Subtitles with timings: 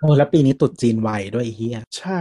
[0.00, 2.20] โอ้แล้วปีนี้ตรุดจีนไวด้วยไอ้เฮียใช่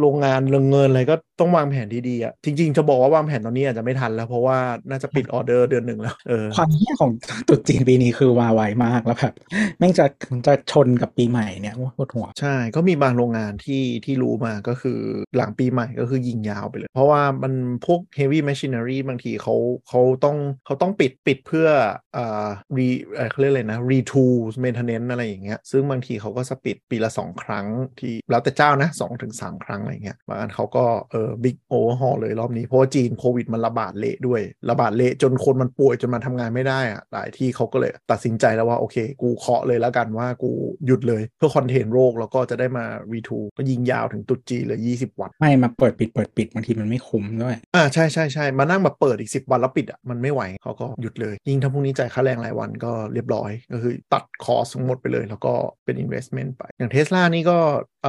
[0.00, 4.58] โรงงานเรื่องเงินอะไรก็ต้องวางแผนดีๆอะจริง ๆ จะบอกว่าวางแผนตอนนี้อาจจะไม่ทันแล้ว เพราะว่า
[4.90, 7.10] น่าจะปิดออเดอร์เดือนหนึ่งแล้วเออความเฮียของ
[7.48, 9.34] ตรุดจีนปีนี้คือมาไวมากแล้วแบบ
[9.78, 10.06] แม่งจะ
[10.46, 14.98] จะชนกับปีใหม่เนี่ยปวดหัว ใช่ก็มีบางโรงงานที่ที่รู้มาก็คือ
[15.36, 17.52] หลังปีใหม่ก็คือยิงยาวไปเลย เพราะว่ามัน
[17.86, 19.54] พวก heavy machinery บางทีเขา
[19.88, 20.36] เขาต้อง
[20.66, 21.68] เขาต้องปิดปิดเพื่อ
[22.16, 22.86] อ่า re
[23.16, 27.66] เอ่อเขาเรียกอะไรนะ retool maintenance อะไรอย่างเงี้ยซึ่งบางทีเขาก็สปิดปีละ 2 ครั้ง
[28.00, 40.50] ที่แล้วแต่เจ้านะ2ถึง3ครั้งอะไรเงี้ยบางอันเขาก็เออ big overhaul เลยรอบนี้ เพราะว่าจีนโควิดมันระบาดเละด้วย ระบาดเละจนคนมันป่วยจนมันทำงานไม่ได้อะหลายที่เขาก็เลยตัดสินใจแล้วว่าโอเค กูเคาะเลยแล้วกันว่ากู
[40.86, 57.54] หยุดเลยเพื่อคอนเทนโรคแล้วก็จะได้มา retool ก็ยิงยาวถึงตรุษจีนเลย20วัน ไม่มาเปิดปิดเปิดปิดบางทีมันไม่คุ้มด้วยอ่าใช่ใช่ใช่มานั่งแบบเปิดอีก10วันแล้วปิดอะมันไม่ไหวเขาก็หยุดเลย ยิ่งถ้าพรุ่งนี้จ่ายค่าแรงรายวันก็เรียบร้อยก็คือตัดคอสทั้งหมดไปเลย แล้วก็เป็น investment ไป อย่างเทสลานี่ก็
[58.00, 58.08] เอ่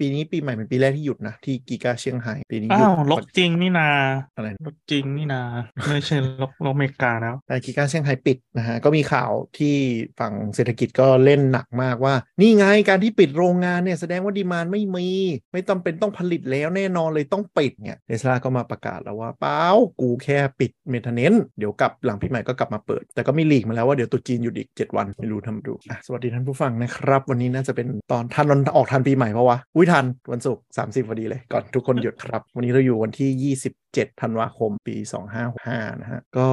[0.00, 3.88] ปีนี้ปีใหม่เป็นปีแรกที่หยุดนะ ที่กิกาเชียงไฮ้ปีนี้หยุอ้าดวลกจริงนี่นา
[4.36, 5.42] อะไรลกจริงนี่นา
[5.88, 9.74] ไม่ใช่ลกลกอเมริกาแล้วแต่กิกาเชียงไฮ้ปิดนะฮะก็มีข่าวที่
[10.20, 15.08] ฝั่งเศรษฐกิจก็เล่นหนักมากว่า นี่ไงการที่ปิดโรงงานเนี่ยแสดงว่า demand ไม่มี
[15.52, 19.62] ไม่ต้องเป็นต้องผลิตแล้วแน่นอนเลยต้องปิดเนี่ยเทสลาก็มาประกาศแล้วว่าเปล่า
[20.00, 34.96] กูแค่ปิด maintenance เดี๋ยวกลับหลังปีใหม่ก็กลับมาเปิด แต่ก็มี leak มาแล้วว่าเดี๋ยวตรุษจีนหยุดอีก 7 วันไม่รู้ทำดูอะสวัสดีท่านผู้ฟังนะครับ วันนี้น่าจะเป็นตอนทันวันออกทันปีใหม่เพราะว่าอุ้ยทันวันศุกร์30พอดีเลย ก่อนทุกคนหยุดครับ วันนี้เราอยู่วันที่ 27ธันวาคม ปี
[35.48, 36.48] 2565 นะฮะ ก็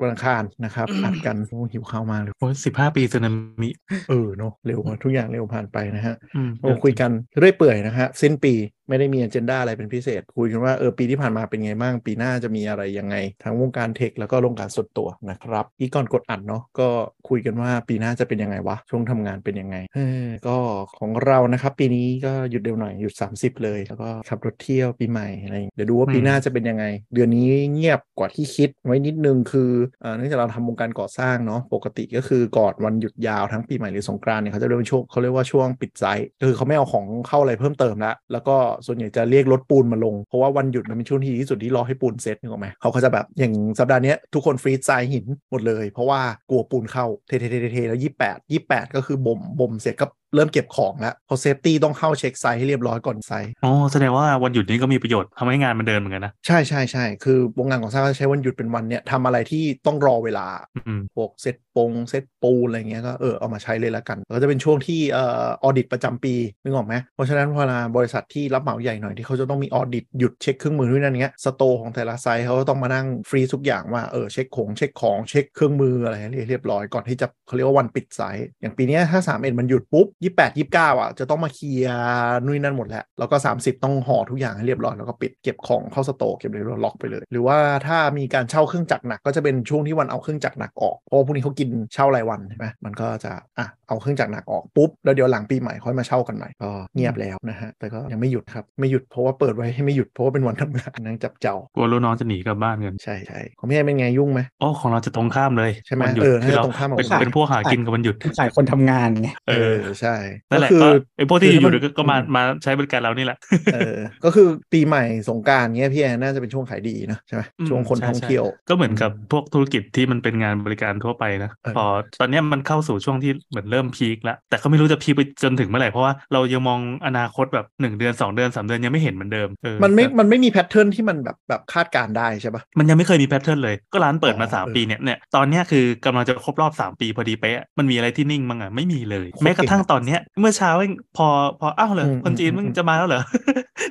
[0.00, 3.30] วันอังคารนะครับอัดกันโอ้หิวข้าวมากเลยโอ้สิบห้าปีสึนา
[3.62, 3.70] มิ
[4.08, 8.54] เออเนาะเร็วมากทุกอย่างเร็วผ่านไปนะฮะอืมเราคุยกันเรื่อยเปื่อยนะฮะสิ้นปี
[8.88, 16.88] ไม่ได้มีอ g e n d a อะไรเป็นพิเศษ คุยกันว่าเออปีที่ผ่านมาเป็นไงบ้าง ปีหน้าจะมีอะไรยังไง ทั้งวงการเทคแล้วก็วงการส่วนตัวนะครับอีก่อนกดอัดเนาะก็
[17.28, 20.56] คุยกันว่าปีหน้าจะเป็นยังไงวะ ช่วงทำงานเป็นยังไงเออก็
[20.98, 29.70] ของเรานะครับ ปีนี้ก็หยุดเร็วหน่อยหยุด 30 เลย แล้วก็ขับรถเที่ยวปีใหม่อะไรเดี๋ยวดูว่าปีหน้าจะเป็นยังไง เดือนนี้เงียบกว่าที่คิดไว้นิดนึงคือ
[30.02, 46.20] เอ่อเนื่องจากเราทำวงการก่อสร้างเนาะปกติก็คือก่อนวันหยุดยาวทั้งปีใหม่หรือสงกรานต์เนี่ยเขาจะเรียกว่าช่วงเขาเรียกว่าช่วงปิด site คือเขาไม่เอาของเข้าอะไรเพิ่มเติมแล้วแล้วก็ส่วนใหญ่จะเรียกรถปูนมาลง เพราะว่าวันหยุดมันเป็นช่วงที่ดีที่สุดที่รอให้ปูนเซ็ตนึกออกไหมเขาก็จะแบบอย่างสัปดาห์เนี้ยทุกคน freeze ทรายหินหมดเลย เพราะว่า
[46.50, 60.46] กลัวปูนเข้าเทเทเทเทเทแล้วยี่แปดยี่แปดก็คือบ่มบ่มเสร็จก็เริ่มเก็บของแล้วเพราะ safety ต้องเข้าเช็ค site ให้เรียบร้อยก่อน siteอ๋อแสดงว่าวันหยุดนี้ก็มีประโยชน์ทำให้งานมันเดินเหมือนกันนะ ใช่ใช่ใช่คือวงงานของสร้างก็จะใช้วันหยุดเป็นวันเนี่ยทำอะไรที่ต้องรอเวลา
[60.76, 76.16] อืมพวกเซต ปงเซตปูนอะไรเงี้ยก็เออเอามาใช้เลยละกัน ก็จะเป็นช่วงที่เอ่อ audit ประจำปีนึกออกไหมเพราะฉะนั้นเวลาบริษัทที่รับเหมาใหญ่หน่อยที่เขาจะต้องมี audit หยุดเช็คเครื่องมือด้วยนั่นเงี้ย store ของแต่ละ site เขาก็ต้องมานั่ง freeze ทุกอย่างว่าเออเช็คของเช็คของเช็คเครื่องมืออะไร
[76.48, 91.63] เรียบร้อยก่อนที่จะเขาเรียกว่าวันปิด site อย่างปีนี้ถ้า3ามเอ็นมันหยุดปุ๊บ28 29อะจะต้องมาเคลียร์นู่นนั่นหมดแล้วแล้วก็ 30 ต้องห่อทุกอย่างให้เรียบร้อยแล้วก็ปิดเก็บของเข้า store เก็บเลยล็อกไปเลย หรือว่าถ้ามีการเช่าเครื่องจักรหนักก็จะเป็นช่วงที่วันเอาเครื่องจักรหนักออกเพราะว่าพวกนี้เขากิน
[91.94, 110.14] เช่ารายวันใช่ไหมมันก็จะอะเอาเครื่องจักรหนักออกปุ๊บแล้วเดี๋ยวหลังปีใหม่ค่อยมาเช่ากันใหม่ก็เงียบแล้วนะฮะแต่ก็ยังไม่หยุดครับไม่หยุดเพราะว่าเปิดไว้ให้ไม่หยุดเพราะว่าเป็นวันทำงานนั่งจับเจ้ากลัวลูกน้องจะหนีกลับบ้านกันใช่ใช่ของพี่ไอ้เป็นไงยุ่งไหมโอ้ของเราจะตรงข้ามเลยใช่ไหมวันหยุดเออน่าคือจะเราตรงข้ามกับเป็นวันหยุดเป็นพวกหากินกับวันหยุดสายคนทำงานไงเอเอออใช่
[110.50, 113.38] นั่นแหละก็คือก็ไอ้พวกที่คือยู่มันก็ก็มามาใช้บริการเรานี่แหละ
[113.74, 121.84] เออก็คือปีใหม่สงกรานต์เงี้ยพี่แอนน่าจะเป็นช่วงขายดีนะใช่ไหมอืมช่วงคนใช่ท่องใช่เที่ยว ก็เหมือนกับพวกธุรกิจที่มันเป็นงานบริการทั่วไปนะเออพอ
[122.20, 141.28] ตอนเนี้ยมันเข้าสู่ช่วงที่เหมือนเริ่ม peak แล้ว แต่ก็ไม่รู้จะ peak ไปจนถึงเมื่อไหร่ เพราะว่าเรายังมองอนาคตแบบหนึ่งเดือนสองเดือนสามเดือนยังไม่เห็นเหมือนเดิมเออมันไม่แต่มันไม่มี pattern ที่มันแบบแบบคาดการณ์ได้ใช่ปะมันยังไม่เคยมี pattern เลยก็ร้านเปิดมาอ๋อสามเออปีเนี่ยเนี่ยตอนเนี้ยคือกำลังจะครบรอบสามปีพอดีเป๊ะมันมีอะไรที่นิ่งมั้งอะไม่มีเลยโคตรแม้กระทั่งเก่งอะตอนเนี้ยเมื่อเช้าเองพอ
[141.60, 143.22] พออ้าวเหรออืมคนจีนอืมมึงอืมจะมาแล้วเหรอ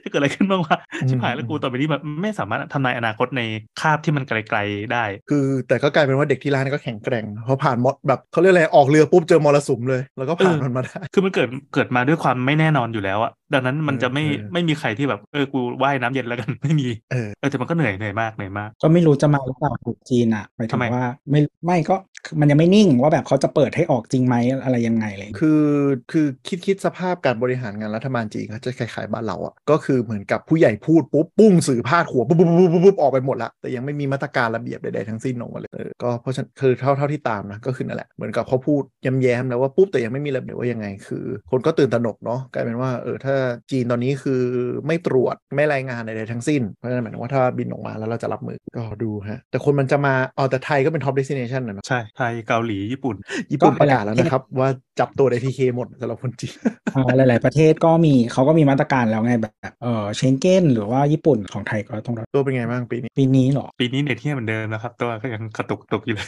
[0.03, 3.41] จะเกิดอะไรขึ้นบ้างวะอืมชิบหายแล้วกูต่อไปนี้แบบไม่สามารถทำนายอนาคตใน
[3.81, 21.95] คาบที่มันไกลๆได้ คือแต่ก็กลายเป็นว่าเด็กที่ร้านก็แข็งแกร่งเพราผ่านมดแบบเขาเรียกอะไรออกเรือปุ๊บเจอมรสุมเลย แล้วก็ผ่านมันมาได้ คือมันเกิดเกิดมาด้วยความไม่แน่นอนอยู่แล้วอะดังนั้นมันเออจะไม่เออไม่มีใครที่แบบเออกูว่ายน้ำเย็นแล้วกันไม่มีเออเออแต่มันก็เหนื่อยเหนื่อยมากเหนื่อยมาก ก็ไม่รู้จะมาหรือเปล่าถูกจีนอะหมายถึทำงไมว่าไม่ไม่ก็
[22.39, 25.63] มันยังไม่นิ่งว่าแบบเขาจะเปิดให้ออกจริงไหมอะไรยังไงเลย คือ
[26.11, 43.35] คือคิดคิดสภาพการบริหารงานรัฐบาลจีนเขาจะคล้ายๆบ้านเราอะก็คือเหมือนกับผู้ใหญ่พูดปุ๊บปุ้งสื่อพาดหัวปุ๊บปุ๊บปุ๊บปุ๊บปุ๊บออกไปหมดละแต่ยังไม่มีมาตรการระเบียบใดๆทั้งสิ้นออกมาเลยเออก็เพราะฉะนั้นคือเท่าเท่าที่ตามนะก็คือนั่นแหละเหมือนกับเขาพูดย้ำแย้มๆแล้วว่าปุ๊บแต่ยังไม่มีระเบียบว่ายังไงคือ คนก็ตื่นตระหนกเนาะกลายเป็นว่าเออถ้า
[43.71, 44.41] จีนตอนนี้คือ
[44.87, 53.15] ไม่ตรวจไม่รายงานใดๆทั้งสิ้น เพราะฉะนั้นหมายถึงว่าถ้าบินออกมาแล้วเราจะรับมือก็ดูฮะ แต่คนมันจะมาเอาแต่ไทยก็เป็น top destination นะเนอะใช่ ไทยเกาหลี ญี่ปุ่น
[53.51, 54.69] ญี่ปุ่นประกาศแล้วนะครับ ว่า
[54.99, 56.53] จับตัวในทีเคหมดสำหรับคนจีน
[56.95, 59.53] อ่าหลาย ๆ ประเทศก็มีเขาก็มีมาตรการแล้วไงแบบ
[59.83, 66.27] เออเชงเก้นหรือว่าญี่ปุ่นของไทยก็ต้องรับตัวเป็นไงบ้างปีนี้ปีนี้เหรอปีนี้เน็ตเที่ยเหมือนเดิมนะครับ ตัวก็ยังกระตุกกระตุกอยู่เลย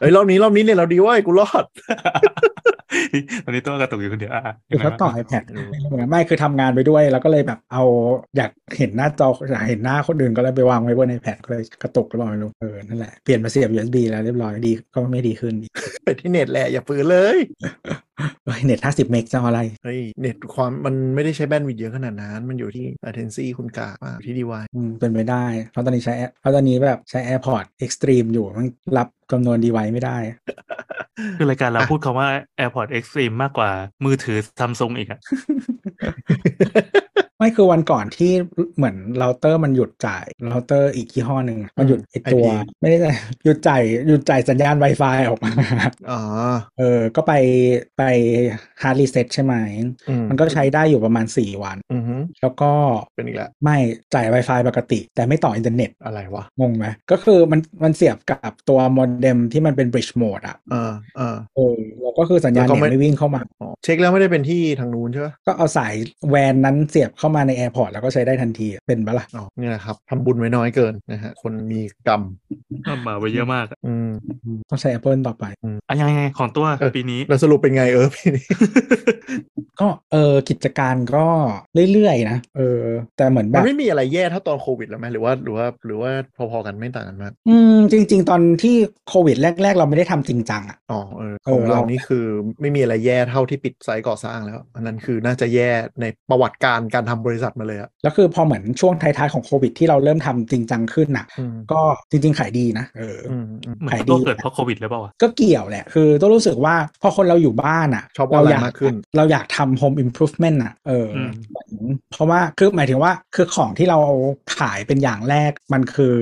[0.00, 1.64] เอ้ยรอบนี้รอบนี้เนี่ยเราดีเว่ากูรอด
[3.44, 7.82] ตอนนี้ตัวกระตุกอยู่คนเดียวอะคือเขาต่อยังไงวะ iPad อืมไม่รู้เหมือนกันไม่คือทำงานไปด้วย แล้วก็เลยแบบเอา
[8.36, 15.54] อยากเห็นหน้าจออยากเห็นหน้าคนอื่นก็เลยไปวางไว้บนในแผ่นก็เลยกระตุกหรือเปล่าไม่รู้เออนั่นแหละเปลี่ยนมาเสียบ USB แล้วเรียบร้อยดีก็ไม่ดีขึ้น
[16.04, 17.38] ไปที่เน็ตแหละอย่าปืนเลย
[18.44, 28.28] เฮ้ยเน็ตห้าสิบ meg จะเอาอะไร เฮ้ย เน็ตความมันไม่ได้ใช้ bandwidth เยอะขนาดนั้น มันอยู่ที่ latency คุณกากมากที่ดีวายอืมเป็นไปได้ เพราะตอนนี้ใช้ Air- เพราะตอนนี้แบบใช้ AirPort Extreme
[28.34, 28.66] อยู่ มัน
[28.96, 30.18] รับจำนวน device ไม่ได้
[31.38, 32.28] คือรายการเราพูดคำว่า
[32.58, 33.70] AirPod Extreme มากกว่า
[34.04, 35.20] มือถือซัมซุงอีกอะ
[37.38, 38.32] ไม่คือวันก่อนที่
[38.76, 45.52] เหมือนเราเตอร์มันหยุดจ่ายเราเตอร์อีกยี่ห้อหนึ่งอะมันหยุดไอตัว IP ไม่ได้จ่ายหยุดจ่ายหยุดจ่ายสัญญาณ Wi-Fi ออกมา
[46.10, 46.20] อ๋อ
[46.78, 47.32] เออ ก็ไป
[47.98, 48.02] ไป
[48.82, 49.54] hard reset ใช่ไหม
[50.08, 52.70] อืมมันก็ใช้ได้อยู่ประมาณ 4 วันอือฮึแล้วก็
[53.14, 53.76] เป็นอีกแล้วไม่
[54.14, 65.94] จ่าย Wi-Fi ปกติ แต่ไม่ต่ออินเทอร์เน็ตอะไรวะ งงไหมก็คือมันมันเสียบกับตัวโมเด็มที่มันเป็น bridge mode อะเออเออเออแล้วก็คือสัญญาณแล้วก็เน็ตไม่ไม่วิ่งเข้ามาอ๋อเช็คแล้วไม่ได้เป็นที่ทางนู้นใช่ปะก็เอาสาย
[66.28, 72.22] WAN นั้นเสียบเข้ามาใน AirPort แล้วก็ใช้ได้ทันทีอะเป็นปะล่ะอ๋อนี่แหละครับทำบุญไว้น้อยเกินนะฮะคนมีกรรม
[73.06, 74.10] มาไปเยอะมากอะอืม
[74.44, 75.44] อืมต้องใช้ Apple ต่อไป
[75.88, 78.44] อะยังไงของตัวเออปีนี้แล้วสรุปเป็นไงเออพี่นี่
[79.80, 81.26] ก็เออกิจการก็
[81.92, 82.82] เรื่อยๆนะเออ
[83.16, 88.76] แต่เหมือนแบมันบไม่มีอะไรแย่เท่าตอนโควิดแล้วไหมหรือว่าหรือว่าหรือว่าพอๆกันไม่ต่างกันมากอืมจริง ๆ ตอนที่
[89.08, 92.24] โควิดแรก ๆ เราไม่ได้ทำจริงจังอะอ๋อเออเออของเราเรานี่คือ
[92.60, 95.70] ไม่มีอะไรแย่เท่าที่ปิดไซต์ก่อสร้างแล้วอันนั้นคือน่าจะแย่
[96.00, 101.80] ในประวัติการการทำบริษัทมาเลยอะแล้วคือพอเหมือนช่วงท้ายๆของโควิด ที่เราเริ่มทำจริงจังขึ้นน่ะอืมก็
[102.10, 111.70] จริง ๆ ขายดีนะเออออืมอืมเหมือนขายดีตัวเกิดเพราะโควิดหรือเปล่าวะก็เกี่ยวแหละ คือต้องรู้สึกว่าพอคนเราอยู่บ้านอะชอบออเรานไลน์อยากมากขึ้น เราอยากทำ home improvement อะเอออมเหมือน
[112.12, 113.98] เพราะว่าคือหมายถึงว่าคือของที่เรา
[114.58, 116.16] ขายเป็นอย่างแรกมันคือ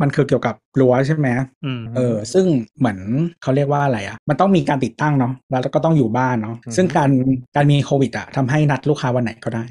[0.00, 1.28] มันคือเกี่ยวกับรั้วใช่ไหม
[1.64, 2.46] อืมเออ ซึ่ง
[2.78, 2.98] เหมือน
[3.42, 7.10] เขาเรียกว่าอะไรอะ มันต้องมีการติดตั้งเนาะ แล้วก็ต้องอยู่บ้านเนาะอืมซึ่งการ
[7.56, 9.62] การมีโควิดอะทำให้นัดลูกค้าวันไหนก็ได้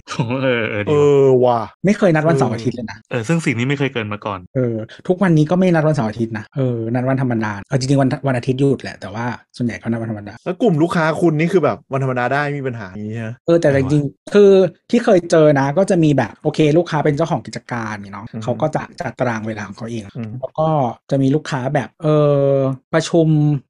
[0.41, 4.75] เออ เออเอดีว่ะอว่ะ ไม่เคยนัดวันเสาร์เออออาทิตย์เลยนะ เออ ซึ่งสิ่งนี้ไม่เคยเกิดมาก่อน เออ
[5.07, 9.25] ทุกวันนี้ก็ไม่นัดวันเสาร์อาทิตย์นะ เออ นัดวันธรรมดา เออจริงๆวันวันอาทิตย์หยุดแหละ แต่ว่า
[9.57, 14.51] ส่วนใหญ่เขานัดวันธรรมดา แล้วกลุ่มลูกค้าคุณนี่คือแบบวันธรรมดาได้ไม่มีปัญหาอย่างนี้ใช่ไหมเออ แต่อะไรจวะริงๆคือ
[14.91, 20.67] ที่เคยเจอนะ ก็จะมีแบบโอเค ลูกค้าเป็นเจ้าของกิจการนี่เนาะอืมเขาก็จะจัดตารางเวลาของเขาเองอืมแล้วก็
[21.09, 22.07] จะมีลูกค้าแบบเอ
[22.49, 22.53] อ
[22.93, 23.27] ประชุม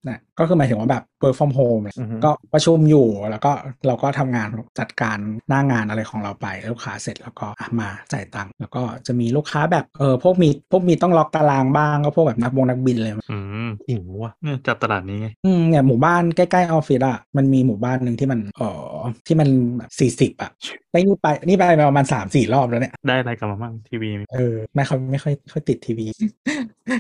[0.10, 3.52] นะ ก็คือหมายถึงว่าแบบ work from home เลยอือฮึก็ประชุมอยู่แล้วก็
[3.88, 4.48] เราก็ทำงาน
[4.80, 5.18] จัดการ
[5.50, 13.38] หน้างานอะไรของเราไปลูกค้าเสร็จแล้วก็อะมาจ่ายตังค์แล้วก็จะมีลูกค้าแบบเออพวกมีพวกมีต้องล็อกตารางบ้างก็พวกแบบนักบงนักบินเลยอื
[13.68, 18.62] มอิงว่ะเนี่ยจัดตลาดนี้ไงอืมเนี่ยหมู่บ้านใกล้ๆออฟฟิศอะมันมีหมู่บ้านหนึ่งที่มันเอ
[18.94, 18.98] อ
[19.28, 20.52] ที่มันแบบสี่สิบ40อะ
[20.92, 26.06] ไปนี่ไปนี่ไปประมาณสามสี่รอบแล้วเนี่ยได้อะไรกลับมาบ้างทีวีมีเออไม่ค่อยไม่ค่อยค่อยติดทีวี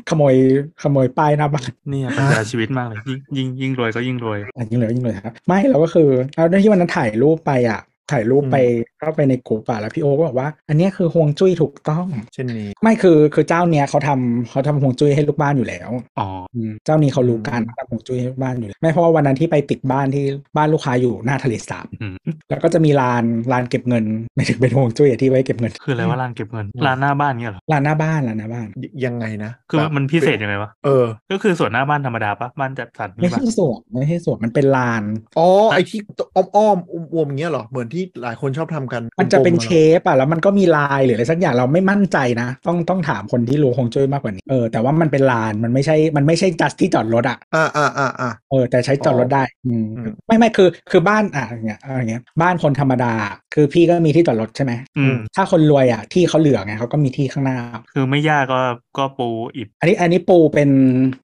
[0.10, 0.36] ขโมย
[0.84, 7.79] ขโมยป้ายหน้าบ้านเนี่ยปัญญาชีวิตมากเลยยิ่งยิ่งยิ่งรวยก็ยิ่งรวย อะยิ่งเลยยิ่งเลยครับ ไม่เราก็คือเอาด้วยที่วันนั้นถ่ายรูปไปอะ
[8.12, 8.57] ถ่ายรูปไป
[9.00, 15.89] เข้าไปในกลุ่มป่ะแล้วพี่โอก็บอกว่า อันเนี้ยคือฮวงจุ้ยถูกต้อง เช่นนี้ ไม่คือคือเจ้าเนี้ยเขาทำเขาทำฮวงจุ้ยให้ลูกบ้านอยู่แล้ว
[16.19, 20.25] อ๋ออืมเจ้านี้เขารู้การทำฮวงจุ้ยให้ลูกบ้านอยู่แล้วไม่เพราะว่าวันนั้นที่ไปติดบ้านที่
[20.58, 22.15] บ้านลูกค้าอยู่หน้าทะเลสาบอืม
[22.50, 24.05] แล้วก็จะมีลานลานเก็บเงิน
[24.36, 35.03] ไม่ถึงเป็นฮวงจุ้ยอะที่ไว้เก็บเงิน คืออะไรว่าร้านเก็บเงินร้านหน้าบ้านเงี้ยเหรอลานหน้าบ้านลานหน้าบ้านยยังไงนะคือแบบมันพิเศษยังไงวะเออ ก็คือส่วนหน้าบ้านธรรมดาปะบ้านจัดสรรไม่นี่ปะใช่สวนไม่ใช่สวนมันเป็นลาน
[35.38, 36.00] อ๋อไอที่
[36.36, 53.13] อ้อมอ้อมๆอวมๆอย่างเงี้ยเหรอเหมือนที่หลายคนชอบทำกัน มันจะเป็นกลมๆเชฟอะแล้วมันก็มีลายหรืออะไรสักอย่างเราไม่มั่นใจนะ ต้องต้องถามคนที่รู้ฮวงจุ้ยมากกว่านี้เออแต่ว่ามันเป็นลานมันไม่ใช่มันไม่ใช่จัดที่จอดรถอะอ่าอ่าอ่าอ่าเออแต่ใช้จอดรถได้อืมอืมไม่ไม่คือคือบ้านอะอย่างเงี้ยอะไรเงี้ยบ้านคนธรรมดา
[53.60, 57.58] คือพี่ก็มีที่จอดรถใช่ไหมอืมถ้าคนรวยอะที่เขาเหลือไงเขาก็มีที่ข้างหน้า
[57.94, 58.62] คือไม่ยากก็
[58.98, 60.70] ก็ปูอิฐอันนี้อันนี้ปูเป็น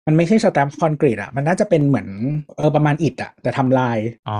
[0.08, 2.08] มันไม่ใช่สแตมป์คอนกรีตอะมันน่าจะเป็นเหมือน
[2.58, 3.98] เออประมาณอิฐอะแต่ทำลาย
[4.30, 4.38] อ๋อ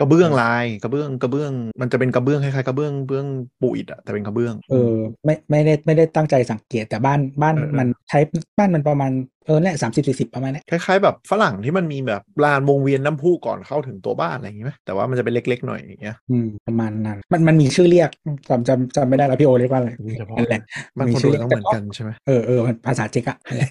[0.00, 3.26] กระเบื้องลายกระเบื้องกระเบื้อง มันจะเป็นกระเบื้องคล้ายๆกระเบื้องเบื้อง
[3.60, 8.18] ปูอิฐอะแต่เป็นกระเบื้องเออไม่ไม่ได้ไม่ได้ตั้งใจสังเกตแต่บ้านบ้านเออเออมันใช้
[8.58, 9.12] บ้านมันประมาณ
[9.46, 18.10] เออเนี่ยสามสิบสี่สิบประมาณเนี้ยคล้ายๆแบบฝรั่งที่มันมีแบบลานวงเวียนน้ำพุก่อนเข้าถึงตัวบ้านอะไรอย่างงี้ไหมแต่ว่ามันจะเป็นเล็กๆหน่อยอย่างเงี้ยอืมประมาณนั้นมันมันมีชื่อเรียก
[18.48, 20.60] จำจำจำไม่ได้แล้วพี่โอเรียกว่าอะไรเฉพาะนั่นแหละ
[20.98, 23.70] บางคนชื่ดูต้องเหมือนกันใช่ไหมเออเออมันภาษาเจ๊กอะนั่นแหละ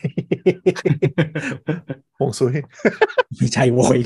[2.19, 2.53] ฮวงซุย
[3.37, 3.99] ไม่ใช่โวย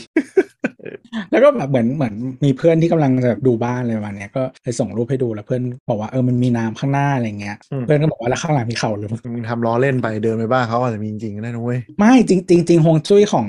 [1.32, 2.14] แล้วก็แบบเหมือนเหมือน
[2.46, 13.48] มีเพื่อนที่กำลังจะดูบ้านเลยวันเนี้ยก็เลยส่งรูปให้ดูแล้วเพื่อนบอกว่าเออมันมีน้ำข้างหน้าอะไรเงี้ยอืมเพื่อนก็บอกว่าแล้วข้างหลังมีเขาหรือมึงทำล้อเล่นไปเดินไปบ้านเขาอาจจะมีจริงๆก็ได้นะเว้ยไม่จริงจริงจริงฮวงจุ้ยของ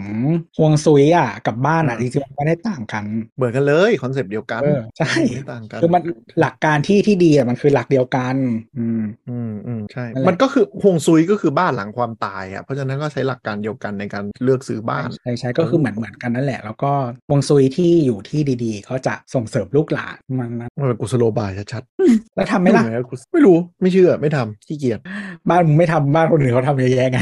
[0.58, 3.04] ฮวงซุยอะกับบ้านอะอืจมริงๆมันไม่ได้ต่างกัน
[3.36, 6.02] เหมือนกันเลยคอนเซปต์เดียวกันเออใช่ไม่ต่างกันคือมัน
[6.40, 8.34] หลักการที่ที่ดีอะมันคือหลักเดียวกัน
[8.78, 16.92] อืมอืมอืมใช่นั่นแหละมันก็คือฮวงซุยก็คือบ้านหลังความตายอะเพราะฉะนั้นก็ใช้หลักการเดียวกันในการเลือกซื้อบ้านใช่ใช่ก็คือเหมือนเหมือนกันนั่นแหละแล้วก็
[17.28, 21.82] ฮวงซุยที่อยู่ที่ดีๆเขาจะส่งเสริมลูกหลานมันนะมันเป็นกุศโลบายชัด
[22.36, 25.00] แล้วทำๆไหมล่ะรู้กุศไม่รู้ไม่เชื่อไม่ทำขี้เกียจ
[25.50, 27.20] บ้านมึงไม่ทำบ้านคนอื่นเขาทำเยอะแยะไง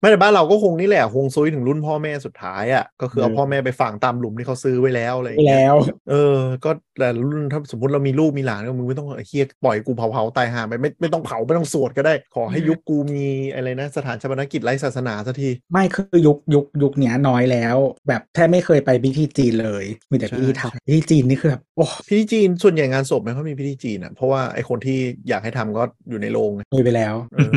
[0.00, 5.76] ไม่แต่บ้านเราก็คงนี่แหละฮวงซุยถึงรุ่นพ่อแม่สุดท้ายอะก็คือเอาเออพ่อแม่ไปฝังตามหลุมที่เขาซื้อไว้แล้วอะไรอย่างเงี้ยแล้ว
[6.10, 17.76] เออ ก็แต่รุ่นถ้าสมมติเรามีลูกมีหลานก็มึงไม่ต้องไอ้เฮียปล่อยกูเผาเผาๆตายห่าไปไม่ไม่ต้องเผาไม่ต้องสวดก็ได้ ขอให้ยุคกูมีอะไรนะสถานชาปนกิจไร้ศาสนาสักทีไม่คือยุคยุคยุคเนี้ยน้อยแล้ว
[18.08, 24.98] แบบแทบไม่เคยไปพิธีจีนเลยมีแต่ใช่พิธีไทยพิธีจีนนี่คือแบบโอ้พิธีจีนส่วนใหญ่งานศพไม่ค่อยมีพิธีจีนอะเพราะว่าไอ้คนที่
[25.28, 27.50] อยากให้ทำก็อยู่ในโรงไงเลยไปแล้วเออ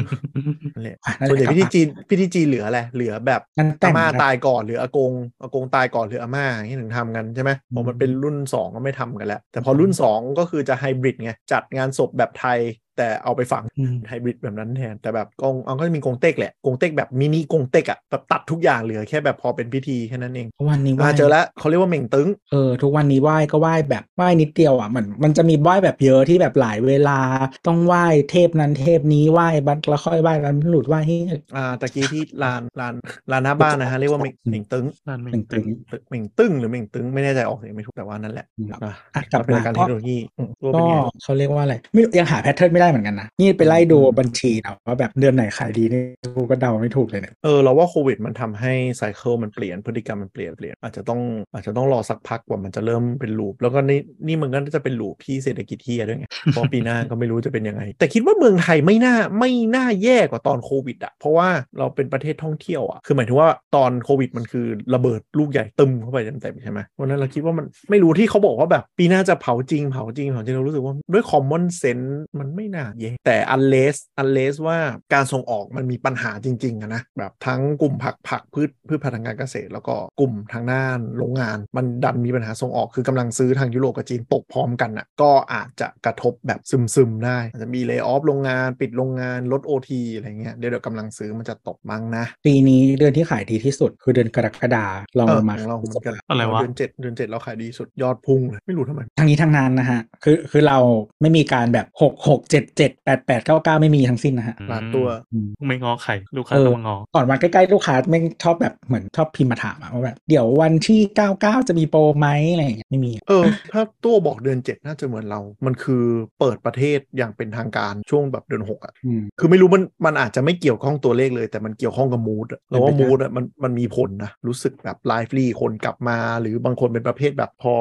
[0.74, 12.60] นั่นแหละอะนั่นแหส่วนละใหญ่ครับพิธีจีนพิธีจีนเหลืออะไรเหลือแบบงั้นแต่อางม่าครับตายก่อนหรืออากงอากงตายก่อนหรืออาม่าอย่างนี้ถึงทำกันใช่ไหมพอมันเป็นรุ่นสองก็ไม่ทำกันแล้ว แต่พอรุ่นสองก็คือจะไฮบริดไงจัดงานศพแบบไทย
[13.00, 27.20] แต่เอาไปฝังอืมไฮบริดแบบนั้นแทน แต่แบบกงเอาก็จะมีกงเต็กแหละกงเต็กแบบมินิกงเต็กอะแบบตัดทุกอย่างเหลือแค่แบบพอเป็นพิธีแค่นั้นเองทุกวันนี้ไหอ่าว้เจอแล้วเขาเรียกว่าเหม่งตึงเออทุกวันนี้ไหว้ก็ไหว้แบบไหว้นิดเดียวอะเหมือนมันจะมีไหว้แบบเยอะที่แบบหลายเวลา
[27.68, 31.20] ต้องไหว้เทพนั้นเทพนี้ไหว้บัตรแล้วค่อยไหว้บัตรหลุดไหว้ที่
[31.56, 32.94] อ่าตะกี้ที่ลานลาน
[33.32, 35.68] ลานหน้าบ้านนะฮะเรียกว่าเหม่งเหม่งตึงนั่นไม่เป็นตึตึงง
[36.08, 46.02] เหม่งตึงหรือเหม่งตึงไม่แน่ใจออกเสียงไม่ถูกแต่ว่านั่นแหละครับอะอะกลับเป็นมาการเทก็คโนโลยีอืมว่าเป็ก็นไงเขาเรียกว่าอะไรไม่รู้ยังหาแพทเทิร์นไม่ได้เหมือนกันนะ นี่ไปไล่ดูบัญชีนะว่าแบบเดือนไหนขายดีนี่
[46.36, 51.22] กูก็เดาไม่ถูกเลยเนี่ยเออเราว่าโควิดมันทำให้ไซเคิลมันเปลี่ยนพฤติกรรมมันเปลี่ยนเปลี่ยนอาจจะต้อง
[51.54, 64.66] อาจจะต้องรอสักพักกว่ามันจะเริ่มเป็นลูปแล้วก็นี่นี่มันก็จะเป็นลูปที่เศรษฐกิจเฮียด้วยไงพราะปีหน้าก็ไม่รู้จะเป็นยังไง แต่คิดว่าเมืองไทยไม่น่าไม่น่าแย่กว่าตอนโควิดอะเพราะว่าเราเป็นประเทศท่องเที่ยวอะคือหมายถึงว่าตอนโควิดมันคือ
[64.96, 74.80] ระเบิดลูกใหญ่ตึมเข้าไปเต็มๆใช่ไหมวันนั้นเราคิดว่ามันไม่รู้ที่เขาบอกว่าแบบปีหน้าจะเผาจริงเผาจริงเผาจริงเรารู้สึกว่าด้วย common sense มันไม่น่าแย่แต่ unless unless ว่า
[75.14, 86.60] การส่งออกมันมีปัญหาจริงๆอะนะแบบทั้งกลุ่มผักผักพืชพืชพันธุ์ทางการเกษตร แล้วก็กลุ่มทางด้านโรงงาน มันดันมีปัญหาส่งออกคือกำลังซื้อทางยุโรปกับจีนตกพร้อมกันอะก็อาจจะกระทบแบบ
[86.96, 94.86] ซึมๆได้อาจจะมีเล y o อ f โรงงานปิดโรงงานลด OT อะไรเงี้ยเดี๋ยวเดี๋ยวกำลังซื้อมันจะตกมั้งนะ ปีนี้เดือนที่ขายดีที่สุด คือเดือนกรกฎา
[95.20, 100.80] ลองเอลองมาของเราเหมือนกันอะไรวะเดือนเจ็ดเดือนเจ็ดเราขายดีสุดยอดพุ่งเลยไม่รู้ทำไมทั้งนี้ทั้งนั้นนะฮะคือคือเรา
[101.22, 111.00] ไม่มีการแบบหกหกเจ็ดเจ็ดแปดแปดเก้าเก้าไม่มีทั้งสิ้นนะฮะล้านตัวอืมไม่งอไข่ลูกค้าเออต้องมางอก่อนวันใกล้ๆลูกค้าไม่งชอบแบบเหมือนชอบพิมพ์มาถามอะว่าแบบเดี๋ยววันที่
[111.36, 116.04] 99จะมีโปรไหมอะไรอย่างเงี้ยไม่มีเออ ถ้าตัวบอกเดือนเจ็ดน่าจะเหมือนเรา มันคือ
[116.40, 127.76] เปิดประเทศอย่างเป็นทางการช่วงแบบเดือนหกอะอืมคือไม่รู้มันมันอาจจะไม่เกี่ยวข้องตัวเลขเลย แต่มันเกี่ยวข้องกับมูดเราว่าเป็นไปได้มูดอะมันมันมีผลนะรู้สึกแบบไลฟ์ลีคนกลับมา หรือบางคนเป็นประเภทแบบพอ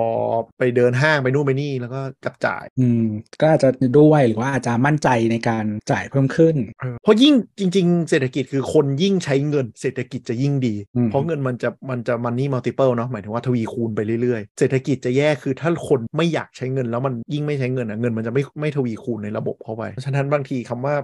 [0.59, 3.05] ไปเดินห้างไปนู่นไปนี่แล้วก็จับจ่าย อืม
[3.41, 3.69] ก็อาจจะ
[3.99, 6.57] ด้วยหรือว่าอาจจะมั่นใจในการจ่ายเพิ่มขึ้น
[7.03, 20.95] เพราะยิ่งจริง ๆ เศรษฐกิจคือคนยิ่งใช้เงินเศรษฐกิจจะยิ่งดีอืมเพราะเงินมันจะมันจะมันนี่ multiply เนาะหมายถึงว่าทวีคูณไปเรื่อยๆ เศรษฐกิจจะแย่คือถ้าคนไม่อยากใช้เงินแล้วมันยิ่งไม่ใช้เงินอะเงินมันจะไม่ไม่ทวีคูณในระบบเข้าไปเพราะฉะนั้นบางทีคำว่า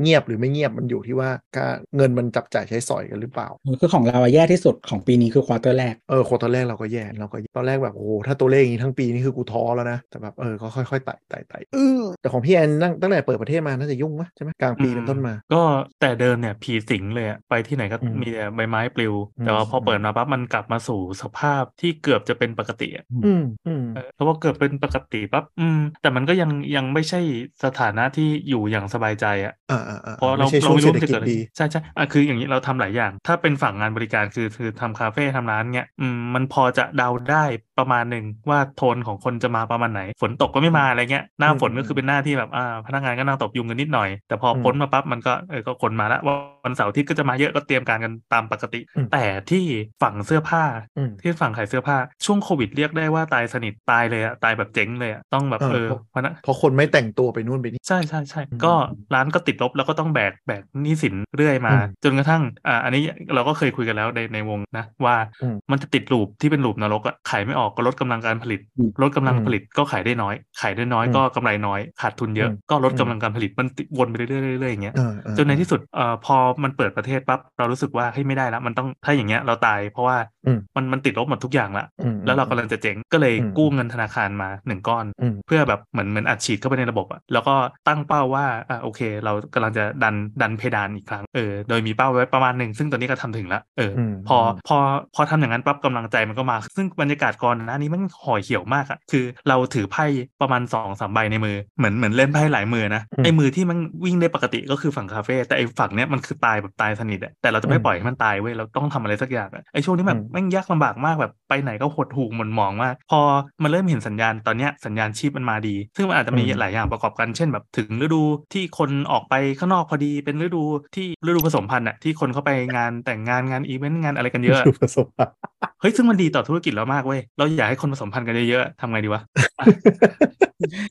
[0.00, 3.48] เงียบหรือไม่เงียบมันอยู่ที่ว่าการเงินมันจับจ่ายใช้สอยกันหรือเปล่า
[3.80, 15.62] คือของเราอะแย่ที่สุดของปีนี้คือ quarter แรก เออ quarter แรกเราก็แย่เราก็ตอนแรกแบบโอ้โหถ้าตัวเลขอย่างนี้ทั้งปีนี่คือกูท้อแล้วนะ แต่แบบเออก็ค่อยๆไต่ไต่ไต่เออแต่ของพี่แอนตั้งตั้งแต่เปิดประเทศมาน่าจะยุ่งมะใช่ไหมกลางปีเป็นต้นมา ก็
[16.00, 27.20] แต่เดิมเนี่ยผีสิงเลยอะไปที่ไหนก็อืมมีแต่ใบไม้ปลิวอืมแต่ว่าพอเปิดมาปั๊บมันกลับมาสู่สภาพที่เกือบจะเป็นปกติอะอืมอืมเออเพราะว่าเกือบเป็นปกติปั๊บอืมแต่มันก็ยังยังไม่ใช่
[27.64, 29.83] สถานะที่อยู่อย่างสบายใจอะอ่าอ่าอ่า
[30.16, 37.44] เพราะเราไม่ใช่เราช่วงเศรษฐกิจดีเราไม่เศรรู้จะเกิดอะไรใช่ใช่อะคืออย่างนี้เราทำหลายอย่าง ถ้าเป็นฝั่งงานบริการคือคือทำคาเฟ่ทำร้านเงี้ยอืมมันพอจะเดาได้
[37.78, 49.64] ประมาณหนึ่งว่าโทนของคนจะมาประมาณไหน ฝนตกก็ไม่มาอะไรเงี้ยหน้าฝนก็คือเป็นหน้าที่แบบอ่าพนักงานก็นั่งตบยุงกันนิดหน่อย แต่พออืมพ้นมาปั๊บมันก็เออก็คนมาแล้วว่าวันเสาร์อาที่ก็จะมาเยอะก็เตรียมการกันตามปกติอืมแต่ที่
[50.02, 50.64] ฝั่งเสื้อผ้า
[50.96, 58.72] อืมที่ฝั่งขายเสื้อผ้าช่วงโควิดเรียกได้ว่าตายสนิทตายเลยอะตายแบบเจ๊งเลยอะต้องแบบเออเออเพราะพนักเพราะคนไม่แต่งตัวไปนู่นไปนี่ใช่ใช่ใช่อืมก็
[59.14, 63.02] ร้านก็ติดลบแล้วก็ต้องแบกแบกหนี้สินเรื่อยมาอืมจนกระทั่งอ่าอันนี้
[63.34, 80.16] เราก็เคยคุยกันแล้วในในวงนะว่าอืมมันจะติดลูปที่เป็นลูปนรกอะขายไม่ออกอกก็ลดกำลังการผลิตอืมลดกำลังอืมผลิตก็ขายได้น้อย ขายได้น้อยอืมก็กำไรน้อย ขาดทุนเยอะอืมก็ลดกำลังการผลิตมันติวนไปเรื่อยๆเรื่อยๆอย่างเงี้ยเออเออจนในที่สุดเอ่อพอมันเปิดประเทศปั๊บเรารู้สึกว่าเฮ้ยไม่ได้แล้วมันต้องถ้าอย่างเงี้ยเราตายเพราะว่า
[80.46, 87.54] อืมมันมันติดลบหมดทุกอย่างละอืมแล้วเรากำลังจะเจ๊งก็เลยอืมกู้เงินธนาคารมาหนึ่งก้อนอืมเพื่อแบบเหมือนเหมือนอัดฉีดเข้าไปในระบบอะแล้วก็
[87.88, 94.76] ตั้งเป้าว่าอะโอเค เรากำลังจะดันดันเพดานอีกครั้งเออโดยมีเป้าไว้ประมาณหนึ่งซึ่งตอนนี้ก็ทำถึงแล้วเอออมพอพอ
[95.14, 100.04] พอทำอย่างนั้นปั๊บกำลังใจมันก็มา ซึ่งบรรยากาศก่อนหน้านี้มันห่อเหี่ยวมากอะคือเราถือไพ่
[100.40, 113.20] ประมาณสองสามใบในมือเหมือนเหมือนเล่นไพ่หลายมือนะอืมไอ้มือที่มันวิ่งได้ปกติก็คือฝั่งคาเฟ่แต่ไอ้ฝั่งเนี้ยมันคือตายแบบตายสนิทอะแต่เราจะไม่อืมปล่อยให้มันตายเว้ยเราต้องทำอะไรสักอย่างอะไอ้ช่วงนี้แบบอืมแม่งยากลำบากมากแบบไปไหนก็หดหูหม่นหมองมากพอ
[113.62, 120.62] มันเริ่มเห็นสัญญาณตอนเนี้ยสัญญาณชีพมันมาดี ซึ่งมันอาจจะมีอืมหลายอย่างประกอบกันเช่นแบบถึงฤดูที่คนออกไปข้างนอกพอดีเป็นฤดู
[120.94, 125.34] ที่ฤดูผสมพันธุ์อะที่คนเข้าไปงานแต่งงานงานอีเวนต์งานอะไรกันเยอะดูประสบการณ์
[125.80, 129.22] เฮ้ยซึ่งมันดีต่อธุรกิจเรามากเว้ยเราราอยากให้คนผสมพันธุ์กันเยอะๆทำไงดีวะ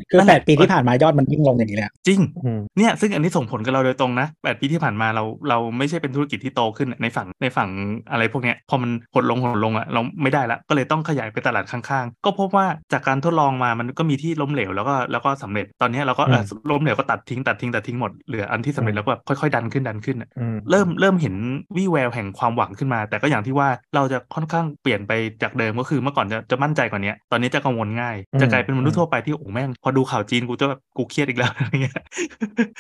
[0.10, 7.70] คือนั่นแหแปละดปีที่ผ่านมายอดมันยิ่งลงอย่างนี้เลยอะจริงอืมเนี่ยซึ่งอันนี้ส่งผลกับเราโดยตรงนะแปดปีที่ผ่านมาเราเราไม่ใช่เป็นธุรกิจที่โตขึ้นในฝั่งในฝั่ง
[8.12, 21.36] อะไรพวกเนี้ยพอมันหดลงหดลงอะเราไม่ได้ละก็เลยต้องขยายไปตลาดข้างๆ ก็พบว่าจากการทดลองมามันก็มีที่ล้มเหลวแล้วก็แล้วก็สำเร็จตอนเนี้ยเราก็เอออืมล้มเหลวก็ตัดทิ้งตัดทิ้งตัดทิ้งหมดเหลืออันที่สำเร็จอืมแล้วก็แบบค่อยๆดันขึ้นดันขึ้นอะอืมเริ่มเริ่มเห็น
[21.76, 25.12] วี่แววแห่งความหวังขึ้นมา แต่ก็อย่างที่ว่าเราจะค่อนข้างเปลี่ยนไป
[25.44, 31.98] จากเดิมก็คือเมื่อก่อนจะจะมั่นใจกว่านี้ตอนนี้จะกังวลง่ายอืมจะกลายเป็นมนุษย์อืมทั่วไปที่โอ้แม่งพอดูข่าวจีนกูจะแบบกูเครียดอีกแล้วอะไรเงี้ย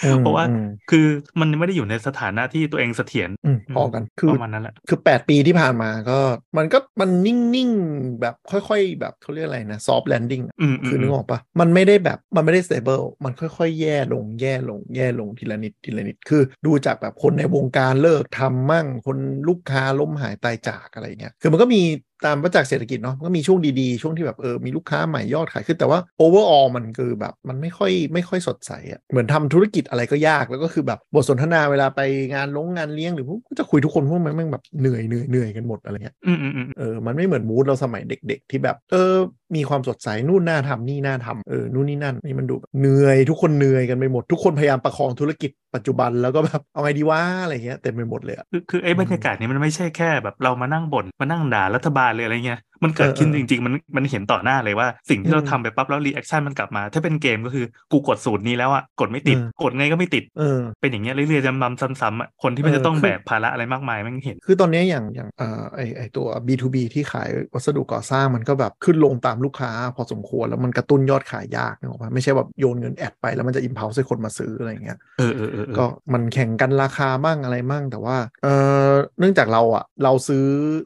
[0.06, 1.06] อืมเพราะว่าอืมคือ
[1.40, 6.20] มันไม่ได้อยู่ในสถานะที่ตัวเองเสถียรอืมพอกันคือประมาณนั้นแหละคือ 8 ปีที่ผ่านมาก็
[6.58, 21.82] มันก็มันนิ่งๆแบบค่อยๆ แบบเขาเรียกอะไรนะซอฟต์แลนดิ้งอืมคือนึกออกปะมันไม่ได้แบบมันไม่ได้ stable มันค่อยๆ แย่ลงแย่ลงแย่ลงทีละนิดทีละนิดคือดูจากแบบคนในวงการเลิกทำมั่งคนลูกค้าล้มหายตายจากอะไรเงี้ยคือมันก็มี
[22.26, 32.02] ตามวัฏจักรเศรษฐกิจเนาะมันก็มีช่วงดีๆ ช่วงที่แบบเออมีลูกค้าใหม่ยอดขายขึ้นแต่ว่า overall มันคือแบบมันไม่ค่อยไม่ค่อยสดใสอะเหมือนทำธุรกิจอะไรก็ยากแล้วก็คือแบบบทสนทนาเวลาไป
[32.34, 39.14] งานลงงานเลี้ยงหรือพวกก็จะคุยทุกคนพวกมันแม่งแบบเหนื่อยเหนื่อยเหนื่อยกันหมดอะไรเงี้ยอืมอืมอืมเออมันไม่เหมือน mood เราสมัยเด็ก ๆ ที่แบบเออ
[39.56, 60.44] มีความสดใสนู่นน่าทำนี่น่าทำเออนู่นนี่นั่นนี่มันดูแบบเหนื่อยทุกคนเหนื่อยกันไปหมดทุกคนพยายามประคองธุรกิจปัจจุบันแล้วก็แบบเอาไงดีวะอะไรเงี้ยเต็มไปหมดเลยอะคือคือไอ้บรรยากาศนี้มันไม่ใช่แค่แบบเรามานั่งบ่นมานั่งด่ารัฐบาลเลยอะไรเงี้ย มันเกิดขึ้นเออจเออริง ๆ มันมันเห็นต่อหน้าเลยว่า สิ่งที่เราอืมทำไปปั๊บแล้ว reaction มันกลับมา ถ้าเป็นเกมก็คือกูกดสูตรนี้แล้วอะกดไม่ติดอืมกดไงก็ไม่ติดเออ
[60.82, 78.48] เป็นอย่างเงี้ยเรื่อยๆซ้ำๆซ้ำๆอะคนที่มันเออจะต้องคือแบกภาระอะไรมากมายมันเห็น คือตอนนี้อย่างอย่างเอ่อไอไอตัว B2B ที่ขายวัสดุก่อสร้างมันก็แบบขึ้นลงตามลูกค้า พอสมควรแล้วมันกระตุ้นยอดขายยากนึกออกปะไม่ใช่แบบโยนเงินแอดไปแล้วมันจะอิมพ l ลให้คนมาซื้ออะไรเงี้ยเออเออเออเออก็มันแข่งกันราคามั่งอะไรมั่งแต่ว่าเอ
[78.92, 80.46] อเนื่องจากเราอะเราซื้อ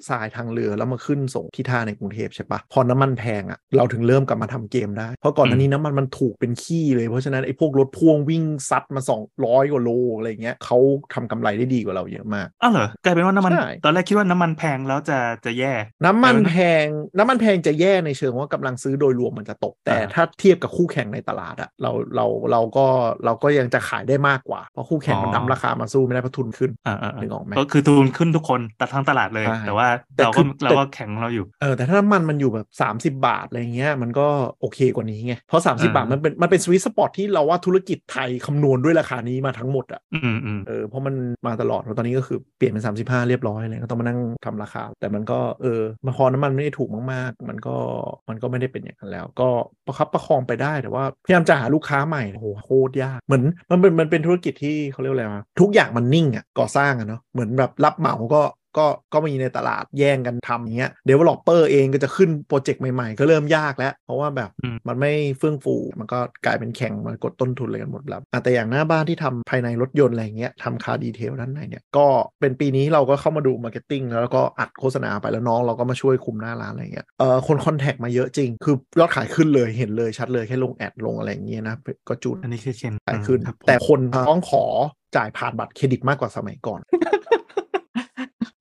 [0.09, 9.01] ทรายทางเรือแล้วมาขึ้นส่งที่ท่าในกรุงเทพใช่ปะพอน้ำมันแพงอะเราถึงเริ่มกลับมาทำเกมได้ เพราะก่อนหน้านี้น้ำมันมันถูกเป็นขี้เลยเพราะฉะนั้นไอ้พวกรถพ่วงวิ่งซัดมา
[9.37, 10.77] 200 กว่าโลอะไรเงี้ยเขา
[11.13, 15.73] ทำกำไรได้ดีกว่าเราเยอะมากอ้าวเหรอกลายเป็นว่าน้ำมันใช่ตอนแรกคิดว่าน้ำมันแพงแล้วจะจะแย่
[16.05, 16.85] น้ำมันแต่ว่าแพง
[17.17, 22.85] น้ำมันแพงจะแย่ในเชิงว่ากำลังซื้อโดยรวมมันจะตก แต่อ่าถ้าเทียบกับคู่แข่งในตลาดอะเราเราเราก็
[23.25, 34.27] เราก็ยังจะขายได้มากกว่า เพราะคู่แข่งมันนำราคามาสู้ไม่ได้เพราะทุนขึ้นอ่าอ่านึกออกไหมก็คือทุนขึ้นทุกคนตัดทั้งตลาดเลยใช่แต่ว่าแต่เราคืก็อเราแต่ก็แข่งของเราอยู่เออแต่ถ้าน้ำมันมันอยู่แบบ 30 บาทอะไรเงี้ยมันก็
[34.61, 41.15] โอเคกว่านี้ไง เพราะ 30อ่าบาทมันเป็นมันเป็นสวิตสปอตที่เราว่าธุรกิจไทยคำนวณด้วยราคานี้มาทั้งหมดอะอืมอืมเออเพราะมัน
[41.47, 47.75] มาตลอดตอนนี้ก็คือเปลี่ยนเป็น 35 เรียบร้อยเลยก็ต้องมานั่งทำราคา แต่มันก็เออมาพอน้ำมันไม่ได้ถูกมาก ๆ มันก็
[48.29, 49.49] มันก็ไม่ได้เป็นอย่างนั้นแล้ว ก็
[49.85, 58.41] ประคับประคองไปได้แต่ว่าพยายามจะหาลูกค้าใหม่โอ้โหโคตรยากเหมือนมันเป็นมันเป็นธุรกิจที่เขาเรียกว่าอะไรวะทุกอย่างมันนิ่งอะก่อสร้างอะเนาะเหมือนแบบรับเหมาก็
[58.77, 72.05] ก็ก็มีในตลาดแย่งกันทำอย่างเงี้ย developer เองก็จะขึ้นโปรเจกต์ใหม่ๆ ก็เริ่มยากแล้ว เพราะว่าแบบอืมมันไม่เฟื่องฟูมันก็กลายเป็นแข่งมากดต้นทุนเลยกันหมดแล้วอะแต่อย่างหน้าบ้านที่ทำภายในรถยนต์อะไรเงี้ยทำ car detail ด้านในเนี่ยก็
[72.41, 81.75] เป็นปีนี้เราก็เข้ามาดู marketing แล้วก็อัดโฆษณาไปแล้วน้องเราก็มาช่วยคุมหน้าร้านอะไรเงี้ยเออคน contact มาเยอะจริง คือยอดขายขึ้นเลยเห็นเลยชัดเลยแค่ลง ad ลงอะไรอย่างเงี้ยนะ
[82.09, 84.63] ก็จูนอันนี้คือเคนขายขึ้นครับผมแต่คนต้องขอ
[85.15, 86.79] จ่ายผ่านบัตรเครดิตมากกว่าสมัยก่อน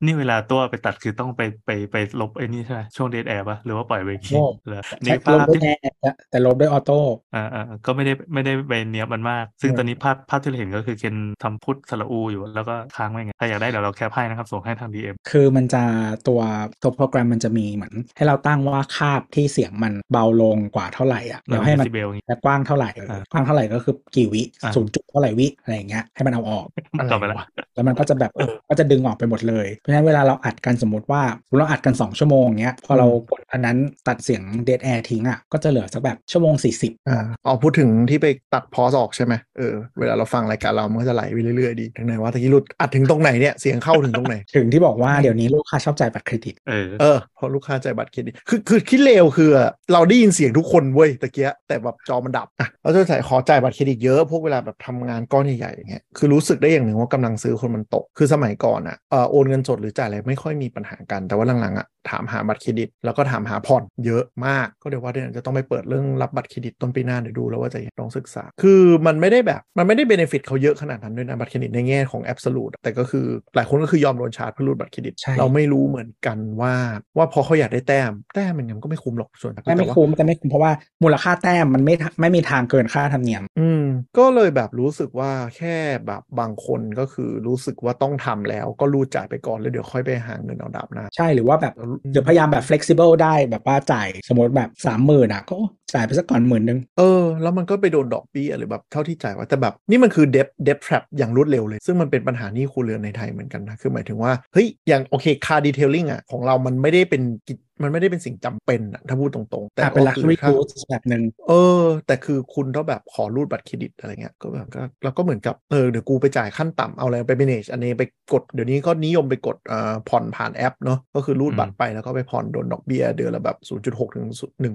[0.04, 6.98] นี่เวลาตัวไปตัดคือต้องไปไปไปลบไอ้นี่ใช่ไหมช่วง dead air ป่ะหรือว่าปล่อยไว้โอ้เหรอใช้นี่ลภาบพด้วยที่แอร์แต่ลบด้วย auto
[7.34, 15.82] อ่าอ่าก็ไม่ได้ไม่ได้ไปเนี้ยบมันมาก ซึ่งอืมตอนนี้ภาพภาพที่เราเห็นก็คือเคนทำพุทธสระอูอยู่ แล้วก็ค้างไว้ไงถ้าอยากได้เดี๋ยวเรา cap ให้นะครับส่งให้ทาง DM คือมันจะ
[16.28, 16.40] ตัว
[16.82, 26.66] ตัวโปรแกรมมันจะมีเหมือน ให้เราตั้งว่า gap ที่เสียงมันเบาลงกว่าเท่าไหร่อะแล้วให้มันเดซิเบลอย่างงี้และกว้างเท่าไหร่อ่ากว้างเท่าไหร่ก็คือกี่วิอ่าศูนย์จุดเท่าไหร่วิอะไรอย่างเงี้ยให้มันเอาออก
[26.98, 28.32] อะไรต่อไปละวะแล้วมันก็จะแบบ
[28.68, 31.22] ก็จะดึงออกไปหมดเลยเพราะฉะนั้นเวลาเราอัดกันสมมติว่า
[31.58, 33.76] เราอัดกัน 2 ชั่วโมงเงี้ยพอเรากดอันนั้น
[34.08, 49.50] ตัดเสียงเด a แอร์ทิ้งอะก็จะเหลือสักแบบชั่วโมง 40อ่าอ๋อพูดถึงที่ไปตัด pause ออกใช่ไหมเออเวลาเราฟังรายการเรามันก็จะไหลไปเรื่อยๆดีถึงไหนว่าตะกี้หลุดอัดถึงตรงไหนเนี่ยเสียงเข้าถึงตรงไหน ถึงที่บอกว่าเดี๋ยวนี้ลูกค้าชอบจ่ายบัตรเครดิตเออเออเพราะลูกค้าจ่ายบัตรเครดิตคือคือคิดเลวคือ
[49.92, 76.74] เราได้ยินเสียงทุกคนเว้ยตะเกียแต่แบบจอมันดับอะเราจะจ่ายขอจ่ายบัตรเครดิตเยอะพวกเวลาแบบทำงานก้อนใหญ่ๆอย่างเงี้ยคือรู้สึกได้อย่างหนึ่งว่ากำลังซื้อคนมันตกคือสมัยก่อนอะเออโอนเงินสดหรือจ่ายอะไรไม่ค่อยมีปัญหากัน แต่ว่าหลังๆอะถามหาบัตรเครดิต แล้วก็ถามหาผ่อนเยอะมาก ก็เดี๋ยวว่าเดี๋ยวจะต้องไปเปิดเรื่องรับบัตรเครดิตต้นปีหน้าเดี๋ยวดูแล้วว่าจะลองศึกษา คือมันไม่ได้แบบมันไม่ได้ benefit เขาเยอะขนาดนั้นด้วยนะบัตรเครดิตในแง่ของแอบสูตแต่ก็คือหลายคนก็คือยอมโดนชาร์จเพื่อรูดบัตรเครดิตใช่เราไม่รู้เหมือนกันว่า
[77.16, 83.84] ว่าพอเขาอยากได้แต้มแต้มมันยังก็ไม่คุ้มหรอกส่วนแต่ไม่ว่าคุ้มแต่ไม่คุ้มเพราะว่ามูลค่าแต้มมันไม่ทะไม่มีทางเกินค่าธรรมเนียม อืม
[84.18, 91.74] ก็เลยแบบรู้สึกว่าแค่แบบบางคนก็คือรู้สึกว่าต้องทำแล้วก็รูดจ่ายไปก่อนแล้วเดี๋ยวค่อยไปหาเงินเอาดาบหน้าใช่หรือว่าแบบ
[92.10, 95.56] เดี๋ยวพยายามแบบ flexible ได้แบบว่าจ่ายสมมติแบบสามหมื่นอะก็
[95.94, 124.26] จ่ายไปสักก่อนหมื่นนึงเออแล้วมันก็ไปโดนดอกเบี้ยหรือแบบเท่าที่จ่ายไว่าแต่แบบนี่มันคือเดฟเดฟทรัพอย่างรวดเร็วเลย ซึ่งมันเป็นปัญหาหนี้ครัวเรือนในไทยเหมือนกันนะคือหมายถึงว่าเฮ้ยอย่างโอเค car detailing อะของเรามันไม่ได้เป็นกิจ มันไม่ได้เป็นสิ่งจำเป็นอะถ้าพูดตรงๆ แต่อะเป็นก็คือ luxury ถ้า goods แบบหนึ่งเออ แต่คือคุณต้องแบบขอรูดบัตรเครดิตอะไรเงี้ยก็แบบก็เราก็เหมือนกับเออเดี๋ยวกูไปจ่ายขั้นต่ำเอาอะไรไป manage อันนี้ไปกดเดี๋ยวนี้ก็นิยมไปกดเอ่อผ่อนผ่านแอปเนาะก็คือรูดบัตรไปแล้วก็ไปผ่อนโดนดอกเบี้ยเดือนละแบบ 0.6ถึง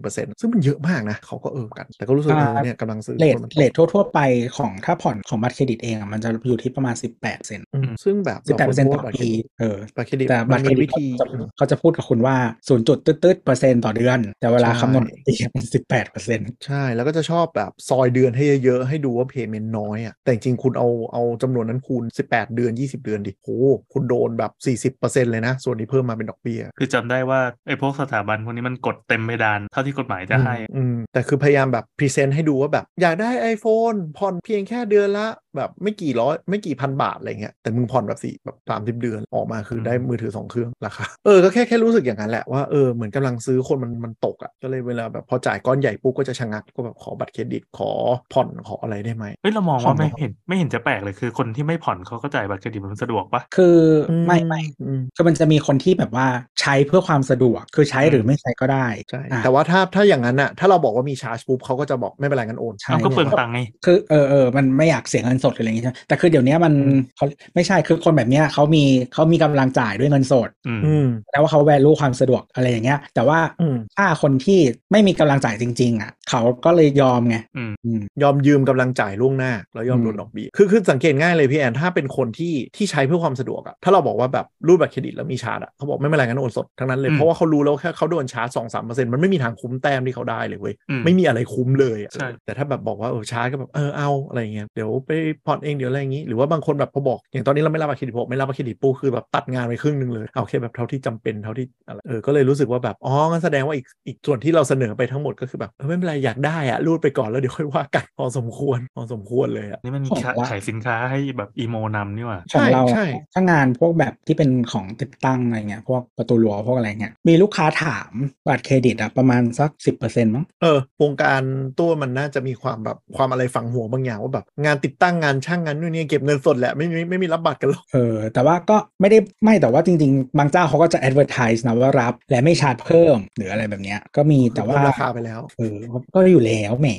[0.02, 4.20] 1%ซึ่งมันเยอะมากนะเขาก็เออกัน แต่ก็รู้สึกว่าเออเนี่ยกำลังซื้อ rate คนมันตก rate ทั่วๆไป
[4.58, 12.36] ของถ้าผ่อนของบัตรเครดิตเองอะมันจะอยู่ที่ประมาณ 18เซนอืมซึ่งแบบสิบแปดเปอร์เซ็นต์ต่อบัตรเครปีดิตเออบัตรเครดิตแต่บัตรเครดิตวิธีเขาจะเขาจะพูดกับคุณว่า
[12.68, 23.48] 0จุดตืดๆเปอร์เซ็นต์ต่อเดือน แต่เวลาใช่คำนวณตีเป็น18เปอร์เซ็นต์ใช่ แล้วก็จะชอบแบบซอยเดือนให้เยอะๆ ให้ดูว่า payment น้อยอะแต่จริงๆคุณเอาเอาจำนวนนั้นคูณ 18 เดือน 20 เดือนดิโห
[23.94, 47.92] คุณโดนแบบ 40%เลยนะ ส่วนนี้เพิ่มมาเป็นดอกเบี้ย คือจำได้ว่าไอ้พวกสถาบันพวกนี้มันกดเต็มเพดานเท่าที่กฎหมายจะให้อืมแต่คือพยายามแบบพรีเซนต์ให้ดูว่าแบบ อยากได้ iPhone ผ่อนเพียงแค่เดือนละแบบไม่กี่ร้อยไม่กี่พันบาทอะไรเงี้ยแต่มึงผ่อนแบบสี่แบบสามสิบเดือนออกมาคือได้มือถือสองเครื่องราคาเออก็แค่แค่รู้สึกอย่างนั้นแหละว่าเออเหมือนกำลังซื้อคนมันมันตกอะก็เลยเวลาแบบพอจ่ายก้อนใหญ่ปุ๊บก็จะชะงักก็แบบขอบัตรเครดิตขอ
[48.34, 53.78] ผ่อนขออะไรได้ไหมเฮ้ยเรามองว่าไม่ของเห็นไม่เห็นจะแปลกเลยคือคนที่ไม่ผ่อนเขาก็จ่ายบัตรเครดิตมันสะดวกปะคือ
[54.10, 56.28] อมไม่ไม่อืมคือมันจะมีคนที่แบบว่า
[56.62, 74.60] ใช้เพื่อความสะดวกคือใช้หรือไม่ใช้ก็ได้ใช่อะแต่ว่าถ้าถ้าอย่างนั้นอะถ้าเราบอกว่ามีชาร์จปุ๊บเขาก็จะบอกไม่เป็นไรกันโอนใช่เอาก็เปลืองตังค์ไงคือเออเออมันไม่อยากเสียเงินสดหรืออะไรอย่างเงี้ยใช่ไหมแต่คือเดี๋ยวนี้มันอืมเขาไม่ใช่คือคนแบบเนี้ยเขามีเขามีกำลังจ่ายด้วยเงินสดอืมอืมแล้วว่าเขาแวลูความสะดวกอะไรอย่างเงี้ย แต่ว่าอืมถ้าคนที่
[74.92, 95.12] ไม่มีกำลังจ่ายจริง ๆ อะ เขาก็เลยยอมไงอืมอืมยอมยืมกำลังจ่ายล่วงหน้า แล้วยอมอืมโดนดอกเบี้ยคือคือสังเกตง่ายเลยพี่แอนถ้าเป็นคนที่ที่ใช้เพื่อความสะดวกอะถ้าเราบอกว่าแบบรูดบัตรเครดิตแล้วมีชาร์จอะเขาบอกไม่เป็นไรงั้นโอนสดทั้งนั้นเลยอืมเพราะว่าเขารู้แล้วแค่เขาโดนชาร์จสองสามเปอร์เซ็นต์มันไม่มีทางคุ้มแต้มที่เขาได้เลยเว้ยอืมไม่มีอะไรคุ้มเลยอะใช่แต่ถ้าแบบบอกว่าเออชาร์จก็แบบเออเอาอะไรเงี้ยเดี๋ยวไป
[95.46, 118.12] ผ่อนเองเดี๋ยวอะไรอย่างงี้หรือว่าบางคนแบบพอบอกอย่างตอนนี้เราไม่รับบัตรเครดิตผมไม่รับบัตรเครดิตปูคือแบบตัดงานไปครึ่งหนึงเลยเอาแค่แบบเท่าที่จำเป็นเท่าที่อะไรเออก็เลยรู้สึกว่าแบบอ๋องั้นแสดงว่าอีกอีกส่วนที่เราเสนอไปทั้งหมดก็คือแบบเออไม่เป็นไรอยากได้อะรูดไปก่อนแล้วเดี๋ยวค่อยว่ากันพอสมควรพอสมควรเลยอะนี่มันของขายเราขายสินค้าให้แบบอีโมนำนี่หว่าของเราใช่ถ้างานพวกแบบที่เป็นของติดตั้งอะไรเงี้ยพวกประตูรั้วพวกอะไรเงี้ยมีลูกค้าถาม
[118.48, 121.42] บัตรเครดิตอะประมาณสักสิบเปอร์เซ็นต์มั้งเออวงการ
[121.80, 135.78] ตัวมันน่าจะมีความแบบความอะไรฝังหัวบางอย่างว่าแบบงานติดตั้งงานช่างงานนู่นนี่เก็บเงินสดแหละไม่มีไม่มีรับบัตรกันหรอกเออแต่ว่าก็ไม่ได้ไม่แต่ว่าจริง ๆ บางเจ้าเขาก็จะ advertise นะว่ารับและไม่ชาร์จเพิ่มหรืออะไรแบบเนี้ยก็มีแต่ว่าเพิ่มราคาไปแล้วเออ
[136.14, 136.90] ก็อยู่แล้วแหม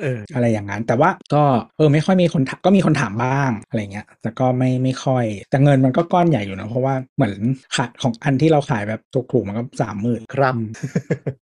[0.00, 1.42] เอออะไรอย่างนั้น แต่ว่าก็
[1.76, 7.34] เออไม่ค่อยมีคนถามก็มีคนถามบ้างอะไรเงี้ยแต่ก็ไม่ไม่ค่อย แต่เงินมันก็ก้อนใหญ่อยู่นะเพราะว่าเหมือน
[7.76, 9.00] ขายของอันที่เราขายแบบ
[9.32, 10.54] ถูกๆมันก็สามหมื่นครับ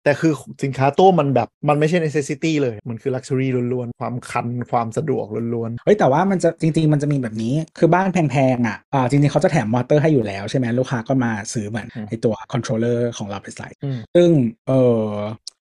[0.03, 13.11] แต่คือสินค้าตัวมันแบบมันไม่ใช่ necessity เลย มันคือ luxury ล้วนๆ ความคันความสะดวกล้วนเฮ้ย แต่ว่ามันจะจริง ๆ มันจะมีแบบนี้คือบ้านแพง ๆ อะอ่าจริง ๆ เขาจะแถมมอเตอร์ให้อยู่แล้วใช่ไหมลูกค้าก็มาซื้อเหมือนอืมไอตัว controller
[13.17, 14.29] ของเราไปใส่ๆอืมซึ่ง
[14.67, 14.71] เอ
[15.07, 15.13] อ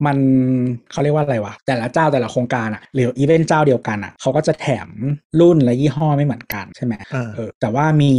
[0.07, 0.17] มัน
[0.91, 4.89] เขาเรียกว่าอะไรวะแต่ละเจ้าแต่ละโครงการอะหรืออีเวนต์เจ้าเดียวกันอะเขาก็จะแถม
[5.41, 8.13] รุ่นและยี่ห้อไม่เหมือนกันใช่ไหมอ่าเออแต่ว่ามี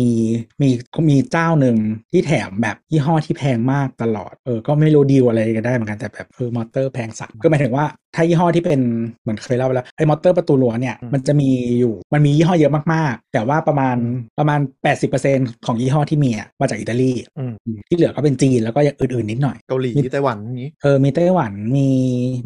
[0.62, 0.70] มี
[1.10, 1.78] มีเจ้าหนึ่ง
[2.12, 8.80] ที่แถมแบบยี่ห้อที่แพงมากตลอดเออก็ไม่รู้ดีลอะไรกันได้เหมือนกันแต่แบบเออมอเตอร์แพงสักก็หมายถึงว่าถ้ายี่ห้อที่เป็น
[9.22, 13.96] เหมือนเคยเล่าไปแล้วไอ้มอเตอร์ประตูรั้วเนี่ยอืมมันจะมีอยู่มันมียี่ห้อเยอะมากๆ แต่ว่าประมาณ
[14.40, 21.88] ประมาณ 80%ของยี่ห้อที่มีอะมาจากอิตาลีอืมอืมที่เหลือก็เป็นจีนแล้วก็อย่างอื่นๆนิดหน่อยเกาหลีมีไต้หวันอย่างนี้เออมีไต้หวันมี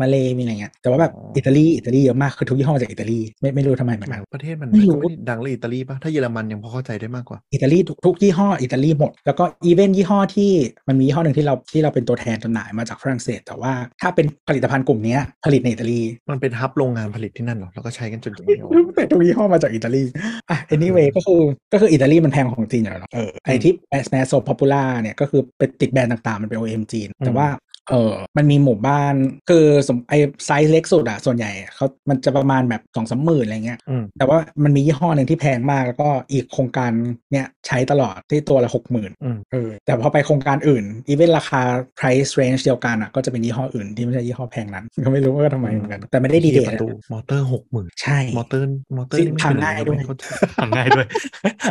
[0.02, 10.52] มาเลมีอะไรเงี้ยแต่ว่าแบบอ๋ออิอิตาลีอิตาลีเยอะมากคือทุกยี่ห้อมาจากอิตาลีไม่ไม่รู้ทำไมเหมือนกันประเทศมันไม่รู้ก็ด้ดังเลยอิตาลีป่ะถ้าเยอรมันยังพอเข้าใจได้มากกว่าอิตาลีทุกทุกยี่ห้ออิตาลีหมด แล้วก็อีเวนต์ยี่ห้อที่
[10.88, 16.00] มันมียี่ห้อหนึ่งที่เราที่เราเป็นตัวแทนจำหน่ายมาจากฝรั่งเศส แต่ว่าถ้าเป็นผลิตภัณฑ์กลุ่มเนี้ยผลิตในอิตาลี
[16.32, 20.04] มันเป็น hub โรงงานผลิตที่นั่นเหรอแล้วก็ใช้กันจนถึงนี้เหรอแต่ทุกยี่ห้อมาจากอิตาลี
[20.50, 21.42] อะ anyway ก็คือ
[21.74, 27.48] ก็คืออิตาลีมันแพงของจีนอยู่แล้วเนอะเออไอที่แอสแมโซพ o ปูล่าเนี่ยก็คือเป็นติดแบรนด์ต่างๆมันเป็น OEM จีนแต่ว่า
[27.90, 29.14] เออมันมีหมู่บ้าน
[29.50, 30.14] คือสมไอ
[30.46, 36.92] ไซส์เล็กสุดอะส่วนใหญ่เขามันจะประมาณแบบสองสามหมื่นอะไรเงี้ยอืมแต่ว่ามันมียี่ห้อหนึ่งที่แพงมากแล้วก็อีกโครงการ
[37.32, 41.62] เนี่ยใช้ตลอดที่ตัวละหกหมื่นอืมเออแต่พอไปโครงการอื่นอีเวนต์ราคา
[41.98, 48.68] price range เดียวกันอะก็จะเป็นยี่ห้ออื่นที่ไม่ใช่ยี่ห้อแพงนั้นก็ไม่รู้ว่าทำไมเหมือนกัน แต่ไม่ได้ detail ประตูมอเตอร์หกหมื่นใช่มอเตอร์
[48.98, 50.24] มอเตอร์ซึ่งนี่ไม่พังเป็นไรง่ายด้วยไม่เข้าใจ
[50.58, 51.06] ฟังง่ายด้วย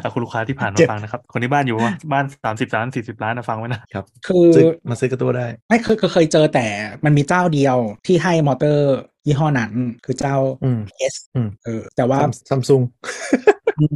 [0.02, 6.66] อะคุณลูกค้าที่ผ่านมาเจ็บฟังนะครับคนที่บ้านอยู่ว่าบ้านสามสิบล้านสี่สิบล้านนะฟังไว้นะครับคือซื้อมาซื้อกระตัวได้ไม่เคยเคยเคยเจอแต่
[7.04, 9.72] มันมีเจ้าเดียวที่ให้มอเตอร์ยี่ห้อนั้น
[10.04, 10.80] คือเจ้าอืม
[11.12, 12.82] S อืมเออแต่ว่าซัมซุง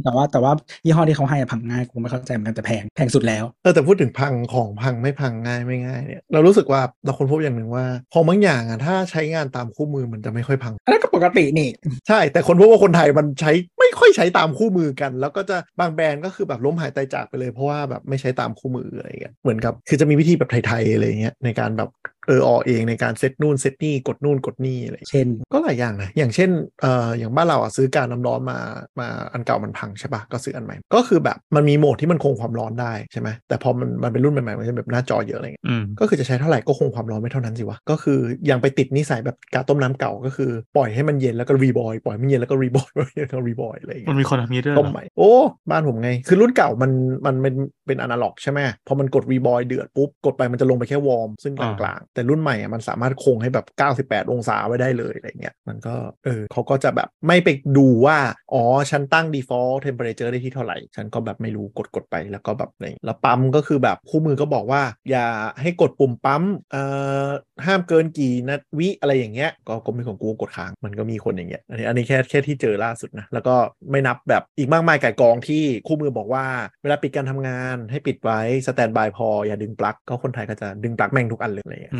[0.03, 0.51] แต่ว่าแต่ว่า
[0.85, 11.69] ยี่ห้อที่เขาให้อะพังง่ายกูไม่เข้าใจเหมือนกันแต่แพงแพงสุดแล้วเออแต่พูดถึงพังของพังไม่พังง่ายไม่ง่ายเนี่ยเรารู้สึกว่าเราคนพบอย่างหนึ่งว่าของบางอย่างอะถ้าใช้งานตามคู่มือมันจะไม่ค่อยพังอันนั้นก็ปกตินี่
[12.07, 21.89] ใช่แต่คนพบว่าคนไทยมันใช้ไม่ค่อยใช้ตามคู่มือกัน แล้วก็จะบางแบรนด์ก็คือแบบล้มหายตายจากไปเลยเพราะว่าแบบไม่ใช้ตามคู่มืออะไรอย่างเงี้ยเหมือนกับคือจะมีวิธีแบบไทยๆอะไรอย่างเงี้ยในการแบบ
[22.27, 26.49] เออออกเองในการเซตนู่นเซตนี่กดนู่นกดนี่อะไรอย่างเงี้ยเช่น ก็หลายอย่างนะอย่างเช่น
[26.81, 28.59] เอ่ออย่างบ้านเราอะซื้อการน้ำร้อนมา
[28.99, 45.31] มาอันเก่ามันพังใช่ปะก็ซื้ออันใหม่ ก็คือแบบมันมีโหมดที่มันคงความร้อนได้ใช่ไหมแต่พอมันมันเป็นรุ่นใหม่ๆมันจะแบบหน้าจอเยอะอะไรเงี้ยอืมก็คือจะใช้เท่าไหร่ก็คงความร้อนไม่เท่านั้นสิวะก็คือยังไปติดนิสัยแบบกาต้มน้ำเก่าก็คือปล่อยให้มันเย็นแล้วก็รีบอยปล่อยให้มันเย็นแล้วก็รีบอยปล่อยให้มันรีบอยอะไรอย่างมัเงี้นยมีคนทำนี้ด้วยเหรต้มอใหม่โอ้
[45.69, 46.91] บ้านผมไง คือรุ่นเก่ามัน
[47.25, 47.55] มันเป็น
[47.87, 53.65] เป็นอนาล็อกใช่ไหมพอมันกดรีบอยเดือดปุ๊บกดไปมันจะลงไปแค่วอร์มซึ่งกลางๆแต่รุ่นใหม่อะมันสามารถคงให้แบบ
[53.97, 58.17] 98 องศาไว้ได้เลยอะไรเงี้ยมันก็เออเขาก็จะแบบไม่ไปดูว่า
[58.53, 65.27] อ๋อ ฉันตั้ง default temperature ได้ที่เท่าไหร่ ฉันก็แบบไม่รู้กดกดไปแล้วก็แบบอะไรแล้วปั๊มก็คือแบบคู่มือก็บอกว่า อย่า
[65.61, 66.83] ให้กดปุ่มปั๊มเอ่
[67.25, 67.27] อ
[67.65, 73.55] ห้ามเกินกี่นาวิอะไรอย่างเงี้ยก็ก็ม่ของกูกดค้างมันก็มีคนอย่างเงี้ยอันนี้อันนี้แค่แค่ที่เจอล่าสุดนะแล้วก็
[73.91, 76.45] ไม่นับแบบอีกมากมายไก่กองที่คู่มือบอกว่า
[76.83, 81.93] เวลาปิดการทำงานให้ปิดไว้ standby พออย่าดึงปลั๊กก็คนไทยก็จะดึงปลั๊กแม่งทุกอันเลยอะไรอย่างเงี้ย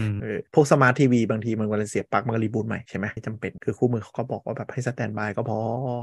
[0.54, 5.60] พวก smart TV บางทีมันเวลาเสียบปลั๊กมันก็ reboot ใหม่ใช่ไหมจำเป็นคือคู่มือเขาก็บอกว่าแบบให้ standby ก็พอ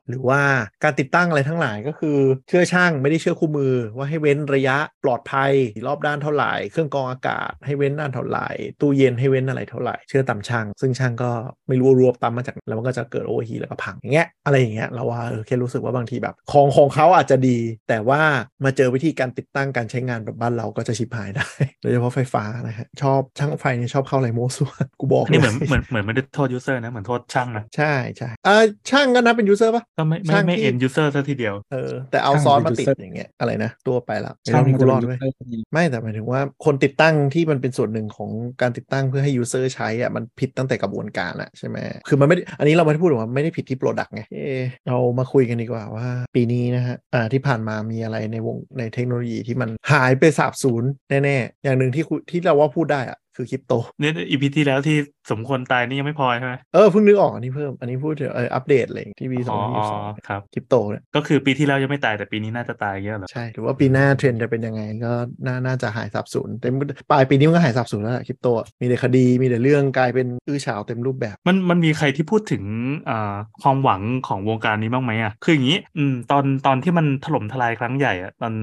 [0.09, 0.41] หรือว่า
[0.85, 5.53] การติดตั้งอะไรทั้งหลายก็คือเชื่อช่างไม่ได้เชื่อคู่มือ ว่าให้เว้นระยะปลอดภัย
[5.87, 8.49] รอบด้านเท่าไหร่เครื่องกรองอากาศให้เว้นด้านเท่าไหร่
[8.81, 11.31] ตู้เย็นให้เว้นอะไรเท่าไหร่เชื่อตามช่าง ซึ่งช่างก็
[11.69, 18.21] ไม่รู้ว่ารวบตามมาจากแล้วมันก็จะเกิดโอเวอร์ฮีแล้วก็พังอย่างเงี้ยอะไรอย่างเงี้ยเราว่าเออแค่รู้สึกว่าบางทีแบบ ของของเขาอาจจะดี แต่ว่า
[18.65, 21.49] มาเจอวิธีการติดตั้งการใช้งานแบบบ้านเราก็จะชิบหายได้
[21.83, 38.31] โดยเฉพาะไฟฟ้านะฮะชอบช่างไฟเนี่ยชอบเข้าอะไรโม้ส่วนกูบอกนี่เหมือนลยเหมือนเหมือนไม่ได้โทษยูเซอร์นะ เหมือนโทษช่างนะใช่ใช่เออช่างก็นับเป็นยูเซอร์ปะก็ไม่ไม่ช่างไม่ที่เอ็นยูเซอร์ซะทีเดียวเออแต่เอาช่างซอสเป็นมาติด user อย่างเงี้ยอะไรนะตัวไปละช่างเดี๋ยวมันกูจะรเป็อนดยูด้วยเซอร์พอดีไม่แต่หมายถึงว่าคนติดตั้งที่มันเป็นส่วนหนึ่งของ
[38.61, 41.77] การติดตั้งเพื่อให้ user ใช้อะมันผิดตั้งแต่กระบวนการอะใช่ไหม
[42.09, 54.97] คือมันไม่ได้อันนี้เราไม่ได้พูดถึงว่าไม่ได้ผิดที่ product ไงเอะเรามาคุยกันดีกว่าว่า ปีนี้นะฮะอ่าที่ผ่านมามีอะไรในวงในเทคโนโลยีที่มันหายไปสาบสูญแน่ๆอย่างหนึ่งที่คุที่เราว่าพูดได้อะ คือคริปโตเนี่ย EP ที่แล้วที่
[55.31, 65.13] สมควรตายนี่ยังไม่พอใช่ไหมเออเพิ่งนึกออกอันนี้เพิ่มอันนี้พูดถึงเอออัปเดตเลยที่ปีสองอ๋อพันยี่สิบสองครับคริปโตเนี่ยก็คือปีที่แล้วยังไม่ตายแต่ปีนี้น่าจะตายเยอะเหรอใช่หรือว่าปีหน้าเทรนด์จะเป็นยังไงก็
[65.47, 66.69] น่าน่าจะหายสับสูญแต่
[67.11, 72.65] ปลายปีนี้มันก็หายสับสูญแล้วแหละคริปโตอะมีแต่คดีมีแต่เรื่องกลายเป็นอื้อฉาวเต็มรูปแบบ มันมันมีใครที่พูดถึง
[73.11, 78.55] อ่าความหวังของวงการนี้บ้างไหมอะคืออย่างนี้อืมตอนตอนที่มันถล่มทลายครั้งใหญ่อะตอน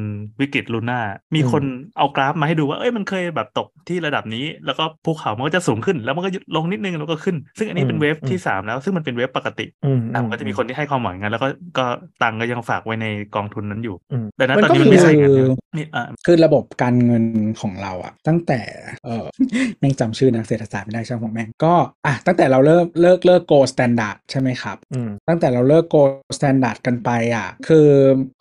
[0.42, 1.00] วิกฤตลูน่า
[1.36, 1.64] มีอืมคน
[1.98, 11.48] เอากราฟมาให้ดูว่าเอ้ยมันเคยแบบตกที่ระดับนี้แล้วก็ภูเขามันก็จะสูงขึ้น แล้วมันก็ลงนิดนึงแล้วก็ขึ้น ซึ่งอันนี้เป็นเวฟที่สามแล้ว ซึ่งมันเป็นเวฟปกติอืมอะมันก็จะมีคนที่ให้ความหวังงั้นแล้วก็
[11.78, 11.86] ก็
[12.22, 17.26] ตังค์ก็ยังฝากไว้ในกองทุนนั้นอยู่อืมแต่นั้นมันตอนก็นี้มันไม่มีใช่กันคือนี่อ่าคือระบบการเงิน
[17.62, 18.62] ของเราอะตั้งแต่
[19.06, 19.26] เออ
[19.80, 21.74] แม่งจำชื่อนักเศรษฐศาสตร์ไม่ได้ช่างของแม่งก็
[22.06, 25.98] อะตั้งแต่เราเลิกเลิกเลิก gold standard ใช่ไหมครับอืมตั้งแต่เราเลิก gold
[26.38, 27.90] standard กันไปอะ คือ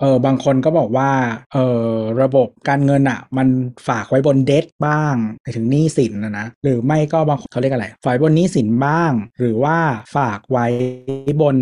[0.00, 1.10] เออบางคนก็บอกว่า
[1.52, 1.86] เออ
[2.22, 3.48] ระบบการเงินอะ มัน
[3.88, 9.76] ฝากไว้บนเดทบ้างไปถึงหนี้สินนะนะ หรือไม่ก็บางคนเขาเรียกอะไรฝากไว้บนหนี้สินบ้าง หรือว่า
[10.16, 10.66] ฝากไว้
[11.42, 11.56] บน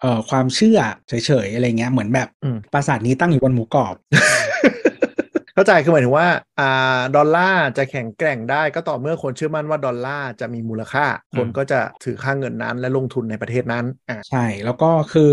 [0.00, 1.12] เอ่อความเชื่อเฉ
[1.46, 3.94] ยๆอะไรเงี้ยเหมือนแบบอืมปราสาทนี้ตั้งอยู่บนหมูกรอบ
[5.54, 6.28] เข้าใจคือหมายถึงว่า
[6.60, 11.04] อ่าดอลลาร์จะแข็งแกร่งได้ก็ต่อเมื่อคนเชื่อมั่นว่าดอลลาร์จะมีมูลค่า
[11.36, 15.32] คนก็จะถือค่าเงินนั้นและลงทุนในประเทศนั้นอ่าใช่ แล้วก็คือ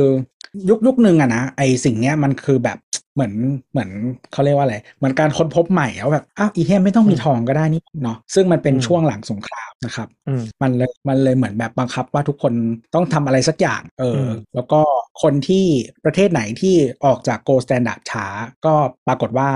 [0.70, 2.78] ยุคยุคหนึ่งอะนะไอสิ่งเนี้ยมันคือแบบ
[3.16, 3.34] เหมือน
[3.72, 3.90] เหมือน
[4.32, 12.54] เขาเรียกว่าอะไรเหมือนการค้นพบใหม่ว่าแบบอ้าวอีเฮียไม่ต้องมีทองก็ได้นี่เนาะซึ่งมันเป็นอืมช่วงหลังสงครามนะครับอืมมันเลยมันเลยเหมือนแบบบังคับว่าทุกคน
[12.94, 14.82] ต้องทำอะไรสักอย่างเอออมแล้วก็
[15.22, 15.66] คนที่
[16.06, 16.76] ประเทศไหนที่
[17.06, 18.26] ออกจาก gold standard ช้า
[18.66, 18.74] ก็
[19.08, 19.50] ปรากฏว่า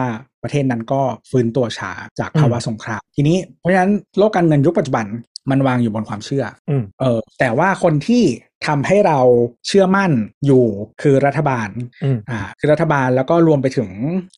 [0.44, 5.06] ประเทศนั้นก็ฟื้นตัวช้าจากภาวะสงคราม ทีนี้เพราะฉะนั้นโลกการเงินยุคปัจจุบัน
[5.52, 8.24] มันวางอยู่บนความเชื่ออืมเออแต่ว่าคนที่
[8.68, 9.20] ทำให้เรา
[9.68, 10.12] เชื่อมั่น
[10.46, 10.66] อยู่
[11.02, 11.70] คือรัฐบาล
[12.04, 13.90] อืมอ่าคือรัฐบาลแล้วก็รวมไปถึง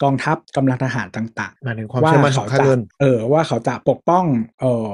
[0.04, 4.26] กองทัพกำลังทหารต่างหมายถึงความๆว่าเชื่อมั่นขอเขางค่าจะเงินเออว่าเขาจะปกป้อง
[4.62, 4.94] เออ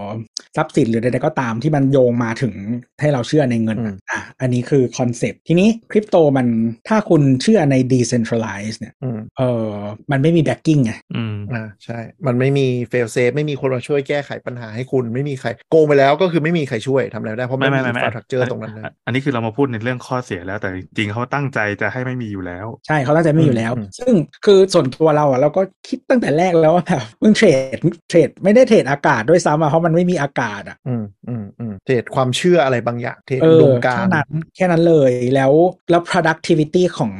[0.58, 2.54] ทรัพย์สินหรือใดๆก็ตามที่มันโยงมาถึง
[3.02, 6.48] ให้เราเชื่อในเงินอืมอะอันนี้คือ concept ทีนี้คริปโตมัน
[6.89, 9.72] ถ้าคุณเชื่อใน decentralized เนี่ยอืมเออ
[10.12, 24.13] มันไม่มี backing ไงอืมอ่าใช่ มันไม่มี fail safe ไม่มีคนมาช่วยแก้ไขปัญหาให้คุณไม่มีใครโกงไปแล้วก็คือไม่มีใครช่วยทำอะไรไม่ได้เพราะไม่ไม่ไม่มีไม่ไม่ infrastructure ตรงนั้นเลยอัอันนี้คือเรามาพูดในเรื่องข้อเสียแล้วแต่จริงๆเขาตั้งใจจะให้ไม่มีอยู่แล้ว ใช่เขาตั้งใจไม่อยู่แล้วอืมซึ่ง
[24.46, 27.78] คือส่วนตัวเราอะเราก็คิดตั้งแต่แรกแล้วว่าแบบมึงเทรด
[28.10, 35.52] เทรดไม่ได้เทรดอากาศด้วยซ้ำอะเพราะมันไม่มีอากาศอะอืมอืมอืมเทรดความเชื่ออะไรบางอย่างเทรดเอออุดมการณ์แค่ณ์นั้นแค่นั้นเลยแล้ว
[35.92, 37.14] แล้ว productivity ของ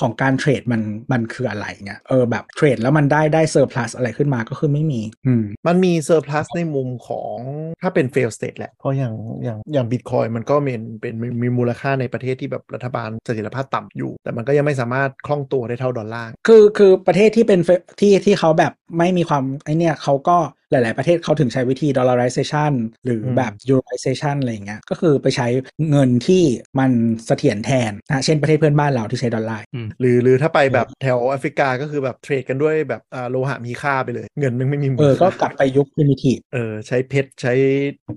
[0.00, 0.82] ของการเทรดมัน
[1.12, 7.36] มันคืออะไรเงี้ยเออแบบเทรดแล้วมันได้ได้ surplus อะไรขึ้นมาก็คือไม่มีอืมมันมี surplus ในมุมของ
[7.82, 20.38] ถ้าเป็น failed state แหละ เพราะอย่างอย่างอย่างบิตคอยน์มันก็เป็นเป็นมีมีมูลค่าในประเทศที่แบบรัฐบาลเสถียรภาพต่ำอยู่ แต่มันก็ยังไม่สามารถคล่องตัวได้เท่าดอลลาร์คือคือประเทศที่เป็นเฟที่ที่เขาแบบไม่มีความไอเนี่ยเขาก็
[20.72, 22.72] หลาย ๆ ประเทศเขาถึงใช้วิธี dollarization
[23.04, 25.48] หรือแบบ euroization อะไรอย่างเงี้ยก็คือไปใช้
[25.90, 26.42] เงินที่
[26.78, 26.90] มัน
[27.26, 29.64] เสถียรแทนนะเช่นประเทศเพื่อนบ้านเราที่ใช้ดอลลาร์
[30.00, 37.52] หรือหรือถ้าไปแบบแถวแอฟริกาก็คือแบบเทรดกันด้วยแบบอ่าโลหะมีค่าไปเลย เงินมันไม่มีมูลเออก็ค่ากลับไปยุค primitive เออใช้เพชรใช้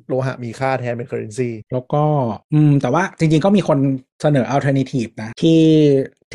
[0.08, 2.04] โลหะมีค่าแทนเป็น currency แล้วก็
[2.54, 3.80] อืมแต่ว่าจริง ๆ ก็มีคน
[4.22, 5.60] เสนอ alternative นะที่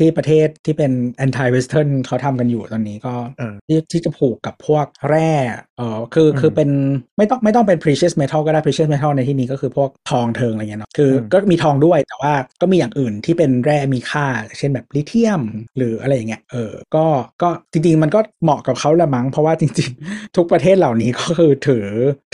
[0.01, 0.91] ที่ประเทศที่เป็น
[1.25, 5.31] anti western เขาทำกันอยู่ตอนนี้ก็เออที่ที่จะผูกกับพวกแร่
[5.77, 6.69] เออคืออืมคือเป็น
[7.17, 14.27] ไม่ต้องไม่ต้องเป็น precious metal ก็ได้ precious metal ในที่นี้ก็คือพวกทองเทิงอะไรเงี้ยเนาะคืออมก็มีทองด้วยแต่ว่าก็มีอย่างอื่นที่เป็นแร่มีค่า
[14.59, 15.41] เช่นแบบลิเธียม
[15.77, 17.05] หรืออะไรอย่างเงี้ยเออก็
[17.41, 21.87] ก็จริง ๆ มันก็เหมาะกับเขาละมั้ง เพราะว่าจริง ๆ ทุกประเทศเหล่านี้ก็คือถือ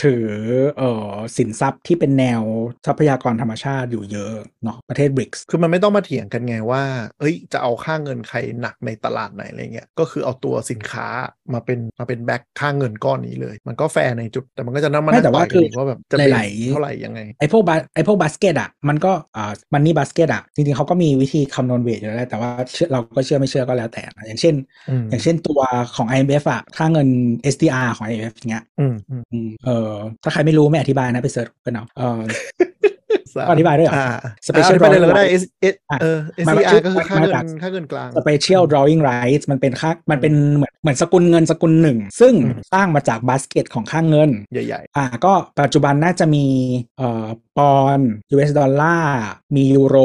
[0.04, 0.24] ถือ
[0.78, 2.42] เอ่อสินทรัพย์ที่เป็นแนว
[2.86, 6.82] ทรัพยากรธรรมชาติอยู่เยอะเนาะประเทศบริกส์คือมันไม่ต้องมาเถียงกันไงว่า
[7.20, 11.06] เอ้ยจะเอาค่าเงินใครหนักในตลาดไหนอะไรเงี้ยก็คือเอาตัวสินค้า
[11.54, 24.54] มาเป็นมาเป็น back ค่าเงินก้อนนี้เลย มันก็แฟร์ในจุดแต่มันก็จะนั่งมาไม่นั่งแต่ว่าต่อยกันอีกคือว่าแบบจะเป็นหลายๆเท่าไหร่ยังไงไอพวกบาไอพวกบาสเกตอะมันก็อ่ามันนี่บาสเกตอะจริงๆเขาก็มีวิธีคำนวณ weight อยู่แล้วแต่ว่าเชื่อเราก็เชื่อไม่เชื่อก็แล้วแต่นะอย่างเช่น
[24.88, 25.60] อืมอย่างเช่นตัว
[25.96, 27.08] ของ IMF อะค่าเงิน
[27.54, 29.92] SDR ของ IMF อย่างเงี้ยอืมอืมอืมเออ
[30.22, 32.20] ถ้าใครไม่รู้ไม่อธิบายนะไป search กันเอาเออ
[33.50, 34.06] อธิบายด้วยเหรออ่า
[34.46, 46.44] Special อธิบายเลยเราก็ได้ drawing S S อะเออมันมา SDR ก็คือมาจากค่าเงินกลาง Special Drawing Rights มันเป็นค่ามันเป็นเหมือนเหมือนสกุลเงินสกุลหนึ่ง ซึ่งอืมสร้างมาจากบาสเกตของค่าเงิน ใหญ่อ่าก็ปัจจุบันน่าจะมี
[46.98, 47.26] เอ่อ
[47.58, 49.20] ปอนด์ US ดอลลาร์
[49.56, 49.96] มียูโร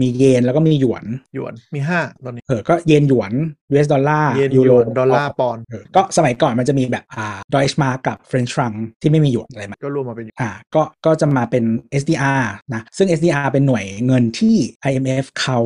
[0.00, 3.32] มีเยนแล้วก็มีหยวนๆหยวนมีห้าตอนนี้เออก็เยนหยวน
[3.72, 11.64] US ดอลลาร์เยนหยวนยูโรดอลลาร์ปอนด์เออก็สมัยก่อนมันจะมีแบบอ่า Deutsche Mark กับ French franc ที่ไม่มีหยวนอะไรมาก็รวมมาเป็นอ่าก็ก็จะมาเป็น
[12.02, 12.42] SDR
[12.74, 14.56] นะซึ่ง SDR เป็นหน่วยเงินที่
[14.88, 15.58] IMF เขา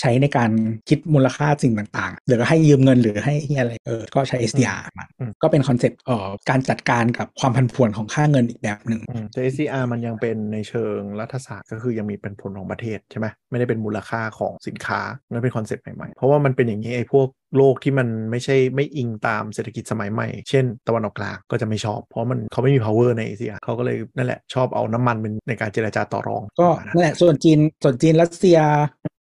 [0.00, 0.50] ใช้ในการ
[0.88, 26.42] คิดมูลค่าสิ่งต่างๆ หรือก็ให้ยืมเงินหรือให้เหี้ยอะไรเออก็ใช้ SDR มาอืมก็เป็น concept เอ่อการจัดการกับความผันผวนของค่าเงินอีกแบบหนึ่งอืมแต่ SDR มันยังเป็นในเชิงรัฐศาสตร์ก็คือยังมีเป็นผลของประเทศใช่ไหมไม่ได้เป็นมูลค่าของสินค้านั่นเป็น concept ใหม่ๆ เพราะว่ามันเป็นอย่างนี้ไอ้พวกโลกที่มันไม่ใช่ไม่อิงตามเศรษฐกิจสมัยใหม่ เช่น ตะวันออกกลางก็จะไม่ชอบ เพราะมันเขาไม่มี power ในเอเชียเขาก็เลยนั่นแหละชอบเอาน้ำมันเป็นในการเจรจาต่อรอง
[26.60, 28.58] ก็ประมาณนั่นแหละส่วนจีนส่วนจีนรัสเซีย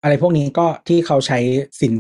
[0.04, 1.40] อะไรพวกนี้ก็ที่เขาใช้
[1.82, 1.94] สิน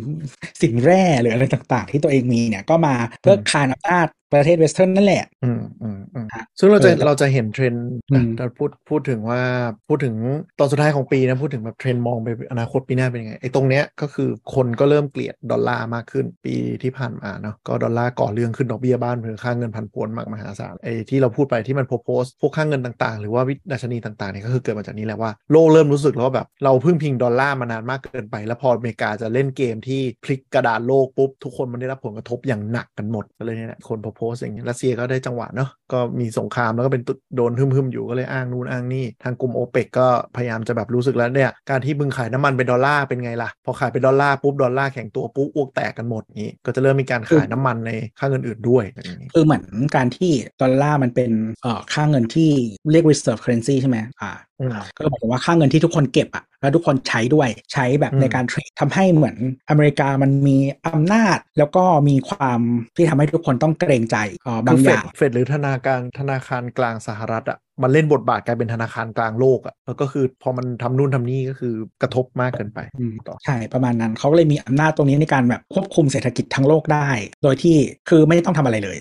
[0.62, 6.26] สินแร่หรืออะไรต่างๆ ที่ตัวเองมีเนี่ยก็มาเพื่อคานอำนาจ ประเทศ Western นั่นแหละ อืมอืมอืม
[6.60, 9.42] ซึ่งเราจะเออแต่เราจะเห็นเทรนด์อืมเราพูดพูดถึงว่า
[9.88, 10.16] พูดถึง
[10.60, 52.50] ตอนสุดท้ายของปีนะ พูดถึงแบบเทรนด์มองไปอนาคตปีหน้าเป็นยังไงไอ้ตรงเนี้ยก็คือคนก็เริ่มเกลียดดอลลาร์มากขึ้นปีที่ผ่านมาเนาะก็ดอลลาร์ก่อเรื่องขึ้นดอกเบี้ยบ้านเพื่อค่าเงินผันผวนมากมหาศาลไอ้ที่เราพูดไปที่มัน propose พวกค่าเงินต่าง ๆ หรือว่าวิดัชนีต่างๆเนี่ยก็คือเกิดมาจากนี้แหละว่าโลกเริ่มรู้สึกแล้วว่าแบบเราพึ่งพิงดอลลาร์มานานมากเกินไป แล้วพออเมริกาจะเล่นเกมที่พลิกกระดานโลกปุ๊บทุกคนมันได้รับผลกระทบอย่างหนักกันหมดก็เลยเนี่ยแหละคน propose อย่างเงี้ยรัสเซียก็ได้จังหวะเนาะ ก็มีสงครามแล้วก็เป็นตุโดนหึมๆอยู่ก็เลยอ้างนู่นอ้างนี่ ทางกลุ่มโอเปกก็พยายามจะแบบรู้สึกแล้วเนี่ย การที่มึงขายน้ำมันเป็นดอลลาร์เป็นไงล่ะ พอขายเป็นดอลลาร์ปุ๊บดอลลาร์แข็งตัวปุ๊บอ้วกแตกกันหมดนี้ ก็จะเริ่มมีการขายน้ำมันในค่าเงินอื่นด้วยอย่างนี้คือเหมือนการที่ดอลลาร์มันเป็นเอ่อค่าเงินที่
[52.92, 59.36] เรียก reserve currency ใช่ไหมอ่าอืมก็หมายถึงว่าค่าเงินที่ทุกคนเก็บอะแล้วทุกคนใช้ด้วยใช้แบบอืมในการเทรดทำให้เหมือน
[59.70, 62.60] อเมริกามันมีอำนาจ แล้วก็มีความ
[62.96, 77.08] ที่ทำให้ทุกคนต้องเกรงใจเอ่อบาคืงออเฟดย่างเฟดหรือธนาการธนาคารกลางสหรัฐอะ มันเล่นบทบาทกลายเป็นธนาคารกลางโลกอะแล้วก็คือพอมันทำนู่นทำนี่ก็คือกระทบมากเกินไปอืมต่อใช่ประมาณนั้นเขาก็เลยมีอำนาจตรงนี้ในการแบบควบคุมเศรษฐกิจทั้งโลกได้
[77.44, 77.76] โดยที่
[78.10, 78.98] คือไม่ต้องทำอะไรเลย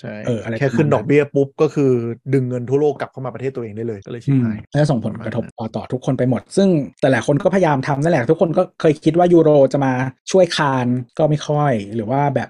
[0.00, 1.90] ใช่เอออะไรแค่ขึ้นประมาณนั้นดอกเบี้ยปุ๊บก็คือ
[2.34, 6.68] ดึงเงินทั่วโลกกลับเข้ามาประเทศตัวเองได้เลยก็เลยชิบอืมหายแล้วจะส่งผลกระทบต่อต่อทุกคนไปหมด ซึ่ง
[7.00, 9.92] แต่หลายคนก็พยายามทำนั่นแหละทุกคนก็เคยคิดว่ายูโรจะมา
[10.30, 10.86] ช่วยคาน
[11.18, 12.48] ก็ไม่ค่อย หรือว่าแบบ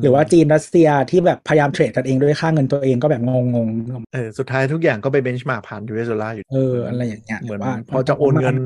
[0.00, 3.32] หรือว่าจีนรัสเซียที่แบบพยายามเทรดกันเองด้วยค่าเงินตัวเองก็แบบง
[3.66, 8.56] งๆเออสุดท้ายทุกอย่างก็ไป benchmark ผ่าน US ดอลลาร์อยู่ เออ อะไรอย่างเงี้ย เหมือนว่าพอจะโอนเงิน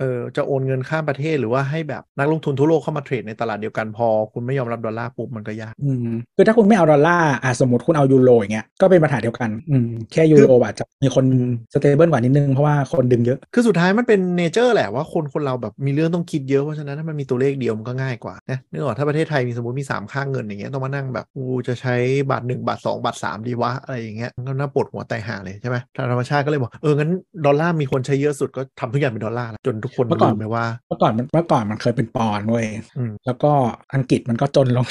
[0.00, 11.24] เออ จะโอนเงินข้ามประเทศหรือว่าให้แบบนักลงทุนทั่วโลกเข้ามาเทรดในตลาดเดียวกันพอ คุณไม่ยอมรับดอลลาร์ปุ๊บมันก็ยาก อืม คือถ้าคุณไม่เอาดอลลาร์ อะสมมติคุณเอายูโรอย่างเงี้ย ก็เป็นปัญหาเดียวกัน อืม แค่ยูโรอาจจะมีคน
[11.72, 21.94] stable กว่านิดนึงเพราะว่าคนดึงเยอะ คือสุดท้ายมันเป็น nature แหละว่าคนคนเราแบบมีเรื่องต้องคิดเยอะ เพราะฉะนั้นถ้ามันมีตัวเลขเดียวมันก็ง่ายกว่านะนึกออกถ้าประเทศไทยมีสมมติมี3ค่าเงินอย่างเงี้ยต้องมานั่งแบบกูจะใช้
[22.30, 27.10] บาท1บาท2บาท3ดีวะอะไรอย่างเงี้ยมันก็น่าปวดหัวไตายหาเลยใช่ไหมทางธรรมชาติก็เลยบอกเอองั้น
[27.46, 32.66] ดอลลาร์มีคนใช้เยอะสุดก็ทำทุกอย่างเป็นดอลลาร์ละจนทุกคนเมื่อก่อนลืมไปว่าเมื่อก่อนมันเมื่อก่อนมันเคยเป็นปอนด์เว้ย
[32.98, 33.52] อืมแล้วก็
[33.94, 34.86] อังกฤษมันก็จนลง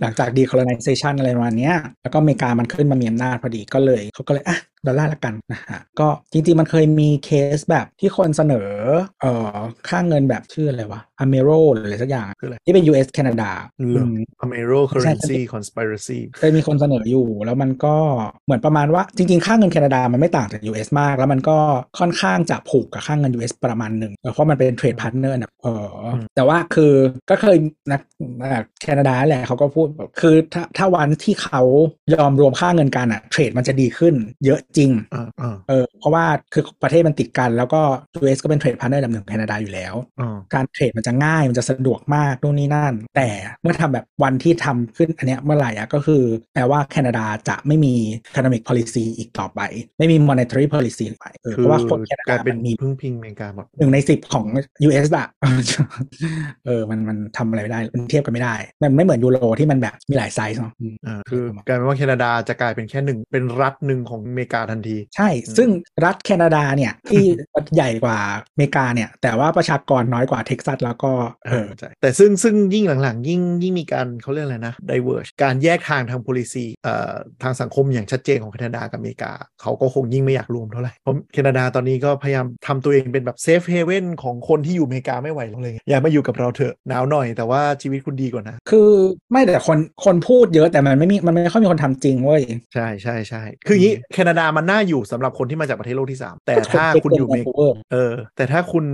[0.00, 4.58] หลังจาก decolonization อะไรประมาณเนี้ยแล้วก็อเมริกามันขึ้นมามีอำนาจพอดีก็เลยเขาก็เลยอะ
[4.88, 8.70] ดอลลาร์ละกันนะฮะก็จริงๆ มันเคยมีเคสแบบที่คนเสนอ
[9.20, 9.56] เอ่อ
[9.88, 13.50] ค่าเงินแบบชื่ออะไรวะ Amero หรืออะไรสักอย่างคืออะไรที่เป็น US แคนาดา
[13.90, 14.06] เหรอ
[14.44, 17.96] Amero Currency Conspiracy เคยมีคนเสนออยู่แล้วมันก็
[18.46, 21.58] เหมือนประมาณว่าจริงๆ ค่าเงินแคนาดามันไม่ต่างจาก US มาก แล้วมันก็
[21.98, 26.92] ค่อนข้างจะผูกกับค่าเงิน US ประมาณหนึ่งเพราะมันเป็น trade partner นะเอออมแต่ว่าคือ
[27.30, 27.56] ก็เคย
[27.92, 28.00] นัก
[28.40, 31.62] นักแคนาดาแหละเขาก็พูดแบบคือถ้าถ้าวันที่เขา
[32.14, 34.14] ยอมรวมค่าเงินกันอะ trade มันจะดีขึ้น
[34.44, 37.80] เยอะจริงอ่าอ่าเออเพราะว่าคือประเทศมันติดกัน แล้วก็
[38.22, 43.28] US ก็เป็น trade partner ลำดับหนึ่งของแคนาดาอยู่แล้วอ่าการเทรดมันจะง่ายมันจะสะดวกมากนู่นนี่นั่น แต่
[43.62, 46.22] เมื่อทำแบบวันที่ทำขึ้นอันเนี้ยเมื่อไหร่อะก็คือ
[46.54, 47.94] แปลว่าแคนาดาจะไม่มี
[48.30, 49.60] economic policy อีกต่อไป
[49.98, 54.46] ไม่มี monetary policy ไปเออคืเพอราะว่าคนแคนากลาดายเป็มันนมีพึ่งพิงอเมริกาหมดหนึ่งในสิบของ
[54.86, 55.26] US อะ
[56.66, 65.68] เออมันมันทำอะไรไม่ได้มันเทียบกันไม่ได้มันไม่เหมือนยูโรที่มันแบบมีหลายไซส์เนาะอืมอ่าคือกลายเป็นว่าแคนาดาจะกลายเป็นแค่หนึ่งเป็นรัฐหนึ่งของอเมริกาทันที ใช่ ซึ่ง
[66.04, 67.24] รัฐแคนาดาเนี่ยที่
[67.74, 68.18] ใหญ่กว่า
[68.52, 71.12] อเมริกาเนี่ย แต่ว่าประชากรน้อยกว่าเท็กซัสแล้วก็
[71.46, 77.12] เออใช่แต่ซึ่งซึ่งยิ่งหลังๆ ยิ่งยิ่งมีการเขาเรียกอะไรนะ diverge การแยกทางทาง policy เอ่อ
[77.42, 88.90] ทางสังคมอย่างชัดเจนของแคนาดากับอเมริกา เขาก็คงยิ่งไม่อยากรวมเท่าไหร่เพราะแคนาดาตอนนี้ก็พยายามทำตัวเองเป็นแบบ safe haven ของคนที่อยู่อเมริกาไม่ไหวแล้วเลย อย่ามาอยู่กับเราเถอะหนาวหน่อยแต่ว่าชีวิตคุณดีกว่านะ คือ
[89.30, 92.42] ไม่แต่คนคนพูดเยอะแต่มันไม่มีมันไม่ค่อยมีคนทำจริงเว้ย
[92.74, 98.84] ใช่ใช่ใช่คืออย่างนี้แคนาดามันน่าอยู่สำหรับคนที่มาจากประเทศโลกที่ 3 แต่ถ้าคุณอยู่อเมริกาเออ แต่ถ้าคุณ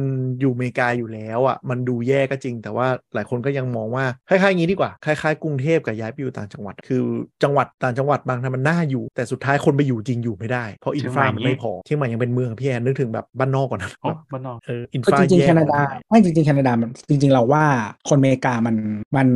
[0.41, 7.03] อยู่อเมริกาอยู่แล้วอะมันดูแย่ก็จริง แต่ว่าหลายคนก็ยังมองว่าคล้ายๆอย่างนี้ดีกว่าคล้ายๆกรุงเทพกับย้ายไปอยู่ต่างจังหวัด คือ
[7.43, 17.65] จังหวัดต่างจังหวัดบางทีมันน่าอยู่ แต่สุดท้ายคนไปอยู่จริงอยู่ไม่ได้เพราะอินฟรามันไม่พอเชียงใหม่ยังเป็นเมืองพี่แอนนึกถึงแบบบ้านนอกก่อนนะโอ้แบบบ้านนอกเอออินคือฟราจริงๆแย่แคนาดาไม่จริงๆแคนาดามันจริง ๆ เราว่า
[18.09, 18.77] คนอเมริกามัน
[19.17, 19.29] มัน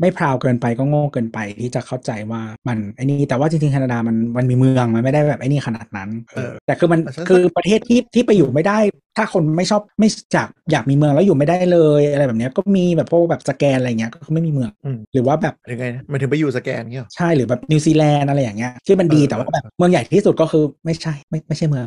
[0.00, 8.78] ไม่ proud เกินไปก็โง่เกินไปที่จะเข้าใจว่ามันไอ้นี่แต่ว่าจริงๆแคนาดามันมันมีเมืองมันไม่ได้แบบไอ้นี่ขนาดนั้น เออ แต่คือมันคือประเทศที่ที่ไปอยู่ไม่ได้
[9.16, 21.86] ถ้าคนไม่ชอบไม่จากอยากมีเมืองแล้วอยู่ไม่ได้เลยอะไรแบบเนี้ยก็มีแบบพวกแบบสแกนอะไรเงี้ยก็คือไม่มีเมืองอืมหรือว่าแบบยังไงนะมันถึงไปอยู่สแกนเงี้ยเหรอใช่หรือแบบนิวซีแลนด์อะไรอย่างเงี้ยที่มันดีเออแต่ว่าแบบเมืองใหญ่ที่สุดก็คือไม่ใช่ไม่ไม่ใช่เมือง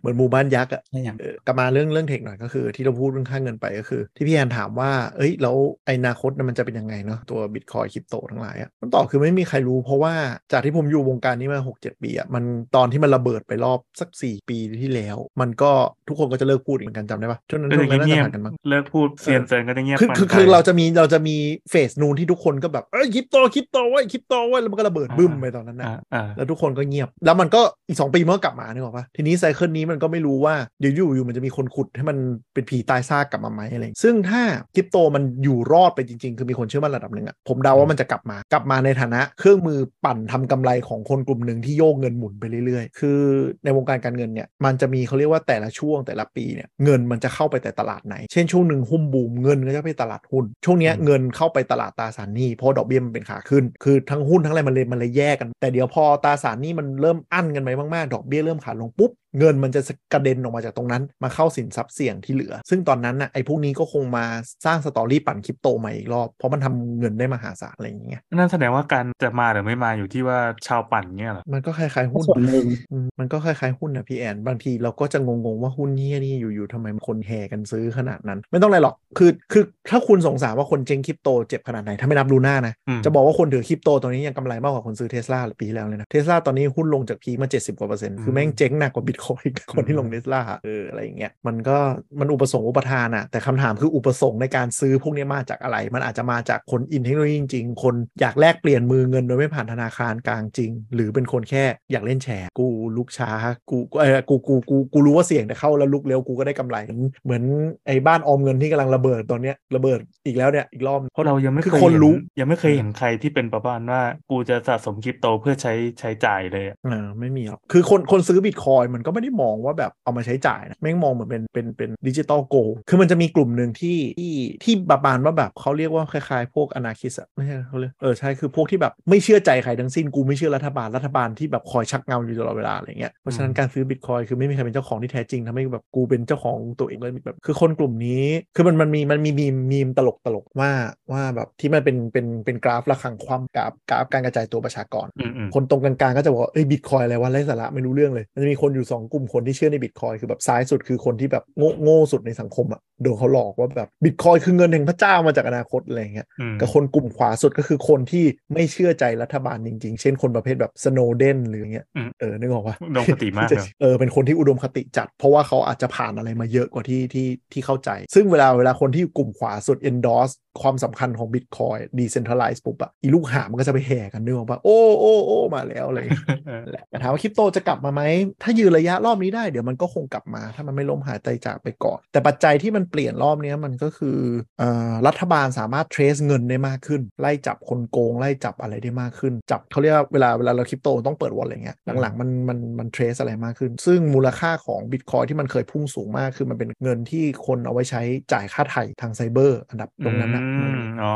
[0.00, 10.14] เหมือนหมู่บ้านยักษ์อะอะไรอย่างเออกลับมาเรื่องเรื่องเทคหน่อยก็คือ ที่เราพูดเรื่องค่าเงินไปก็คือ ที่พี่แอนถามว่า เอ้ยแล้วไออนาคตน่ะมันจะเป็นยังไงเนาะตัวบิตคอยคริปโตทั้งหลายอะคำตอบคือไม่มีใครรู้เพราะว่า
[10.52, 12.44] จากที่ผมอยู่วงการนี้มา 6-7 ปีอะมัน
[12.76, 15.70] ตอนที่มันระเบิดไปรอบสัก 4 ปีที่แล้ว มันก็
[16.08, 21.36] ทุกคนก็จะเลิกพูดเหมือนกันจำได้ปะช่วงนั้นเป็นช่อวงย่างนั้นน่าเงีจะยบผ่านกันมั้งเลิกพูดเซียนเซินก็จะเงียบคือมันคือไปคือเราจะมีเราจะมี
[21.70, 32.16] เฟสนูนที่ทุกคนก็แบบเอ้ยคริปโตคริปโตไว้ยคริปโตไว้ยแล้วมันก็ระเบิดบึ้มไปตอนนั้นนะอ่าอ่าแล้วทุกคนก็เงียบ แล้วมันก็อีก 2 ปีมันก็กลับมานึกออกปะทีนี้ไซเคิลนี้มันก็ไม่รู้ว่าเดี๋ยวอยู่อยู่มันจะมีคนขุดให้มัน
[32.54, 34.42] เป็นผีตายซากกลับมาไหมอะไรอย่างเงี้ยซึ่งถ้า
[34.74, 43.18] คริปโตมันอยู่รอดไปจริง ๆ คือมีคนเชื่อมั่นระดับหนึ่งอะผมเดาว่ามันจะกลับมากลับมาในฐานะ เครื่องมือปั่นทำกำไรของคนกลุ่มหนึ่งที่โยกเงินหมุนไปเรื่อยๆ คือ
[43.64, 59.80] ในวงการการเงินเนี่ยมันจะมีเขาเรียกว่าแต่ละช่วงแต่ละปีเนี่ยเงินมันจะเข้าไปแต่ตลาดไหน เช่นช่วงหนึ่งหุ้นบูมเงินก็จะไปตลาดหุ้น ช่วงเนี้ยเงินเข้าไปตลาดตราสารหนี้เพราะดอกเบี้ยมันเป็นขาขึ้น คือทั้งหุ้นทั้งอะไรมันเลยมันเลยแยกกัน แต่เดี๋ยวพอตราสารหนี้มันเริ่มอั้นกันไปมากๆ ดอกเบี้ยเริ่มขาลงปุ๊บ เงินมันจะ
[60.12, 64.24] กระเด็นออกมาจากตรงนั้น มาเข้าสินทรัพย์เสี่ยงที่เหลือ ซึ่งตอนนั้นน่ะไอ้พวกนี้ก็คงมา
[64.66, 91.78] สร้าง story ปั่นคริปโตใหม่อีกรอบ เพราะมันทำเงินได้มหาศาลอะไรอย่างเงี้ยนั่นแสดงว่าการจะมาหรือไม่มาอยู่ที่ว่าชาวปั่นเงี้ยเหรอมันก็คล้ายๆหุ้นส่วนหนึ่งอืมมันก็คล้ายๆหุ้นนะพี่แอนบางทีเราก็จะงงๆว่าหุ้นเนี้ยนี่อยู่ๆทำไมคนแห่กันซื้อขนาดนั้น ไม่ต้องอะไรหรอกคือคือถ้าคุณสงสารว่าคนเจ๊งคริปโตเจ็บขนาดไหนถ้าไม่นับลูน่านะอืมจะบอกว่าคนถือคริปโตตัวนี้ยังกำไรมากกว่าคนซื้อเทสลาปีที่แล้วเลยนะเทสลาตอนนี้หุ้นลงจาก peak มา 70กว่าเปอร์เซ็นต์คือแม่งเจ๊งหนักกว่าบิตคอยน์คนที่ลงเทสลาเอออะไรอย่างเงี้ยมันก็
[92.20, 102.66] มันอุปสงค์อุปทานอะแต่คำถามคืออุปสงค์ในการซื้อพวกนี้มาจากอะไร มันอาจจะมาจากคนอินเทคโนโลยีจริงๆ คนอยากแลกเปลี่ยนมือเงินโดยไม่ผ่านธนาคารกลางจริง หรือเป็นคนแค่อยากเล่นแชร์กู
[102.96, 103.30] ลุกช้า
[103.70, 107.42] กูเออกูกูกูกูรู้ว่าเสี่ยงแต่เข้าแล้วลุกเร็วกูก็ได้กำไรเหมือนเหมือน
[107.86, 122.56] ไอ้บ้านออมเงินที่กำลังระเบิดตอนเนี้ยระเบิดอีกแล้วเนี่ยอีกรอบเพราะเรายังไม่คือเคยคนเห็นรู้ยังไม่เคยเห็นใครที่เป็นประมาณว่ากูจะสะสมคริปโตเพื่อใช้ใช้จ่ายเลยอะเออไม่มีหรอกคือคนคนซื้อบิตคอยน์มันก็ไม่ได้มองว่าแบบเอามาใช้จ่ายนะแม่งมองเหมือนเป็นเป็นเป็น digital gold
[122.88, 138.24] คือมันจะมีกลุ่มหนึ่งที่ที่ที่ประมาณว่าแบบเขาเรียกว่าคล้ายๆ พวก anarchist อะไม่ใช่เขาเรียกเออใช่คือพวกที่แบบไม่เชื่อใจใครทั้งสิ้นกูไม่เชื่อรัฐบาลรัฐบาลที่แบบคอยชักเงาอยู่ตลอดเวลาอะไรเงี้ยเพราะฉะนั้นการซื้อบิตคอยน์คือไม่มีใครเป็นเจ้าของที่แท้จริงทำให้แบบกูเป็นเจ้าของตัวเองเลยแบบคือคนกลุ่มนี้
[138.56, 140.70] คือมันมันมีมันมี meme meme ตลกตลกว่า
[141.12, 178.02] ว่าแบบที่มันเป็นเป็นเป็นกราฟระฆังคว่ำกราฟกราฟการกระจายตัวประชากรอืมอืมคนตรงกลางๆก็จะบอกว่าเอ้ยบิตคอยน์อะไรวะไร้สาระไม่รู้เรื่องเลยมันจะมีคนอยู่2องกลุ่มคนที่เชื่อในบิตคอยน์คือแบบซ้ายสุดคือคนที่แบบโง่โง่สุดในสังคมอะ่ะโดนเขาหลอกว่าแบบบิตคอยน์คือเงินแห่งพระเจ้ามาจากอนาคตอะไรอย่างเงี้ยอืมกับคนกลุ่มขวาสุดก็คือคนที่ไม่เชื่อใจรัฐบาลจริง ๆ เช่นคนประเภทแบบ Snowden หรืออย่างเงี้ยอืมเออนึกออกปะอุดมคติมากที่เลยจะเออเป็นคนที่อุดมคติจัด เพราะว่าเขาอาจจะผ่านอะไรมาเยอะกว่าที่ที่ที่เข้าใจ ซึ่งเวลาเวลาคนที่อยู่กลุ่มขวาสุด endorse ความสำคัญของ Bitcoin decentralized ปุ๊บอะอีลูกหามันก็จะไปแห่กันนึกออกปะโอ้โอ้โอ้มาแล้วอะไรอย่างเงี้ยเออนั่นแหละแต่ถามว่าคริปโตจะกลับมาไหม
[178.42, 184.18] ถ้ายืนระยะรอบนี้ได้เดี๋ยวมันก็คงกลับมา ถ้ามันไม่ล้มหายตายจากไปก่อน แต่ปัจจัยที่มันเปลี่ยนรอบเนี้ยมันก็คือ
[184.58, 201.12] เอ่อรัฐบาลสามารถ trace เงินได้มากขึ้น ไล่จับคนโกง ไล่จับอะไรได้มากขึ้น จับเขาเรียกว่าเวลาเวลาเราคริปโตต้องเปิดวอลอะไรเงี้ยหลังๆมันมันมัน trace อะไรมากขึ้น ซึ่งมูลค่าของ Bitcoin ที่มันเคยพุ่งสูงมากคือมันเป็นเงินที่คนเอาไว้ใช้จ่ายค่าไถ่ทางไซเบอร์อันดับตรงนั้นนะอืมอ๋อ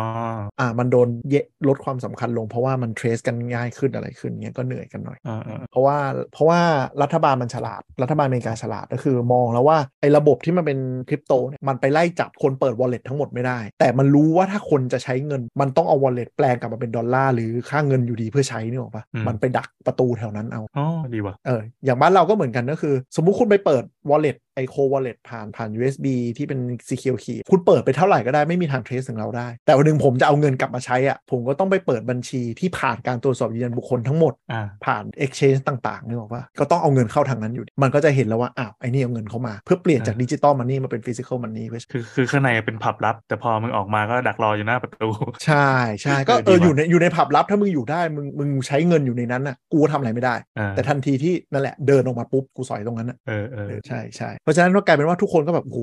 [0.61, 5.99] อ่ามันโดนเยะลดความสำคัญลงเพราะว่ามัน trace กันง่ายขึ้นอะไรขึ้นเงี้ยก็เหนื่อยกันหน่อยอ่าอ่าเพราะว่า
[6.33, 6.61] เพราะว่า
[7.03, 26.07] รัฐบาลมันฉลาด รัฐบาลอเมริกาฉลาดก็คือมองแล้วว่าไอ้ระบบที่มันเป็นคริปโตเนี่ยมันไปไล่จับคนเปิด wallet ทั้งหมดไม่ได้ แต่มันรู้ว่าถ้าคนจะใช้เงิน มันต้องเอา wallet แปลงกลับมาเป็นดอลลาร์หรือค่าเงินอยู่ดีเพื่อใช้นี่หรอกปะมันไปดักประตูแถวนั้นเอาอ๋อดีว่ะเอออย่างบ้านเราก็เหมือนกันก็คือ สมมุติคุณไปเปิด wallet ไอโค wallet ผ่านผ่าน USB
[26.37, 41.67] ที่เป็น secure key คุณเปิดไปเท่าไหร่ก็ได้ไม่มีทาง trace ถึงเราได้ แต่วันหนึ่งผมจะเอาเงินกลับมาใช้อะผมก็ต้องไปเปิดบัญชีที่ผ่านการตรวจสอบยืนยันบุคคลทั้งหมดอ่าผ่าน exchange ต่างๆนึกออกว่าก็ต้องเอาเงินเข้าทางนั้นอยู่ดีมันก็จะเห็นแล้วว่าอ้าวไอ้นี่เอาเงินเข้ามา เพื่อเปลี่ยนจากอ่า digital money มาเป็น physical money
[41.69, 45.09] เพื่อคือคือข้างในเป็นผับลับ แต่พอมึงออกมาก็ดักรออยู่หน้าประตู
[45.45, 45.71] ใช่
[46.03, 55.79] ใช่ก็เออเออดีว่ะอยู่ในอยู่ในผับลับถ้ามึงอยู่ได้มึงมึงใช้เงินอยู่ในนั้นน่ะกูก็ทำอะไรไม่ได้อ่าแต่ทันทีที่นั่นแหละเดินออกมาปุ๊บกูสอยตรงนั้นน่ะเออเออเออใช่ใช่เพราะฉะนั้นก็กลายเป็นว่าทุกคนก็แบบโห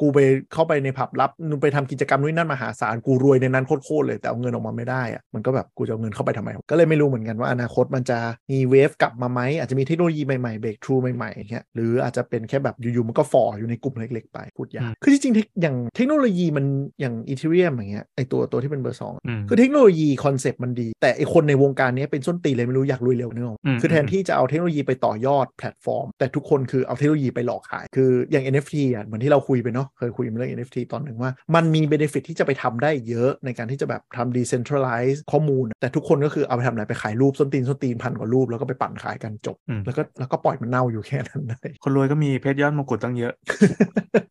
[0.00, 0.18] กูไป
[0.52, 8.18] เข้าไปในผับลับนูนไปทำกิจกรรมนู่นนนั่นมหาศาลกูรวยในนั้นโคตรๆเลยแต่เอาเงินออกมาไม่ได้อะมันก็แบบกูจะเอาเงินเข้าไปทำไม ก็เลยไม่รู้เหมือนกันว่าอนาคตมันจะ
[8.52, 16.66] มี wave กลับมาไหมอาจจะมีเทคโนโลยีใหม่ๆ breakthrough ใหม่ๆอย่างเงี้ยหรืออาจจะเป็นแค่แบบอยู่ๆมันก็ฟออยู่ในกลุ่มเล็กๆไปพูดยากคือจริงๆ tech อย่างเทคโนโลยีมัน
[17.00, 35.66] อย่าง Ethereum อย่างเงี้ยไอตัวตัวที่เป็นเบอร์สองอืมคือเทคโนโลยี concept มันดี แต่ไอคนในวงการเนี้ยเป็นส้นตีนเลยไม่รู้อยากรวยเร็วนึกออกอืมคือแทนที่จะเอาเทคโนโลยีไปต่อยอดแพลตฟอร์ม แต่ทุกคนคือเอาเทคโนโลยีไปหลอกขายคืออย่าง NFT อะเหมือนที่เราคุยไปเนาะเคยคุยเรื่อง NFT ตอนหนึ่งว่า มันมี benefit ที่จะไปทำได้เยอะในการที่จะแบบทำ decentralize ข้อมูล
[35.80, 43.32] แต่ทุกคนก็คือเอาไปทำอะไรไปขายรูปส้นตีนส้นตีนพันกว่ารูปแล้วก็ไปปั่นขายกันจบอืมแล้วก็แล้วก็ปล่อยมันเน่าอยู่แค่นั้นเลยคนรวยก็มีเพชรยอดมงกุฎตั้งเยอะ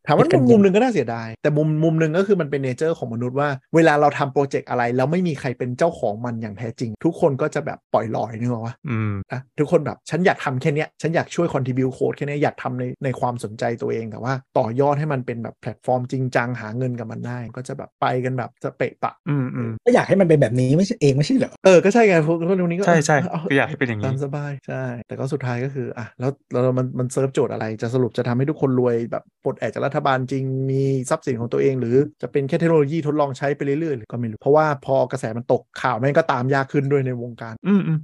[0.06, 37.98] ถามว่าเป็นมุมมุมหนึ่งก็น่าเสียดาย แต่มุมมุมหนึ่งก็คือมันเป็น nature ของมนุษย์ว่า เวลาเราทำ project อะไรแล้วไม่มีใครเป็นเจ้าของมันอย่างแท้จริง ทุกคนก็จะแบบปล่อยลอยนึกออกปะอืมอะทุกคนแบบฉันอยากทำแค่เนี้ยฉันอยากช่วย contribute code แค่เนี้ยอยากทำในในความสนใจตัวเอง แต่ว่าต่อยอดให้มันเป็นแบบแพลตฟอร์มจริงจังหาเงินกับมันได้ ก็จะแบบไปกันแบบสเปะปะอืมอืมก็อยากให้มันเป็นแบบนี้ไม่ใช่เองไม่ใช่เหรอเออก็ใช่ไงพวกพวกนี้ก็ใช่ใช่เอก็อยากให้เป็นอย่างตานี้มสบายใช่แต่ก็สุดท้ายก็คืออะแล้วแล้วมันมันเซิร์ฟโจทย์อะไรจะสรุปจะทำให้ทุกคนรวยแบบปลดแอกจากรัฐบาลจริงมีทรัพย์สินของตัวเอง หรือจะเป็นแค่เทคโนโลยีทดลองใช้ไปเรื่อยๆหรือก็ไม่รู้เพราะว่าพอกระแสมันตกข่าวแม่งก็ตามยากขึ้นด้วยในวงการ อืมอืม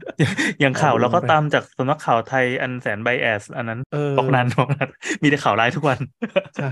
[0.61, 4.91] อย่างข่าวเอาดูเราก็ไปตามจากสำนักข่าวไทยอันแสน bias อันนั้นเออบอกนั้นบอกนั้น
[5.23, 5.99] มีแต่ข่าวร้ายทุกวัน
[6.57, 6.70] ใช่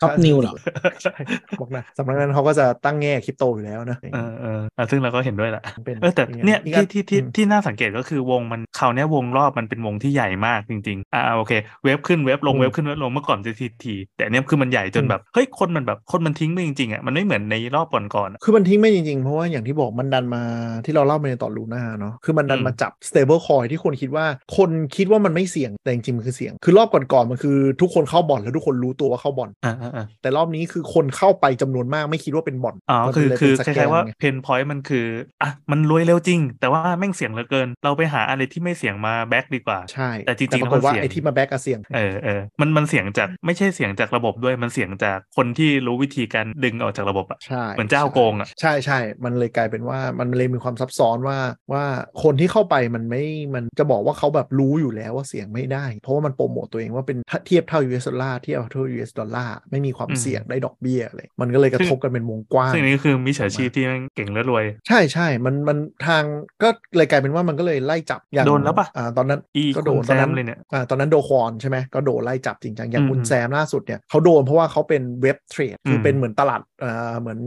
[0.00, 0.54] Top News เหรอ
[1.02, 1.14] ใช่
[1.60, 11.52] บอกนะสำนักนั้นเขาก็จะตั้งแง่คริปโตอยู่แล้วนะเออเอออะซึ่งเราก็เห็นด้วยแหละเป็นเออแต่อย่างเนี่ยอีกอัที่ที่ที่อืมที่น่าสังเกตก็คือวงมันคราวเนี้ยวงรอบมันเป็นวงที่ใหญ่มากจริงๆอ่าโอเค
[11.84, 20.42] เว็บขึ้นเว็บลงอืมเว็บขึ้นเว็บลงเมื่อก่อนจะทีทีแต่อันเนี้ยคือมันใหญ่จนอืมแบบเฮ้ยคนมันแบบคนมันทิ้งไปจริงๆอะมันไม่เหมือนในรอบก่อนๆอะคือมันทิ้งไม่จริงๆ เพราะว่าอย่างที่บอกมันดันมา
[20.84, 24.26] ที่เราเล่าไปในตอนลูน่าเนาะคือมันดันอืมมาจับ stable coin ที่คนคิดว่า
[24.56, 35.06] คนคิดว่ามันไม่เสี่ยงแต่จริงๆมันคือเสี่ยง คือรอบก่อนๆมันคือทุกคนเข้าบ่อนแล้วทุกคนรู้ตัวว่าเข้าบ่อนอ่าอ่าอ่าแต่รอบนี้คือคนเข้าไปจำนวนมากไม่คิดว่าเป็นบ่อนอ๋อมันคือเลยคือเป็นคสแกล้ายมๆว่าไงpain point มันคือ
[35.42, 51.38] อะมันรวยเร็วจริง แต่ว่าแม่งเสี่ยงเหลือเกิน เราไปหาอะไรที่ไม่เสี่ยงมา back ดีกว่าใช่แต่จริงๆปรากฏว่าแล้วมันเสี่ยงไอ้ที่มา back อะเสี่ยงเออเออมันมันเสี่ยงจากไม่ใช่เสี่ยงจากระบบด้วยมันเสี่ยงจากคนที่รู้วิธีการดึงออกจากระบบอะใช่เหมือนเจ้าโกงอะใช่ใช่มันเลยกลายเป็นว่ามันเลยมีความซับซ้อนว่า
[51.72, 51.84] ว่า
[52.22, 53.24] คนที่เข้าไปมันไม่
[53.54, 66.22] มันจะบอกว่าเขาแบบรู้อยู่แล้วว่าเสี่ยงไม่ได้ เพราะว่ามันโปรโมตตัวเองว่าเป็นเทียบเท่า US ดอลลาร์เทียบเท่า US ดอลลาร์ไม่มีความอืมเสี่ยงได้ดอกเบี้ยเลยมันก็เลยกระทบกันเป็นวงกว้างซึ่งอันนี้ก็คือมิจฉาชีพที่แม่งเก่งและรวย ใช่ใช่มันมันทาง
[66.62, 77.38] ก็เลยกลายเป็นว่ามันก็เลยไล่จับอย่างโดนแล้วปะอ่าตอนนั้นอีก็โดควอนตอนนั้นแซมเลยเนี่ยอ่าตอนนั้นโดควอนใช่ไหมก็โดนไล่จับจริงจังอย่างคุณอืมแซมล่าสุดเนี่ยเขาโดนเพราะว่าเขาเป็นเว็บเทรดคืออมเป็นเหมือนตลาดอ่าเหมือน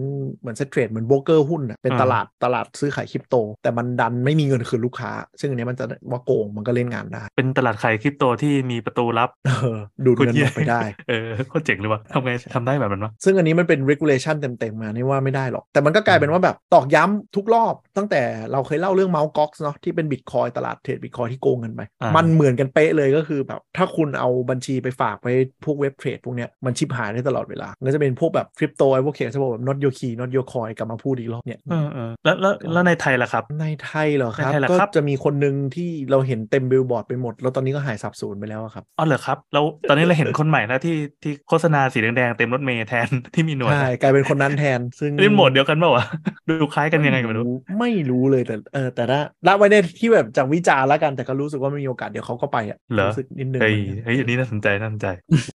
[0.41, 19.27] เหมือน Settrade เหมือนโบรกเกอร์หุ้นน่ะเป็นอ่าตลาดตลาดซื้อขายคริปโต แต่มันดันไม่มีเงินคืนลูกค้า ซึ่งอันเนี้ยมันจะว่าโกงมันก็เล่นงานได้ เป็นตลาดขายคริปโตที่มีประตูลับเออดูดเงินเหี้ยออกไปได้ เออโคตรเจ๋งเลยว่ะทำไงทำได้แบบนั้นวะซึ่งอันนี้มันเป็น regulation เต็มๆมานี่ว่าไม่ได้หรอก แต่มันก็กลายเป็นว่าแบบตอกย้ำทุกรอบ ตั้งแต่เราเคยเล่าเรื่อง Mt.
[19.27, 25.27] Gox เนาะที่เป็นบิตคอยน์ตลาดเทรดบิตคอยน์ที่โกงเงินไปอ่ามันมันเหมือนกันเป๊ะเลยก็คือแบบถ้าคุณเอาบัญชีไปฝากไป
[25.65, 46.05] พวกเว็บเทรดพวกเนี้ยมันชิบหายได้ตลอดเวลาแล้วจะเป็นพวกแบบคริปโตไอพวกเคจะบอกแบบ not your key not your coin กลับมาพูดอีกรอบเนี่ยเออเออแล้วแล้วแล้วในไทยล่ะครับ ในไทยเหรอครับในไทยเหรอก็ครับจะมีคนหนึ่งที่เราเห็นเต็มบิลบอร์ดไปหมด แล้วตอนนี้ก็หายสาบสูญไปแล้วอะครับอ๋อเหรอครับเราตอนนี้เราเห็นคนใหม่แล้วที่ที่โฆษณาสีแดงๆเต็มรถเมล์แทนที่มีหนวดใช่กลายเป็นคนนั้นแทน ซึ่งเล่นโหมดเดียวกันเปล่าวะ
[46.49, 55.07] ดูคล้ายกันยังไงก็ไม่รู้ไม่รู้เลยแต่เออแต่ละละไว้ในที่แบบจากวิจารณ์แล้วกันแต่ก็รู้สึกว่าไม่มีโอกาสเดี๋ยวเขาก็ไปอะเหรอรู้สึกนิดนึงเฮ้ยหมือนกันเฮ้ยอันนี้น่าสนใจน่าสนใจ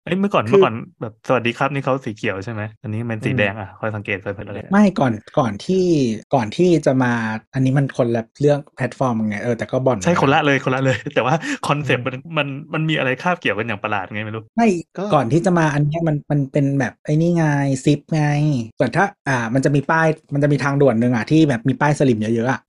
[0.05, 5.85] เอ้ยเมื่อก่อนคือเมื่อก่อนแบบสวัสดีครับนี่เขาสีเขียวใช่ไหมอันนี้เป็นสีอืมแดงอะคอยสังเกตไปเป็นอะไรไม่ก่อนก่อนที่
[6.35, 7.13] ก่อนที่จะมา
[7.53, 11.35] อันนี้มันคนละเรื่องแพลตฟอร์มไงเออแต่ก็บ่อนใช่คนละเลยคนละเลย แต่ว่า
[11.67, 14.67] concept มันมันมันมีอะไรคาบเกี่ยวกันอย่างประหลาดไงไม่รู้ไม่
[14.97, 17.43] ก็ก่อนที่จะมาอันนี้มันมันเป็นแบบไอ้นี่ไง
[17.85, 18.23] Zip ไง
[18.79, 22.59] แต่ถ้า อ่า มันจะมีป้ายมันจะมีทางด่วนหนึ่งอะที่แบบมีป้ายสลิ่มเยอะๆอะ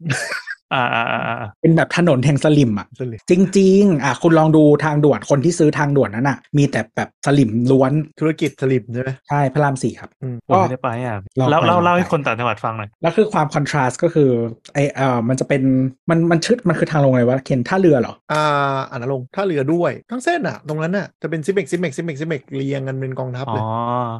[0.75, 14.31] อ่าอ่าอ่าอ่าเป็นแบบถนนแห่งสลิ่มอะสลิ่มจริงๆอะคุณลองดูทางด่วนคนที่ซื้อทางด่วนนั้นอะ มีแต่แบบสลิ่มล้วนธุรกิจสลิ่มใช่ไหมใช่พระรามสี่ครับอืมผมไม่ได้ไปอะลองไปเล่าเล่าลองไปเล่าให้คนต่างจังหวัดฟังหน่อยแล้วคือความคอนทราสต์ก็คือ
[14.75, 15.63] ไอเออมันจะเป็น
[16.11, 18.43] มันมันชื่อมันคือทางลงเลยวะเคนท่าเรือเหรออ่า
[18.91, 23.65] อ่านลงท่าเรือด้วยทั้งเส้นอะ ตรงนั้นอะจะเป็นซิเมกซิเมกซิเมกซิเมกเรียงกันเป็นกองทัพอ๋เลอย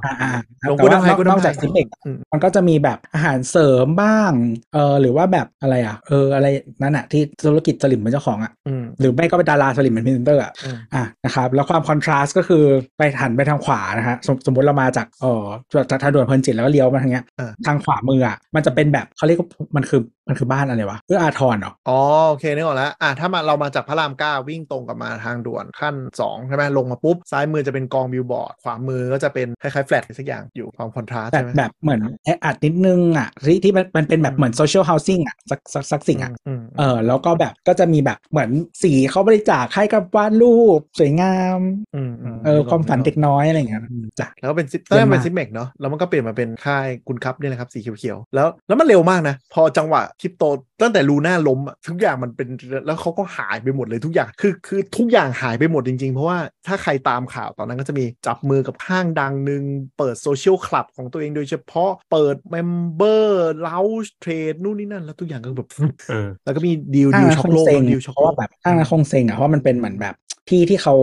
[0.05, 0.31] อ่าอ่า
[0.69, 4.33] ลงแต่กุว่าดังไฮนอกกุดังนอกจากไฮซิมเอกอืมมันก็จะมีแบบอาหารเสริมบ้าง
[4.75, 6.51] เออหรือว่าแบบอะไรอะเอออะไร
[6.83, 12.65] นั่นอะที่ธุรกิจสลิมเป็นเจ้าของอะอืมหรือไม่ก็เป็นดาราสลิมเป็นพรีเซนเตอร์อะอืมอะนะครับแล้วความคอนทราสต์ก็คือ
[12.99, 15.45] ไปหันไปทางขวานะฮะสมสมมติเรามาจากเออ
[15.91, 36.32] จากทางด่วนเพลินจิตแล้วก็เลี้ยวมาทางเนี้ยอ่าทางขวามืออะมันจะเป็นแบบเขาเรียกว่ามันคือมันคือบ้านอะไรวะเอื้ออาทรเหรออ๋อโอเคนึกออกแล้วอะถ้ามาเรามาจากพระรามเก้าวิ่งตรงกลับมาทางด่วนขั้น2ใช่ไหมลงมาปุ๊บ ซ้ายมือจะเป็นกองบิลบอร์ด ขวามือก็จะเป็นคล้ายๆแฟลตสักอย่างอยู่ความคอนทราสต์แบใช่ไหมแบบเหมือนแออัดนิดนึงอะที่ที่มันมันเป็นแบบอืมเหมือน social housing อะสักสักสักสิ่งอะอืม
[36.79, 38.51] เออแล้วก็แบบก็จะมีแบบเหมือน
[38.83, 41.61] สีเขาบริจาคให้กับวาดรูปสวยงาม
[41.95, 43.83] อืมอืมเออความฝันเด็กน้อยอะไรอย่างเงี้ย
[44.21, 50.45] จ้ะแล้วก็เป็นซิตอนแรกเยี่ยมเป็นมากซิปเมกเนาะแล้วมันก็เปลี่ยนมาเป็นค่ายคุณครับเนี่ยแหละครับสีเขียวๆแล้วแล้วมันเร็วมากนะ พอจังหวะคริปโต
[50.83, 52.49] ตั้งแต่ลูน่าล้มอะทุกอย่างมันเป็น
[52.87, 59.63] แล้วเขาก็หายไปหมดเลยทุกอย่างคือคือทุกอย่างหายไปหมดจริงๆ เพราะว่าถ้าใครตามข่าวตอนนั้นก็จะมีจับมือกับห้างดังหนึ่ง
[59.99, 63.79] เปิดโซเชียลคลับของตัวเองโดยเฉพาะเปิดเมมเบอร์เลา
[64.21, 65.69] เทรดนู่นนี่นั่น แล้วทุกอย่างก็แบบ
[66.09, 70.15] เออแล้วก็มีดีลห้าดีงลนั้นช็อคกงโลกเซ็งดีลช็อกเพราะโลว่ากแบบห้างนั้นคงเซ็งอะเพราะมันเป็นเหมือนแบบ
[70.49, 70.95] ที่ที่เขา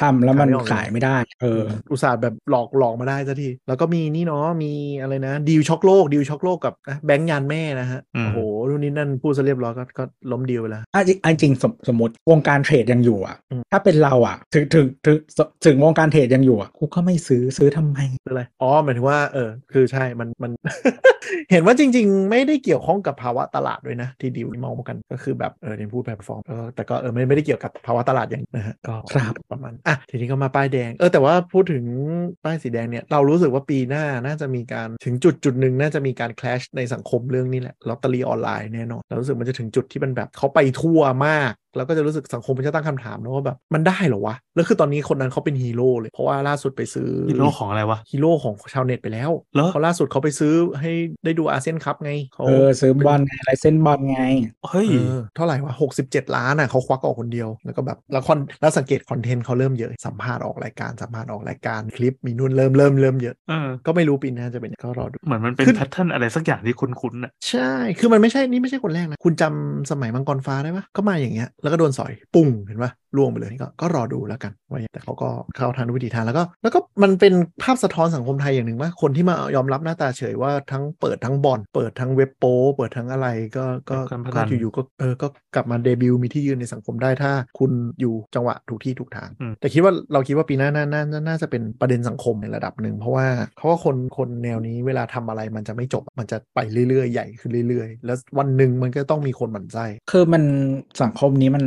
[0.00, 15.16] ทำแล้วมันขายไม่ออกเลยขายไม่ได้ เออ อุตส่าห์แบบหลอกหลอกมาได้สักที แล้วก็มีนี่เนาะ มีอะไรนะดีลช็อกโลกดีลช็อกโลกกับนะแบงก์ยานแม่นะฮะอืมโอ้โหนู่นนี่นั่นพูดซะเรียบร้อยก็ก็ล้มดีลไปแล้วอะจริงอะจริงสมสมมติวงการเทรดยังอยู่อะอืมถ้าเป็นเราอะ ถึงถึงถึง
[15.66, 20.50] ถึงวงการเทรดยังอยู่อะกูก็ไม่ซื้อซื้อทำไมคืออะไรอ๋อหมายถึงว่าเออคือใช่มันมัน
[21.50, 31.84] เห็นว่าจริง ๆ ไม่ได้เกี่ยวข้องกับภาวะตลาดด้วยนะ ที่ดิวมองกันก็คือแบบเออเรียนพูดแพลตฟอร์มเออแต่ก็เออไม่ไม่ได้เกี่ยวกับภาวะตลาดอย่างนะฮะก็ครับประมาณอะทีนี้ก็มาป้ายแดง เออแต่ว่าพูดถึง
[32.44, 50.92] ป้ายสีแดงเนี่ยเรารู้สึกว่าปีหน้าน่าจะมีการถึงจุดจุดหนึ่งน่าจะมีการ clash ในสังคมเรื่องนี้แหละลอตเตอรี่ออนไลน์แน่นอนเรารู้สึกมันจะถึงจุดที่มันแบบเขาไปทั่วมาก แล้วก็จะรู้สึกสังคมมันจะตั้งคำถามนะว่าแบบมันได้เหรอวะ แล้วคือตอนนี้คนนั้นเขาเป็นฮีโร่เลย เพราะว่าล่าสุดไปซื้อฮีโร่ของอะไรวะฮีโร่ของชาวเน็ตไปแล้วเหรอเขาล่าสุดเขาไปซื้อให้
[51.24, 54.20] ได้ดูอาเซียนคัพไงเขาเออซื้อบอลไง license บอลไง
[54.70, 96.58] เฮ้ยเออเท่าไหร่วะหกสิบเจ็ดล้านอะเขาควักออกคนเดียวแล้วก็แบบแล้วคอนแล้วสังเกต content เขาเริ่มเยอะสัมภาษณ์ออกรายการสัมภาษณ์ออกรายการคลิปมีนู่นเริ่มเริ่มเริ่มเยอะเออก็ไม่รู้ปีหน้าจะเป็นยังไงก็รอดูเหมือนมันเป็นขึ้นแพทเทิร์นอะไรสักอย่างที่คุ้นๆน่ะใช่คือมันไม่ใช่นี่ไม่ใช่คนแรกนะคุณจำสมัยมังกรฟ้าได้ปะก็มาอย่างเงี้ยแล้วก็โดนสอยปุ้งเห็นปะ ล่วงไปเลยก็ก็รอดูแล้วกันว่าแต่เขาก็เข้าทางวิธีทางแล้วก็ แล้วก็มันเป็นภาพสะท้อนสังคมไทยอย่างหนึ่งว่าคนที่มายอมรับหน้าตาเฉยว่าทั้งเปิดทั้งบอลเปิดทั้งเว็บโป้เปิดทั้งอะไรก็ก็การพนัก็นอยู่ๆก็เออก็กลับมาเดบิวต์มีที่ยืนในสังคมได้ถ้าคุณอยู่จังหวะถูกที่ถูกทางอืมแต่คิดว่าเราคิดว่าปีหน้าน่าน่าน่าน่าจะเป็นประเด็นสังคมในระดับหนึ่งเพราะว่าเพราะว่าคนคนแนวนี้เวลาทำอะไรมันจะไม่จบมันจะไป
[96.88, 100.42] เรื่อยๆ ใหญ่ขึ้นเรื่อยๆ แล้ววันหนึ่งมันก็ต้องมีคนหมั่นไส้คือมัน
[101.02, 101.64] สังคมนี้มัน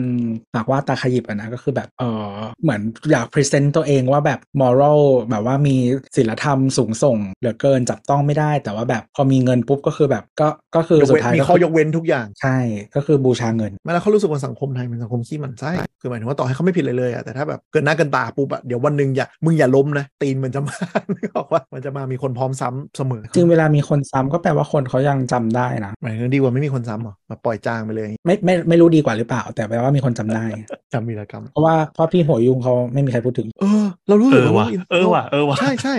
[0.55, 2.31] หากว่าตาขยิบอะนะ ก็คือแบบเออ
[2.63, 2.81] เหมือน
[3.11, 5.75] อยากพรีเซนต์ตัวเองว่าแบบมอรัลแบบว่ามี
[6.15, 12.57] ศีลธรรมสูงส่งเหลือเกินจับต้องไม่ได้ แต่ว่าแบบพอมีเงินปุ๊บก็คือแบบก็ก็คือยกสุเว้ดนท้ายมีก็ข้อคืยกเว้นทุกอย่างใช่
[12.95, 15.71] ก็คือบูชาเงินไม่แล้วเขารู้สึกว่าสังคมไทยเป็นสังคมขี้หมันไส้
[16.01, 20.75] คือหมายถึงว่าต่อให้เขาไม่ผิดเลยเลยอะแต่ถ้าแบบเกินหน้าเกินตาปุ๊บอะเดี๋ยววันหนึ่งอย่ามึงอย่าล้มนะตีนมันจะมา
[21.15, 30.45] นึกออกว่ามันจะมามีคนพร้อมซ้ำเสมอจริงเวลามีคนซ้ำก็แปลว่าคนเขายังจำได้นะหมายถึงดีกว่าไม่มีคนซ้ำเหรอมาปล่อยจางไปเลย ไม่ไม่ไม่รู้ดีกว่าหรือเปล่า แต่แปลว่ามีคนจำได้
[30.93, 35.95] จำวีรกรรม เพราะว่าเพราะพี่หัวยุงเขาไม่มีใครพูดถึง เออ เรารู้เอสึกอว่าว่ะโลกอินเออว่ะเออว่ะใช่ใช่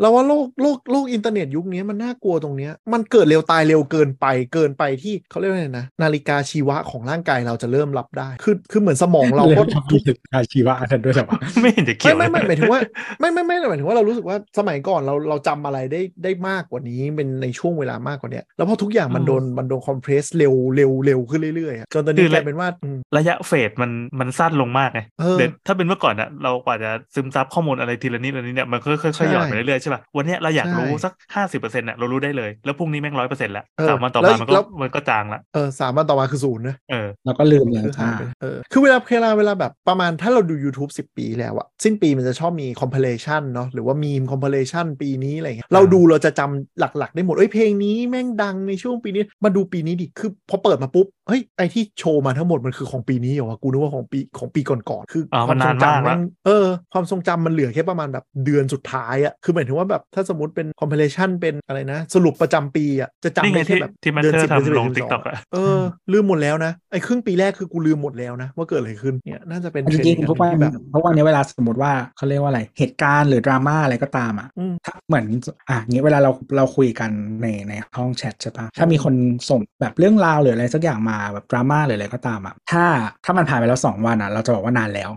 [0.00, 12.80] เราว่าโลกโลกโลกอินเทอร์เน็ตยุคนี้มันน่ากลัวตรงเนี้ยมันเกิดเร็วตายเร็วเกินไปเกินไปที่เขาเรียกว่าไงนะนาฬิกาชีวะของร่างกายเราจะเริ่มรับได้คือคือเหมือนสมองเราก็เลยมีถึงอาชีวะอันนั้นด้วยเหรอวะไม่เห็นจะเกี่ไม่ยวไม่ไม่หเลมายยถึงว่า
[13.20, 65.78] ไม่ไม่ไม่หมายถึงว่าเรารู้สึกว่าสมัยก่อนเราเราจำอะไรได้ได้มากกว่านี้เป็นในช่วงเวลามากกว่าเนี้ยแล้วพอทุกอย่างมันโดนมันโดนคอมเพรสเร็วเร็วเร็วขึ้นเรื่อยๆอะจนตอนนี้กลายเป็นว่าอืมระยะเฟสมันมันสั้นลงมากไงเออเดี๋ยวถ้าเป็นเมื่อก่อนอะเรากว่าจะซึมซับข้อมูลอะไรทีละนิดละนิดเนี่ยมันค่อยๆค่อยๆหย่อนไปเรื่อยๆใช่ป่ะวันเนี้ยเราอยากใช่รู้สักห้าสิบเปอร์เซ็นต์อะเรารู้ได้เลยแล้วพรุ่งนี้แม่งร้อยเปอร์เซ็นต์ละเออสามวันต่อแล้วมามันก็แล้วมันก็จางละเออสามวันต่อมาคือศูนย์นะเออเราก็ลืมเลยคือหาจ้ายไปเออคือเวลาเวลาเวลาแบบประมาณถ้าเราดู YouTube 10 ปีแล้วอะสิ้นปีมันจะชอบมี compilation เนาะหรือว่ามีม compilation ปีนี้อะไรเงี้ยเราดูเราจะจำหลักๆ ได้หมดเอ้ยเพลงนี้แม่งดังในช่วงปีนี้มาดูปีนี้ดิคือพอเปิดมาปุ๊บเฮ้ยไอที่โชว์มาทั้งหมดมันคือของปีนี้เหรอวะกูนึกว่าของปีของปีก่อนๆคืออ๋อความมันทรนางนจำมากแม่ละงเออความทรงจำมันเหลือแค่ประมาณแบบเดือนสุดท้ายอะคือหมายถึงว่าแบบถ้าสมมติเป็น compilation เป็นอะไรนะ สรุปประจำปีอะจะจำนี่ไงได้แค่ที่แบบที่มันเดือนเธอสิบเดือนสิบทำเอ็ลดงสิบติ๊กสต็อองกอะเออ
[66.12, 75.24] ลืมหมดแล้วนะไอ้ครึ่งปีแรกคือกูลืมหมดแล้วนะว่าเกิดอะไรขึ้นเนี่ยน่าจะเป็นจริงเทนด์ๆทุกวันที่แบบทุกวันนี้เวลาสมมติว่าเขาเรียกว่าอะไรเหตุการณ์หรือดราม่าอะไรก็ตามอะอืมถ้าเหมือน
[75.68, 77.10] อะงี้เวลาเราเราคุยกัน
[77.42, 79.14] ในในห้องแชทใช่ปะถ้ามีคน
[79.50, 82.84] ส่งแบบเรื่องราวหรืออะไรสักอย่างมาแบบดราม่าหรืออะไรก็ตามอะถ้า
[83.24, 85.10] ถ้ามันผ่านไปแล้วสองวันอะเราจะบอกว่านานแล้ว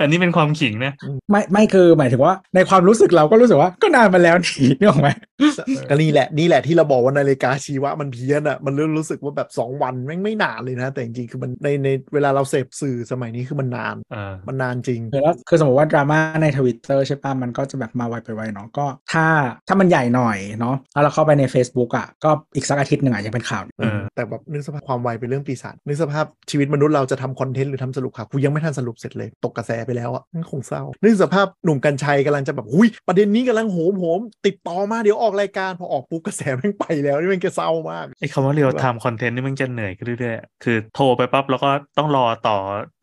[0.00, 0.92] อันนี้เป็นความขิงนะ
[1.30, 5.08] ไม่ไม่คือหมายถึงว่าในความรู้สึกเราก็รู้สึกว่าก็นานมาแล้วนี่นึกออกไหม
[5.88, 19.26] ก็นี่แหละนี่แหละที่เราบอกว่านาฬิกาชีวะมันเพี้ยนอะมันเริ่มรู้สึกว่าแบบ 2 วันแม่งไม่นานเลยนะ แต่จริงๆคือมันในในเวลาเราเสพสื่อสมัยนี้คือมันนานเออมันนานจริงคือแล้วคือสมมติว่าดราม่าในทวิตเตอร์ใช่ปะมันก็จะแบบมาไวไปไวเนาะก็ ถ้า
[19.68, 42.56] ถ้ามันใหญ่หน่อยเนาะแล้วเราเข้าไปใน Facebook อะก็อีกสักอาทิตย์หนึ่งอะยังเป็นข่าวเออแต่แบบนึกสภาพความไวเป็นเรื่องปีศาจนึกสภาพชีวิตมนุษย์เราจะทำคอนเทนต์หรือทำสรุปข่าวกูยังไม่ทันสรุปเสร็จเลย ตกกระแสไปแล้วอะนั่นคงเศร้านึกสภาพหนุ่มกัญชัยกำลังจะแบบหุยประเด็นนี้กำลังโหมโหมติดต่อมาเดี๋ยวออกรายการพอออกปุ๊บกระแสแม่งไปแล้วนี่แม่งแกเศร้ามากไอ้คำว่า real-time content นี่มันจะเหนื่อยขึ้นเรื่อยๆอะคือโทรไปปั๊บแล้วก็ต้องรอต่อ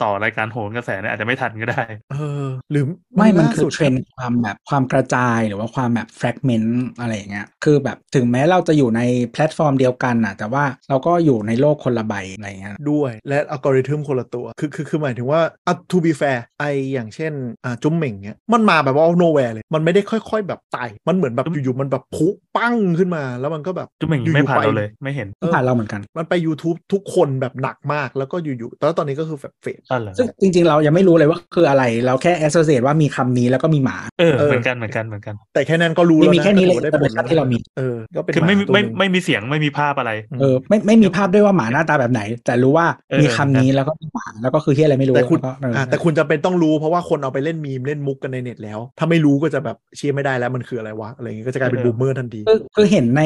[0.03, 9.01] ต่อรายการโหนกระแสเนี่ยอาจจะไม่ทันก็ได้ เออ หรือไม่มันคือล่าสุดเทรนด์ความแบบความกระจายหรือว่าความแบบ fragment อะไรอย่างเงี้ยคือแบบถึงแม้เราจะอยู่ใน
[9.31, 16.63] แพลตฟอร์มเดียวกันน่ะแต่ว่าเราก็อยู่ในโลกคนละใบอะไรอย่างเงี้ยด้วยและอัลกอริทึมคนละตัว คือคือคือหมายถึงว่าอะ to be fair ไอ
[16.93, 17.33] อย่างเช่น
[17.65, 40.11] อ่าจุ้มเหม่งเนี้ยมันมาแบบว่า out nowhere เลย มันไม่ได้ค่อย ๆ แบบไต่มันเหมือนแบบจุ๊มอยู่ๆมันแบบพุปั้งขึ้นมา แล้วมันก็แบบจุ๊บเหม่งอยู่ๆไม่ผ่านไปเราเลยไม่เห็นเออผ่านเราเหมือนกัน มันไป YouTube ทุกคนแบบหนักมากแล้วก็อยู่ๆแล้วตอนนี้ก็คือแบบเฟดอ๋อเหรอซึ่งจริง ๆ เรายังไม่รู้เลยว่าคืออะไรเราแค่แอสโซเ e ว่ามีคำนี้แล้วก็มีหมาเออเออเหมือนกันเหมือนกันเหมือนกัน แต่แค่นั้นก็รู้มีแล้วมีนะแค่นี้เลยก็ถือว่าได้แต่ผเป็นลชัดที่เรามีเออก็เป็นคือไม่มีหตัวไม่หนึ่งไม่มีเสียงไม่มีภาพอะไร
[40.39, 44.08] เออไม่ไม่มีภาพด้วยว่าหมาหน้าตาแบบไหน แต่รู้ว่าเออมีคำนี้แล้วก็มีหมามา
[44.41, 53.21] แล้วก็คือที่อะไรไม่รู้แต่คุณล้วก็เออออ่าแต่คุณจะเป็นต้องรู้เพราะว่าคนเอาไปเล่นมีมเล่นมุกกันในเน็ตแล้ว ถ้าไม่รู้ก็จะแบบเชียร์ไม่ได้แล้วมันคืออะไรวะอะไรอย่างงี้ก็จะกลายเป็นเออ boomer ทันทีคือคือเห็นใน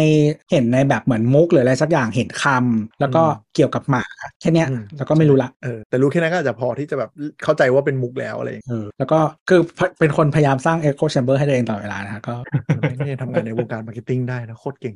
[0.51, 4.03] เห็นในแบบเหมือนมุกหรืออะไรสักอย่างเห็นคำแล้วก็อืมเกี่ยวกับหมา
[4.41, 7.09] แค่เนี้ยอืมแล้วก็ไม่รู้ละเออแต่รู้แค่นั้นก็อาจจะพอที่จะแบบ
[7.43, 9.19] เข้าใจว่าเป็นมุกแล้วอะไรอย่างเงี้ยเออแล้วก็
[9.49, 9.61] คือ
[9.99, 12.35] เป็นคนพยายามสร้าง Echo Chamber ให้ตัวเองตลอดเวลานะฮะก็
[12.79, 14.95] ไม่ได้ทำงานในวงการ marketing ได้นะโคตรเก่ง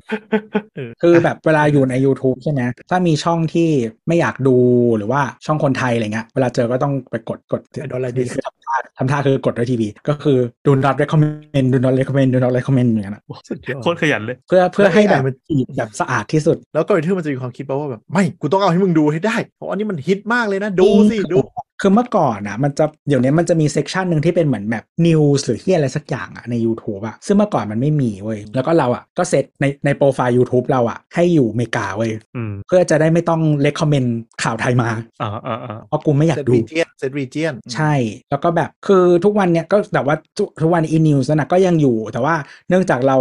[0.75, 3.69] เออคือแบบเวลาอยู่ใน YouTube ใช่ไหมถ้ามีช่องที่
[4.07, 4.57] ไม่อยากดู
[4.97, 15.21] หรือว่าช่องคนไทยอะไรเงี้ยเวลาเจอก็ต้องไปกดกดไอ้ Don't Like This คือทำท่าทำท่าคือกดด้วยทีวีก็คือ do not recommend do not recommend do not recommend อย่างนั้นอะสุดยอดโคตรขยันเลย เพื่อเพื่อให้แบบ
[15.21, 21.37] AI มัน feed แบบสะอาดที่สุด แล้วก็ไอ้ที่มันจะมีความคิดป่าว่าแบบไม่กูต้องเอาให้มึงดูให้ได้เพราะอันนี้มันฮิตมากเลยนะดูสิดู
[21.81, 34.89] คือเมื่อก่อนนะมันจะเดี๋ยวนี้มันจะมี section หนึ่งที่เป็นเหมือนแบบ news หรือที่อะไรสักอย่างอะใน YouTube อะซึ่งเมื่อก่อนมันไม่มีเว้ยแล้วก็เราอะก็เซตในในโปรไฟล์ YouTube เราอะให้อยู่อเมริกาเว้ยอืมเพื่อจะได้ไม่ต้อง recommendข่าวไทยมา
[35.21, 37.93] อ่าอ่าอ่าเพราะกูไม่อยากเซตดู region set region ใช่
[38.29, 42.35] แล้วก็แบบคือทุกวันเนี่ยก็แต่ว่าทุกทุกวันอี news นะก็ยังอยู่ แต่ว่า
[42.69, 43.17] เนื่องจากเรา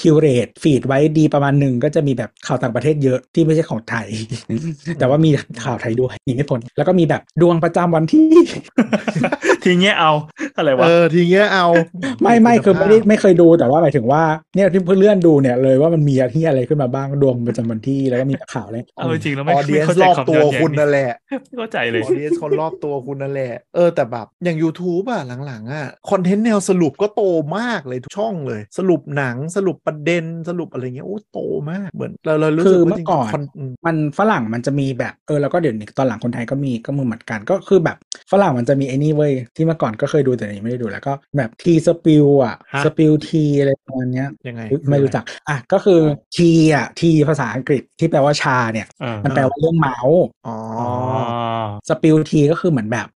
[0.00, 4.06] curate feed ไว้ดีประมาณหนึ่งก็จะมีแบบข่าวต่างประเทศเยอะที่ไม่ใช่ของไทย
[4.98, 5.30] แต่ว่ามี
[5.64, 8.28] ข่าวไทยด้วยหนีไม่พ้นแล้วก็มีแบบดวงประจำวันที่
[9.64, 10.12] ทีเงี้ยเอา
[10.56, 11.66] อะไรวะเออทีเงี้ยเอา
[12.22, 14.22] ไม่ไม่คือไม่ได้ไม่เคยดูแต่ว่าหมายถึงว่า
[14.54, 21.10] เนี่ยที่เพื่อนเลื่อนดูเนี่ยเลยว่ามันมีที่อะไรขึ้นมาบ้างดวงประจำวันที่แล้วก็มีข่าวอะไรเอาจริงๆแล้วอไม่อเดีไม่ยนเข้ารใจอบความตัวย้อนแย้งคุณนั่นแหละ
[21.46, 27.22] ไม่เข้าใจเลยออเดียนคนรอบตัวคุณนั่นแหละเออแต่แบบอย่าง YouTube อะหลังๆอะคอนเทนต์แนวสรุปก็โต
[27.58, 31.38] มากเลยทุกช่องเลย สรุปหนังสรุปประเด็นสรุปอะไรเงี้ยโอ้โต
[31.70, 46.00] มากเหมือนเราเรารู้คืสึกอว่าเมื่จอริงก่อนๆคอนอืมมันฝรั่งมันจะมีแบบเออแล้วก็เดี๋ยวนี้ตอนหลังคนไทยก็มีก็มือเหมือนกันก็คือแบบฝรั่งมันจะมีไอ้นี่เว้ยที่เมื่อก่อนก็เคยดูแต่เดี๋ยวนี้ไม่ได้ดูแล้วก็แบบทีสปิลอะฮะสปิลทีอะไรประมาณเนี้ยยังไงไม่รู้จักอะก็คือ
[46.36, 50.88] tea อะ tea ภาษาอังกฤษที่แปลว่าชาเนี่ยอ่ามันแปลว่าเรื่องเมาส์อ๋ออ๋อ
[51.88, 53.06] spill tea ก็คือเหมือนแบบ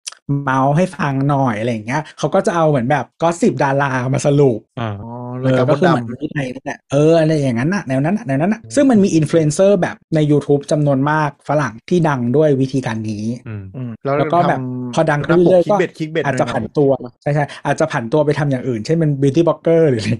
[0.43, 16.91] เมาส์ให้ฟังหน่อยอะไรอย่างเงี้ยเขาก็จะเอาเหมือนแบบก็สิบดารามาสรุปอ่าอ๋อเอรายอการก็มดคือเหมือนดำที่ไทยนั่นแหละเอออะไรอย่างนั้นน่ะแนวนั้นน่ะแนวนั้นน่ะซึ่งมันมีอินฟลูเอนเซอร์แบบใน YouTube จำนวนมากฝรั่งที่ดังด้วยวิธีการนี้อืมอืมแล้วก็แบบทำพอดังขึ้นเรื่อยๆคิกก็ bait clickbait อาจจะหน่ผัยนตัว
[17.23, 20.11] ใช่ใช่อาจจะผันตัวไปทำอย่างอื่น เช่นเป็น beauty blogger หรืออะไร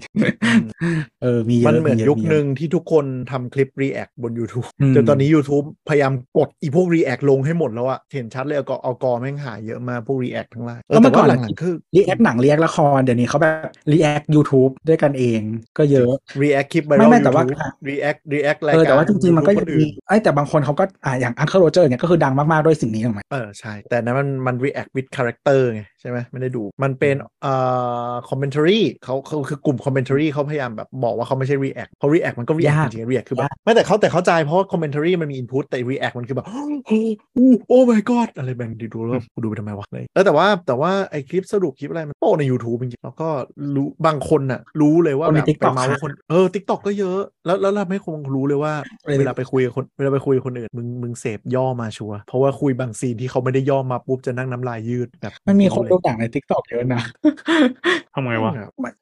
[1.21, 14.21] เออมีเยอะมันเหมือนยะยุคเอะหนึ่งที่ทุกคนทำคลิป React บน YouTube อืมจนตอนนี้ YouTube พยายามกดอีพวก React ลงให้หมดแล้วอะเห็นชัดเลยเอากอเอากอแม่งหายเยอะมากพวก React ทั้งหลายเออก็เมื่แต่อก่อนว่าหลังๆคือ react หนัง react ละครเดี๋ยวนี้เขาแบบรีแอค
[14.35, 15.41] YouTube ด้วยกันเอง
[15.77, 24.91] ก็เยอะ React คลิปไม่ viral ไม่แต่ว่า YouTube React React รายเออการแต่ว่าจริงๆมันก็ YouTube ยังมีไอ้ยแต่บางคนเขาก็อ่าอย่าง Uncle Roger เนี่ยก็คือดังมากๆด้วยสิ่งนี้ถูกไหมเออใช่ แต่นั้นมันมัน react
[24.95, 27.53] with character ไงใช่ไหมไม่ได้ดูมันเป็นเอ่
[28.09, 35.63] อ commentary เขาเขาคือกลุ่ม commentary เขาพยายามแบบบอกว่าเขาไม่ใช่ react เพราะ react มันก็ react ยากจริงๆ react คือแบบยากไม่แต่เขาแต่เข้าใจเพราะว่า commentary มันมี input
[35.69, 43.29] แต่ react มันคือแบบโอ้ my god อะไรแบบนี้ดูแล้วกูดูไปทำไมวะเลยเออแต่ว่าแต่ว่าไอ้คลิปสรุปคลิปอะไรมันโตใน YouTube จริงๆแล้วก็
[43.75, 48.73] รู้บางคนน่ะรู้เลยว่าคนในแบบไป TikTok เมาส์ค่ะคนเออ TikTok ก็เยอะ แล้วแล้วเราไม่คงรู้เลยว่า
[49.03, 57.01] เออเวลาไปคุยกับคนเวลาไปคุยกับคนอื่นมึงมึงเสพย่อมาชัวร์เพราะว่าคุยบางซีนที่เขาไม่ได้ย่อมาปุ๊บจะนั่งน้ำลายยืดแบบมันมีคนดูเลยหนังใน t ิ k t o k เยอะนะ
[58.15, 58.53] ทำไงวะ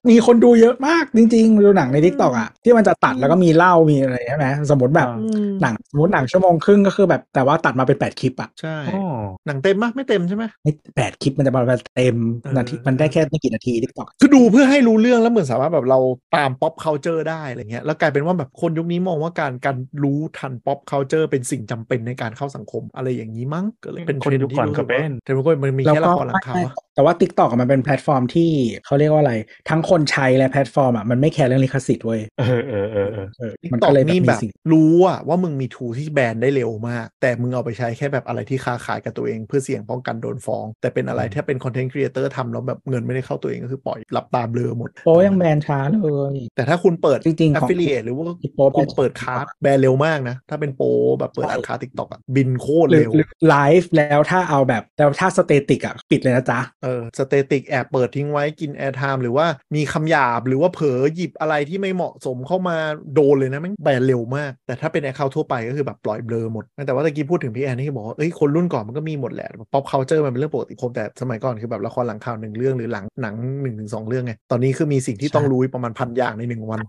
[0.09, 9.01] มีคนดูเยอะมากจริงๆดูหนังใน t ิ k t o k อะที่มันจะตัดแล้วก็มีเล่ามีอะไรใช่ไหมสมมติแบบอ่าอืมหนังสมมติหนังชั่วโมงครึ่งก็คือแบบแต่ว่าตัดมาเป็นแปดคลิปอะใช่อ๋อ
[9.47, 11.61] หนังเต็มปะไม่เต็มใช่ไหมไม่แปดคลิปมันจะมา
[11.95, 15.99] เต็มเออนาทีมันได้แค่ไม่กี่นาที t ิ k t o k คือดูเพื่อให้รู้เรื่องแล้วเหมือนสามารถแบบเรา
[16.36, 28.49] ตาม pop culture ได้อะไรเงี้ยแล้วกลายเป็นว่าแบบคนยุคนี้มองว่าการการรู้ทัน pop culture เป็นสิ่งจำเป็นในการเข้าสังคมอะไรอย่างนี้มั้งก็เลยเป็นคนยุคก่อนก็เป็นเทรนด์ที่รู้สึว่ามันมีแล้วแค่ละก็ครหลังข่าวไม่อะแต่ว่า t ิ k t o k มันเป็นแพลตฟอร์มที่
[28.85, 29.33] เขาเรียกว่าอะไร
[29.69, 48.25] ทั้งคนใช้และแพลตฟอร์มอะมันไม่แคร์เรื่องลิขสิทธิ์เว้ยเออเออเออเออเออ TikTok มันก็เลยแบบนี่มีแบบสิ่งรู้อะว่ามึงมีทูที่แบนได้เร็วมาก แต่มึงเอาไปใช้แค่แบบอะไรที่ค้าขายกับตัวเอง เพื่อเสี่ยงป้องกันโดนฟ้อง แต่เป็นอะไรถ้าเป็นคอนเทนต์ครีเอเตอร์ทำแล้วแบบเงินไม่ได้เข้าตัวเองก็คือปล่อยหลับตาเบลอหมดโปยังแบนช้าเลยแต่ถ้าคุณเปิดจริงๆของ affiliate หรือว่า
[48.55, 50.87] โป๊แบนคุณเปิดคาร์ดแบนเร็วมากนะ ถ้าเป็นโปร
[51.19, 62.77] แบบเปิดอัดคาร์ทิกตอกอะบินโคตรหรือเร็วหรือไลฟ์แล้วถ้าเอาแบบแล้วถ้า static อะปิดเลยนะจ๊ะเออ static แอบเปิดทิ้งไว้กิน airtime หรือว่ามีคำหยาบหรือว่าเผลอหยิบอะไรที่ไม่เหมาะสมเข้ามา
[63.13, 76.79] โดนเลยนะแม่งแบนเร็วมาก แต่ถ้าเป็น account ทั่วไปก็คือแบบปล่อยเบลอหมด แต่ว่าตะกี้พูดถึงพี่แอนนี่บอกว่าเอ้ยคนรุ่นก่อนมันก็มีหมดแหละ pop culture มันเป็นเรื่องปกติผมแต่สมัยก่อนคือแบบละครหลังข่าวหนึ่งเรื่องหรือหลังหนังหนึ่งถึงสองเรื่องไงตอนนี้คือมีสิ่งที่ต้องรู้ประมาณพันอย่างในหนึ่งวัน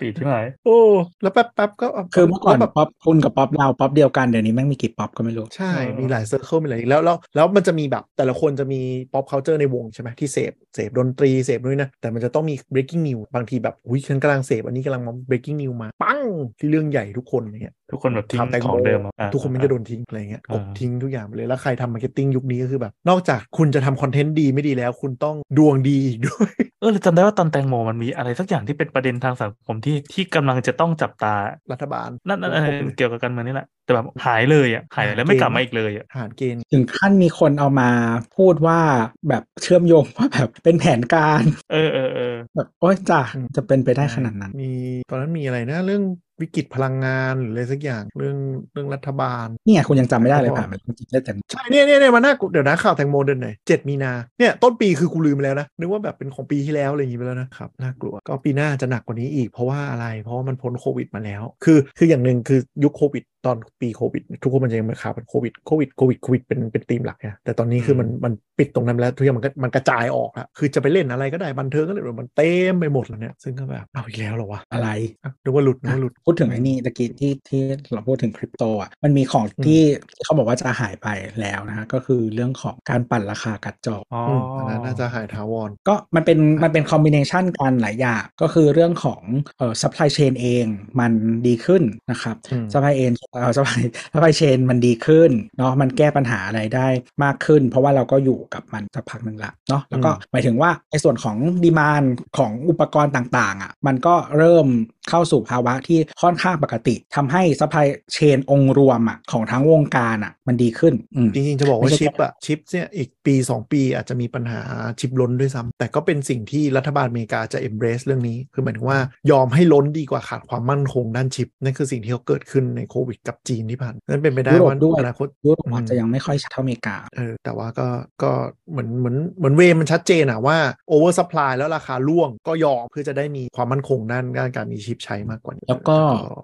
[0.00, 0.78] ติที่ไหนโอ้
[1.22, 8.80] แล้วแป๊บแป๊บก็าคือเมื่อก่อนแล้วแบบป๊อปคุณกับป๊อปเราป๊อปเดียวกันเดี๋ยวนี้แม่งมีกี่ป๊อปก็ไม่รู้ใช่เออมีหลาย circle มีหลายแล้วแล้วแล้วมันจะมีแบบแต่ละคนจะมี
[9.12, 16.20] pop culture ในวงใช่ไหมที่เสพเสพดนตรีเสพนู่นนนะแต่มันจะต้องมี breaking news บางทีแบบอุ้ยฉันกำลังเสพอันนี้กำลังมา breaking news มาปัง
[16.58, 31.34] ที่เรื่องใหญ่ทุกคนอะไรเงี้ยทุกคนแบบทิ้งข่าวแตงขโมองเดิมอะอะทุกคนมันจะโดนทิ้งอะไรเงี้ยอ่ากบทิ้งทุกอย่างไปเลยแล้วใครทำ marketing ยุคนี้ก็คือแบบ นอกจากคุณจะทำคอนเทนต์ดีไม่ดีแล้ว คุณต้องดวงดีอีกด้วย เออจำได้ว่าตอนแตงโมมันมีอะไรสักอย่างที่เป็นประเด็นทางสังคมที่ที่กำลังจะต้องจับตา
[31.72, 37.90] รัฐบาลนั่นนั่นเออเกี่ยวกับการเมืองนี่แหละแต่แบบหายเลยอะหายแล้วไม่กลับมาอีกเลยอะทหารเกณฑ์ถึงขั้นมีคนเอามา
[38.36, 38.80] พูดว่า
[39.28, 41.42] แบบเชื่อมโยงว่าแบบเป็นแผนการ
[41.72, 43.20] เออเออเออแบบโอ๊ยจ้ะ
[43.56, 44.72] จะเป็นไปได้ขนาดนั้น มี
[45.10, 46.02] ตอนนั้นมีอะไรนะเรื่อง
[46.40, 48.36] วิกฤตพลังงานหรืออะไรสักอย่างเรื่อง
[48.72, 74.88] เรื่องรัฐบาลนี่ไงคุณยังจำไม่ได้เลยผ่านมาจริงๆได้แต่ใช่เนี่ยเนี่ยเนี่ยมันน่ากูเดี๋ยวนะข่าวแตงโมเดือนไหนเจ็ดมีนาเนี่ยต้นปีคือกูลืมไปแล้วนะนึกว่าแบบเป็นของปีที่แล้วอะไรอย่างงี้ไปแล้วนะครับน่ากลัวก็ปีหน้าจะหนักกว่านี้อีกเพราะว่าอะไร เพราะว่ามันพ้นโควิดมาแล้ว คือคืออย่างหนึ่งคือยุคโควิด ตอนปีโควิด ทุกคนมันจะยังเป็นข่าวเป็นโควิดโควิดโควิดโควิดเป็นเป็นธีมหลักนะแต่ตอนนี้คือมันมันปิดตรงนั้นไปแล้วทุกอย่างมันก็มันกระจายออกละคือจะไปเล่นอะไรก็ได้บันเทิงก็ได้มันเต็มไปหมดแล้วเนี่ยซึ่งก็แบบเอาอีกแล้วเหรอวะอะไร
[75.22, 77.60] อะนึกว่าหลุดนึกว่าหลุดพูดถึงไอ้นี่ตะกี้ที่ที่
[77.94, 79.82] เราพูดถึงคริปโตอะมันมีของที่
[80.14, 81.08] ที่เขาบอกว่าจะหายไป
[81.40, 89.22] แล้วนะฮะก็คือเรื่องของการปั่นราคากัดจอกอ๋ออือมอันนั้นน่าจะหายถาวรก็มันเป็นมันเป็นคอมบิเนชันกันหลายอย่างก็คือเรื่องของ
[89.58, 90.66] เอ่อ supply chain เอง
[91.00, 91.12] มัน
[91.46, 93.82] ดีขึ้นนะครับอืม supply chain เอ่อ supply
[94.12, 96.88] supply chain มันดีขึ้นเนาะมันแก้ปัญหาอะไรได้
[97.24, 102.02] มากขึ้น เพราะว่าเราก็อยู่กับมันสักพักหนึ่งละเนาะแล้วก็หมายถึงว่าในส่วนของดีมาน
[102.38, 104.66] ของอุปกรณ์ต่างๆอะมันก็เริ่ม
[105.10, 107.86] เข้าสู่ภาวะที่ค่อนข้างปกติทำให้ supply
[108.16, 114.60] chain องค์รวมอะของทั้งวงการอะมันดีขึ้นอืมจริงๆจะบอกว่าไม่ใช่ชิปอะชิปเนี่ยอีกปี 2 ปีอาจจะมีปัญหา
[115.00, 118.98] ชิปล้นด้วยซ้ำแต่ก็เป็นสิ่งที่รัฐบาลอเมริกาจะ embrace เรื่องนี้ คือหมายถึงว่า
[119.30, 127.88] ยอมให้ล้นดีกว่าขาดความมั่นคงด้านชิป นั่นคือสิ่งที่เขาเกิดขึ้นในโควิดกับจีนที่ผ่านนั่นเป็นไปได้ยุโรปว่าด้วยอนาคตยุโรปอืมอาจจะยังไม่ค่อยชัดเท่าอเมริกาเออแต่ว่าก็
[128.22, 128.30] ก็
[128.70, 130.58] เหมือนเหมือนเหมือนเวย์มันชัดเจนอะว่า
[130.90, 135.98] over supply แล้วราคาร่วงก็ยอมเพื่อจะได้มีความมั่นคงด้านด้านการมีชิปใช้มากกว่านี้แล้วก็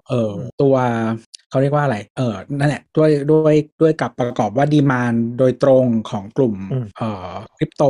[0.09, 0.75] เออตัว
[1.51, 7.83] เขาเรียกว่าอะไร เออนั่นแหละด้วยด้วยด้วยกับประกอบว่าดีมานโดยตรงของกลุ่มอืมเอ่อคริปโต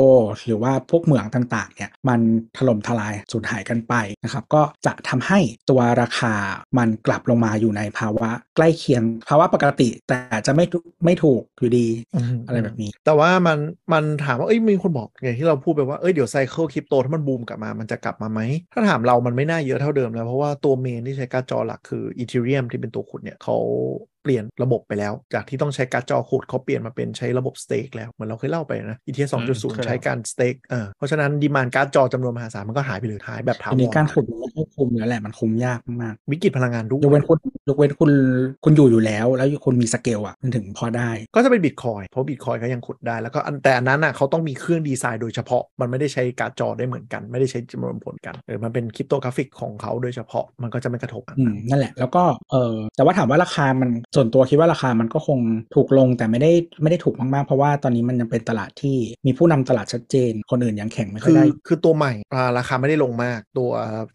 [0.45, 2.19] หรือว่าพวกเหมืองต่างๆเนี่ยมัน
[2.57, 3.93] ถล่มทลายสูญหายกันไป
[4.23, 5.39] นะครับ ก็จะทำให้
[5.69, 6.33] ตัวราคา
[6.77, 11.87] มันกลับลงมาอยู่ในภาวะใกล้เคียงภาวะปกติ แต่จะไม่ทุไม่ถูกอยู่ดี
[12.33, 13.57] มอะไรแบบนี้ แต่ว่ามัน
[13.93, 18.39] มันถามว่าเอ้ยมีคนบอกอย่างที่เราพูดไปว่าเอ้ยเดี๋ยว cycle คริปโตถ้ามันบูมกลับมามันจะกลับมาไหม
[18.73, 37.37] ถ้าถามเรามันไม่น่าเยอะเท่าเดิมแล้วเพราะว่าตัว main ที่ใช้การ์ดจอหลักคือ Ethereum ที่เป็นตัวขุดเนี่ยเขา头เปลี่ยนระบบไปแล้ว จากที่ต้องใช้การ์ดจอขุดเขาเปลี่ยนมาเป็นใช้ระบบ stake แล้วเหมือนเราเคยเล่าไปนะ ETH อืมเคย2.0เล่าใช้การ stake เออเพราะฉะนั้น demand การ์ดจอจำนวนมหาศาลมันก็หายไปเลยหายแบบถาทีวนี้รการขุดมันไม่ค่อยคุ้มแล้วแหละมันคุ้มยากมากวิกฤตพลังงานด้วยๆยกเว้นคุณ
[37.69, 38.11] ยกเว้นคุณ
[38.65, 55.39] คุณอยู่อยู่แล้ว แล้วคุณมีสเกลอะมันถึงพอได้ ก็จะเป็นบิตคอยน์เพราะบิตคอยน์ก็ยังขุดได้แล้วก็อันแต่อันนั้นอะเขาต้องมีเครื่องดีไซน์โดยเฉพาะมันไม่ได้ใช้การ์ดจอได้เหมือนกัน ไม่ได้ใช้จำนวนผลกันเออมันเป็น cryptographic ของเขาโดยเฉพาะมันก็จะไม่กระทบกันอืมนั่นแหละแล้วก็เออแต่ว่าถามว่าราคามันส่วนตัวคิดว่าราคามันก็คง
[55.75, 56.51] ถูกลงแต่ไม่ได้
[56.81, 63.71] ไม่ได้ถูกมากๆ เพราะว่าตอนนี้มันยังเป็นตลาดที่มีผู้นำตลาดชัดเจน คนอื่นยังแข่งไม่ค่อคืยอได้ คือตัวใหม่อ่าราคาไม่ได้ลงมาก ตัว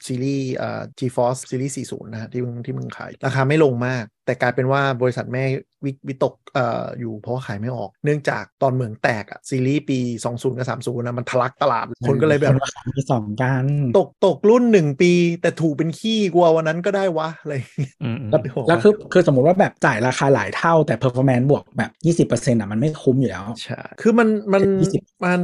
[0.06, 5.44] ซีรีส์อ่า GeForce ซีรีส์40นะฮะที่มึงที่มึงขาย ราคาไม่ลงมาก แต่กลายเป็นว่าบริษัทแม่
[5.84, 13.64] วิวิตกเอ่ออยู่เพราะว่าขายไม่ออก เนื่องจากตอนเหมืองแตกอะซีรีส์ปี 20 กับ 30นะมันทะลักตลาด คนก็เลยแบบราคามีสองกัน
[13.98, 15.12] ตกตกรุ่น1ปี
[15.42, 25.42] แต่ถูกเป็นขี้กลัววันนั้นก็ได้วะอะไรอย่างเงี้ยอืมอืมแล้วไม่บอกแล้วคือคือสมมติว่าแบบจ่ายราคาหลายเท่าแต่ performance บวกแบบ 20%อะมันไม่คุ้มอยู่แล้วใช่คือมันมัน20มัน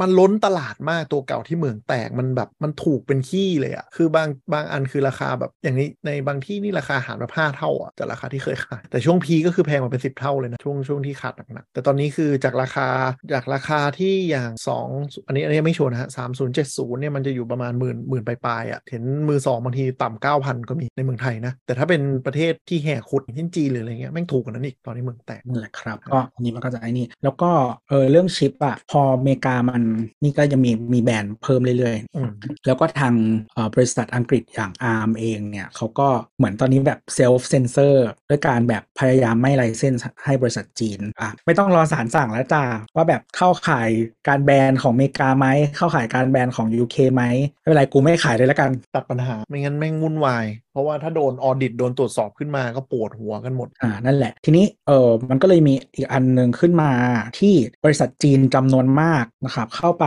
[0.00, 12.86] มันล้นตลาดมากตัวเก่าที่เหมืองแตกมันแบบมันถูกเป็นขี้เลยอะคือบางบางอันคือราคาแบบอย่างนี้ในบางที่นี่ราคาหารแบบห้าเท่าอะจากราคาที่เคยขาย แต่ช่วงพีก็คือแพงมาเป็นสิบเท่าเลยนะ ช่วงช่วงที่ขาดหนักๆแต่ตอนนี้คือจากราคา
[13.34, 14.86] จากราคาที่อย่างสอง
[15.26, 27.50] อันนี้อันนี้ไม่ชัวร์นะฮะสามศูนย์เจ็ดศูนย์เนี่ยมันจะอยู่ประมาณหมื่นหมื่นปลายๆอะเห็นมือสองบางทีต่ำเก้าพันก็มีในเมืองไทยนะ แต่ถ้าเป็นประเทศที่แห่ขุดอย่างเช่นจีนหรืออะไรเงี้ยแม่งถูกกว่านั้นอีกตอนนี้เมืองแตกนั่นแหละครับก็อันนี้มันก็จะไอ้นี่แล้วก็
[27.88, 29.82] เออเรื่องชิปอะพออเมริกามัน
[30.22, 33.14] นี่ก็จะมีมีแบรนด์เพิ่มเรื่อยอืมๆแล้วก็ทาง
[33.54, 36.08] เอ่อบริษัทอังกฤษอย่าง ARM เองเนี่ยเขาก็
[36.38, 42.64] เหมือนตอนนี้แบบเซลฟ์เซนเซอร์ด้วยการแบบพยายามไม่ license ให้บริษัทจีนอะไม่ต้องรอศาลสั่งแล้วจ้า
[42.96, 43.90] ว่าแบบเข้าข่าย
[44.28, 45.46] การแบนของอเมริกาไหม
[45.76, 47.22] เข้าข่ายการแบนของ UK ไหม
[47.60, 56.90] ไม่เป็นไรกูไม่ขายเลยแล้วกันตัดปัญหา ไม่งั้นแม่งวุ่นวาย เพราะว่าถ้าโดน audit โดนตรวจสอบขึ้นมาก็ปวดหัวกันหมดอ่านั่นแหละ ทีนี้เออมันก็เลยมีอีกอันหนึ่งขึ้นมา
[57.38, 57.54] ที่
[57.84, 60.06] บริษัทจีนจำนวนมากนะครับเข้าไป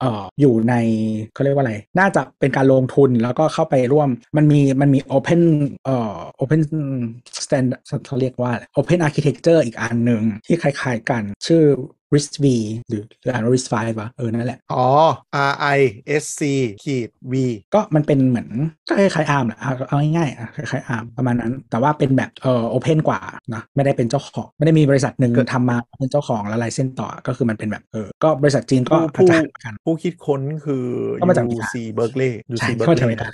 [0.00, 0.74] เอ่ออยู่ใน
[1.34, 5.42] เขาเรียกว่าอะไร น่าจะเป็นการลงทุนแล้วก็เข้าไปร่วมมันมีมันมี Open
[5.84, 6.60] เอ่อ Open
[7.46, 7.64] สแตน
[8.06, 11.64] เขาเรียกว่าอะไร Open Architecture อีกอันหนึ่งที่คล้ายๆกัน ชื่อ
[12.14, 12.46] RISC V
[12.88, 14.86] หรือหรืออ่านว่า RISC V วะเออนั่นแหละ อ๋อ
[15.50, 15.80] R I
[16.22, 16.42] S C
[16.84, 17.34] ขีด V
[17.74, 18.48] ก็มันเป็นเหมือน
[18.88, 23.20] ก็คล้ายๆ ARM แหละเอาเอาง่ายๆอะคล้ายๆ ARM ประมาณนั้น แต่ว่าเป็นแบบเอ่อ open กว่า
[23.54, 30.84] นะไม่ได้เป็นเจ้าของ ไม่ได้มีบริษัทหนึ่งก็ทำมาเป็นเจ้าของแล้ว license ต่อก็คือมันเป็นแบบเออก็บริษัทจีนก็ผู้อาจผู้จะกันผู้คิดค้นคือ
[31.20, 33.28] ก็มาจาก UC Berkeley ใช่ UC ก็มาจากอเม Berkeley ริกา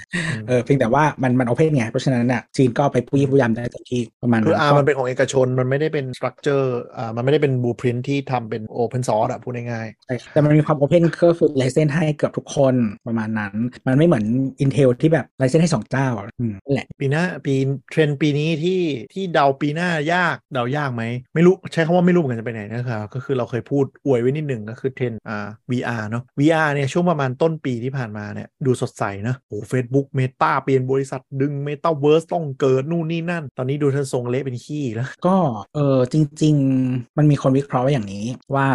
[0.49, 12.75] เออเพียงแต่ว่ามันมัน open ไงเพราะฉะนั้นเนี่ยจีนก็ไปปุ้ยปุ้ยยำได้เต็มที่ประมาณคือนั้นอาก็มันเป็นของเอกชนมันไม่ได้เป็น structure อ่ามันไม่ได้เป็น blueprint ที่ทำเป็น Open Source อะพูดง่ายใช่แต่มันมีความ open ก็คือ license ให้เกือบทุกคน
[13.07, 13.55] ประมาณนั้น
[13.87, 14.25] มันไม่เหมือน
[14.65, 17.55] Intel ที่แบบ license ให้สองเจ้าอะอืมนั่นแหละๆปีหน้าปี
[17.91, 18.81] เทรนด์ปีนี้ที่
[19.13, 21.03] ที่เดาปีหน้ายากเดายากไหม
[21.35, 35.37] ไม่รู้ใช้คำว่าไม่รู้เหมือนกันจะไปไหนนะครับก็คือเราเคยพูดอวยไว้นิดหนึ่งก็คือเทรนด์อ่า VR เนาะ VR เนี่ยช่วงประมาณต้นปีที่ผ่านมาเนี่ยดูสดใสนะโอ้เฟซบุ๊กเมตาเปลี่ยนบริษัทดึงเมตาเวิร์สต้องเกิดนู่นนี่นั่น ตอนนี้ดูท่านทรงเละเป็นขี้แล้วก็
[35.75, 36.55] เออจริง
[36.87, 38.25] ๆ มันมีคนวิเคราะห์ไว้อย่างนี้
[38.57, 38.69] ว่า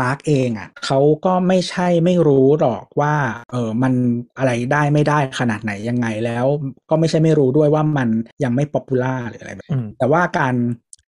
[0.00, 3.14] มาร์กเองอะเขาก็ไม่ใช่ไม่รู้หรอกว่า
[3.52, 3.92] เออมัน
[4.38, 6.46] อะไรได้ไม่ได้ขนาดไหนยังไงแล้ว
[6.90, 8.08] ก็ไม่ใช่ไม่รู้ด้วยว่ามัน
[8.44, 10.54] ยังไม่ popular หรืออะไรแบบอืนี้ อืมแต่ว่าการ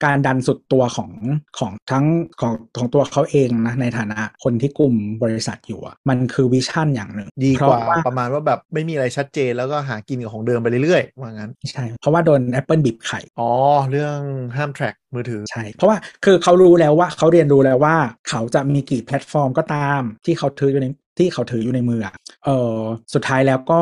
[0.05, 1.11] การดันสุดตัวของ
[1.59, 2.05] ของทั้ง
[2.41, 13.51] ของของตัวเขาเองนะในฐานะคนที่กลุ่มบริษัทอยู่อะมันคือ vision อย่างหนึ่งดีกว่า เพราะว่าประมาณว่าแบบไม่มีอะไรชัดเจนแล้วก็หากินกับของเดิมไปเรื่อยๆว่างั้นใช่เพราะว่าโดน Apple บีบไข่อ๋อ
[13.91, 14.19] เรื่อง
[14.57, 17.97] ห้าม track มือถือใช่ เพราะว่าคือเขารู้แล้วว่าเขาเรียนรู้แล้วว่า
[18.29, 20.87] เขาจะมีกี่แพลตฟอร์มก็ตามที่เขาถืออยู่ใน
[21.19, 22.15] ที่เขาถืออยู่ในมืออะ
[22.47, 22.77] เออ
[23.15, 23.81] สุดท้ายแล้วก็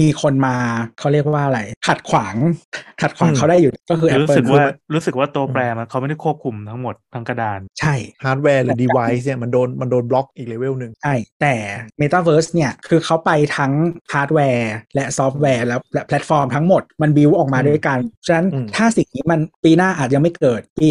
[0.00, 0.56] มีคนมา
[0.98, 2.34] เขาเรียกว่าอะไร ขัดขวาง
[3.02, 7.94] ขัดขวางอืมเขาได้อยู่ก็คือรู้ Apple สึกว่าคือมันรู้สึกว่าตัวแปรมันเขาไม่ได้ควบคุมทั้งหมดทั้งกระดาน ใช่
[8.24, 11.54] ฮาร์ดแวร์หรือ device เนี่ยมันโดนมันโดนบล็อกอีกเลเวลหนึ่งใช่แต่
[12.00, 13.72] Metaverse เนี่ยคือเขาไปทั้ง
[14.12, 20.86] ฮาร์ดแวร์และซอฟต์แวร์แล้วและแพลตฟอร์มทั้งหมดมันบิวออกมาอืมด้วยกันฉะนั้นอืมถ้าสิ่งนี้มันปีหน้าอาจจะไม่เกิดปี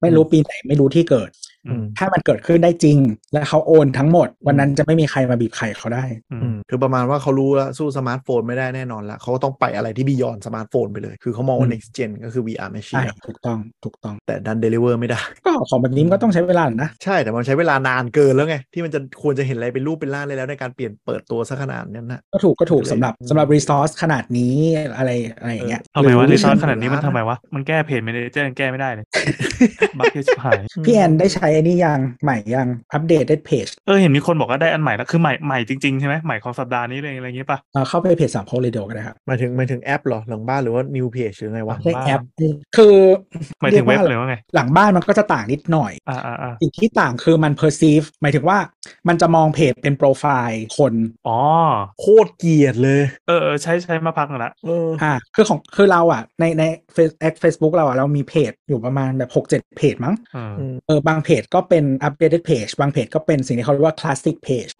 [0.00, 1.55] ไม่รู้ปีไหนไม่รู้ที่เกิดอืม
[1.98, 2.98] ถ้ามันเกิดขึ้นได้จริง
[3.32, 16.90] และเขาโอนทั้งหมด วันนั้นจะไม่มีใครมาบีบไข่เขาได้อืมอืมคือประมาณว่าเขารู้แล้วสู้สมาร์ทโฟนไม่ได้แน่นอนละเขาก็ต้องไปอะไรที่ beyond สมาร์ทโฟนไปเลย คือเขามองว่าอืม next gen ก็คือ VR ใช่ machine ถูกต้องถูกต้องแต่ดัน deliver ไม่ได้ ก็ของแบบนี้มันก็ต้องใช้เวลาหน่อยนะ
[17.04, 24.56] ใช่แต่มันใช้เวลานานเกินแล้วไง ที่มันจะควรจะเห็นอะไรเป็นรูปเป็นร่างเลยแล้วในการเปลี่ยนเปิดตัวซะขนาดนั้นนะก็ถูกก็ถูกเลยสำหรับอืมสำหรับรีซอสขนาดนี้
[24.96, 29.04] อะไรอะไรอย่างเงี้ยทำไมวะหรีซอสวิขนาดนี้มันล้านทำไมวะมันแก้เพจเมนเจอร์ยังแก้ไม่ได้เลย
[29.98, 42.20] บักเยอะชิบหายพี่แอนได้ใช้ไอ้นี่ยังใหม่ยังอัปเดตได้เพจเออเห็นมีคนบอกว่าได้อันใหม่แล้วคือใหม่ใหม่จริงๆใช่ไหมใหม่ของสัปดาห์นี้เลยอะไรอย่างงี้ป่ะเข้าไปเพจสามโพลเรดิโอก็ได้ครับหมายถึงหมายถึงแอปเหรอหลังบ้านหรือว่า new page หรือไงวะใช่บ้านแอป
[42.76, 42.94] คือ
[43.60, 48.58] หมายถึงเว็บรีเลยกว่าไงหลังบ้านมันก็จะต่างนิดหน่อยอ่าอ่าอ่าสิ่งที่ต่างคือมัน perceive หมายถึงว่า
[49.08, 50.94] มันจะมองเพจเป็นโปรไฟล์คน
[51.28, 51.38] อ๋อ
[52.00, 56.62] โคตรเกลียดเลยเออเออใช้ใช้มาพักหนึ่งละเอออ่าคือของคือเราอะในใน
[56.94, 64.70] เฟซแอคเฟซบุ๊กเราอะเรามีเพจอยู่ประมาณแบบหกเจ็ดเพจมั้งเอออืมเออบางเพจก็เป็น updated page บางเพจก็เป็นสิ่งที่เขาเรียกว่า classic page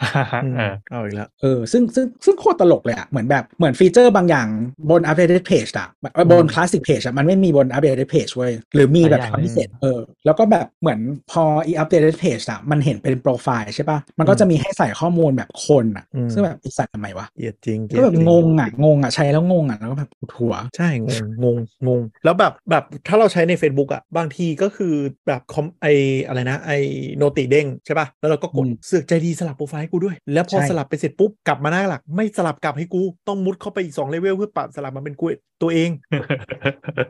[0.44, 4.48] อืมเออเอาอีกแล้วเออซึ่งซึ่งซึ่งโคตรตลกเลยอะเหมือนแบบเหมือน feature บางอย่าง
[4.90, 11.00] บน updated page อะเออบนอืม classic page อะมันไม่มีบน updated page เว้ยหรือมีแบบหลายอย่างทำพิเศษเออแล้วก็แบบเหมือน
[11.30, 21.58] พออี updated page อะมันเห็นเป็นโปรไฟล์ใช่ปะมันก็จะมีให้ใส่ข้อมูลแบบคนอะอืมซึ่งแบบไอีสัตว์ทำไมวะเกลียดจริงเกลีก็ยดแบบจริงงอะงงอะใช้แล้วงงอะแล้วก็แบบปวดหัวใช่งงงง
[21.88, 24.94] งงแล้วแบบแบบถ้าเราใช้ใน Facebook อะบางทีก็คือ
[25.26, 25.86] แบบคอมไอ
[26.26, 26.70] อะไรนะไอ
[27.16, 35.26] โนติเด้งใช่ป่ะ แล้วเราก็กดอืมเสือกใจดีสลับโปรไฟล์ให้กูด้วย แล้วพอใช่สลับไปเสร็จปุ๊บกลับมาหน้าหลัก ไม่สลับกลับให้กู ต้องมุดเข้าไปอีก2เลเวลเพื่อปรับสลับมาเป็นกู
[35.62, 35.90] ตัวเอง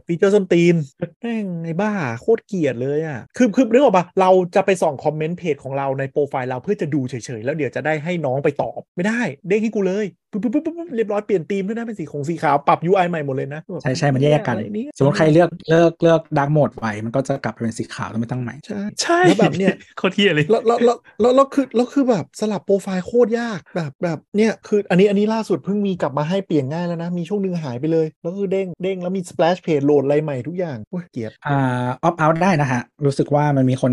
[0.07, 0.75] feature ส้นตีน
[1.21, 1.91] แม่งไอ้บ้า
[2.21, 31.59] โคตรเกลียดเลยอะ คือคือนึกออกปะเราจะไปส่องคอมเมนต์เพจของเราในโปรไฟล์เราเพื่อจะดูเฉยๆ แล้วเดี๋ยวจะได้ให้น้องไปตอบ ไม่ได้ เด้งให้กูเลยปุ๊บปุ๊บปุ๊บปุ๊บเรียบร้อยเปลี่ยนธีมด้วยนะเป็นสีของสีขาว ปรับ UI ใหม่หมดเลยนะ ใช่ใช่มันแยกกันอะไรเงี้ยสมมติใครเลือกเลือกเลือก dark mode ไว้มันก็จะกลับไปเป็นสีขาวแล้วไม่ตั้งใหม่ ใช่ใช่แล้วแบบเนี้ยโคตรเหี้ยเลยแล้วแล้วแล้วแล้วแล้วคือแล้วคือแบบสลับโปรไฟล์โคตรยากแบบแบบเนี่ยคืออันนี้อันนี้ล่าสุดเพิ่งมีกลับมาให้เปลี่ยนง่ายแล้วนะมีช่วงหนึ่งหายไปเลยแล้วก็คือเด้งเด้งแล้วมี splash page โหลดอะไรใหม่ทุกอย่างโอ้ยเกลียดอ่า
[32.03, 33.93] off เอาได้นะฮะ รู้สึกว่ามันมีคน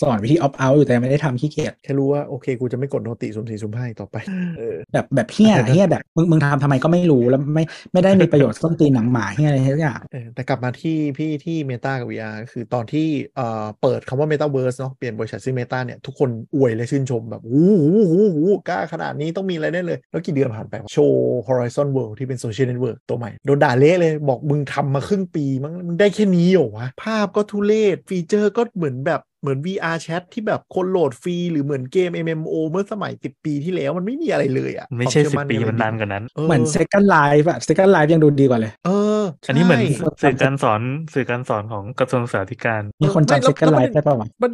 [0.00, 4.16] สอนวิธี off เอาอยู่แต่ไม่ได้ทำขี้เกียจแค่รู้ว่าโอเคกูจะไม่กด noti สุ่มสี่สุ่มห้าอีกต่อไป
[4.58, 18.38] เออแบบแบบเหี้ยเหี้ยแบบมึงมึงทำทำไมก็ไม่รู้แล้วไม่ไม่ได้มีประโยชน์ส้นตีนหนังหมาเหี้ยอะไรทุกอย่างเออแต่กลับมาที่พี่ที่ Meta กับ VR ก็คือตอนที่เอ่อเปิดคำว่า Metaverse เนาะเปลี่ยนบริษัทชื่อ Meta เนี่ยทุกคนอวยและชื่นชมแบบโอ้โหโอ้โห
[18.68, 36.24] กล้าขนาดนี้ต้องมีอะไรแน่เลย แล้วกี่เดือนผ่านไปวะโชว์ Horizon World ที่เป็นโซเชียลเน็ตเวิร์กตัวใหม่โดนด่าเละเลยบอกมึงทำมาครึ่งปีมั้งมึงได้แค่นี้เหรอวะ ภาพก็ทุเรศ feature ก็เหมือนแบบเหมือน VR Chat ที่แบบคนโหลดฟรี หรือเหมือนเกม MMO เมื่อสมัย 10 ปีที่แล้วมันไม่มีอะไรเลยอะไม่ใช่ควาสิบเอปีก็มันไนานกว่านั้น
[36.46, 40.80] เหมือน Second Life อะ Second Life ยังดูดีกว่าเลย เออ อันนี้เหมือนใช่สื่อการสอน
[41.14, 44.52] สื่อการสอนของกระทรวงศึกษาธิการมีคนไม่จำแล้ว Second แล้ว Life ได้ป่าวะมัน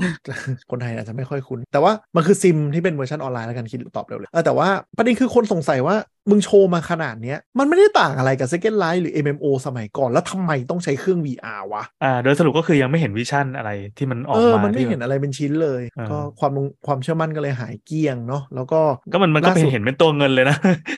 [0.70, 5.97] คนไทยอาจจะไม่ค่อยคุ้น แต่ว่ามันคือ Sims ที่เป็นเวอร์ชันออนไลน์แล้วกันคิดตอบเร็วเลยเออแต่ว่าประเด็นคือคนสงสัยว่า
[6.31, 18.81] มึงโชว์มาขนาดเนี้ย มันไม่ได้ต่างอะไรกับ Second Life หรือ MMO สมัยก่อน แล้วทำไมต้องใช้เครื่อง VR วะ อ่า โดยสรุปก็คือยังไม่เห็น vision อะไรที่มันออกเออมามันไม่ที่เห็นอะไรเป็นชิ้นเลยอ่าก็ความลงความเชื่อมั่นก็เลยหายเกลี้ยงเนาะแล้วก็
[19.12, 20.57] ก็มันมันก็ล่าเป็นสุดเห็นเป็นตัวเงินเลยนะ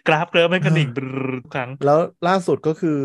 [0.09, 2.99] กราฟกราฟแม่งก็ดิ่งเออปรู๊ดทุกครั้ง แล้วล่าสุดก็คือ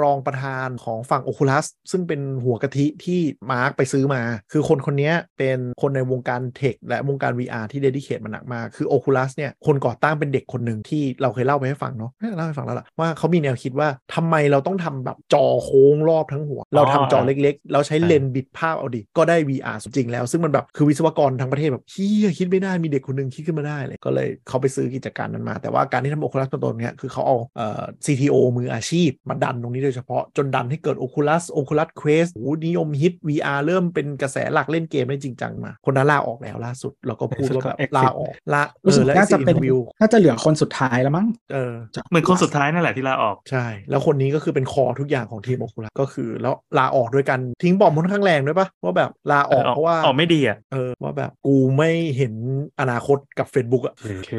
[0.00, 3.20] รองประธานของฝั่ง Oculus ซึ่งเป็นหัวกะทิที่
[3.50, 23.98] มาร์กไปซื้อมา คือคนคนนี้เป็นคนในวงการ tech และวงการ VR ที่ dedicate มาหนักมากคือ Oculus เนี่ยคนก่อตั้งเป็นเด็กคนหนึ่งที่เราเคยเล่าไปให้ฟังเนาะเอ้ยเล่าให้ฟังแล้วล่ะว่าเขามีแนวคิดว่าทำไมเราต้องทำแบบจอโค้งรอบทั้งหัว เราทำจอเล็กๆ เราใช้เลนส์บิดภาพเอาดิ ก็ได้ VR จริงแล้ว ซึ่งมันแบบคือวิศวกรทั้งประเทศแบบเหี้ยคิดไม่ได้มีเด็กคนหนึ่งคิดขึ้นมาได้เลย
[24.04, 37.94] ก็เลยเขาไปซื้อกิจการนั้นมา แต่ว่าการที่ทำ Oculus ตัวเนี้ยคือเขาเอาเอ่อ CTO มืออาชีพ มาดันตรงนี้โดยเฉพาะจนดันให้เกิด Oculus Oculus Quest โอ้โหนิยมฮิต VR เริ่มเป็นกระแสหลักเล่นเกมได้จริงจังมา คนนั้นลาออกแล้วล่าสุดเราก็พูดว่าแบบ Exit
[37.96, 41.72] ลาออกลาเอรู้สึกอและน่าจะเป็นวิวน่าจะเหลือคนสุดท้ายแล้วมั้งเออ
[42.10, 52.34] เหมือนคนสุดท้ายนั่นแหละที่ลาออกใช่ แล้วคนนี้ก็คือเป็นคอทุกอย่างของทีมโอคุลัสก็คือ แล้วลาออกด้วยกันทิ้งบอมค่อนข้างแรงด้วยปะว่าแบบลาออกเออเพราะว่าออกไม่ดีอะเออว่าแบบกูไม่เห็น
[52.80, 54.32] อนาคตกับ Facebook อะโอเค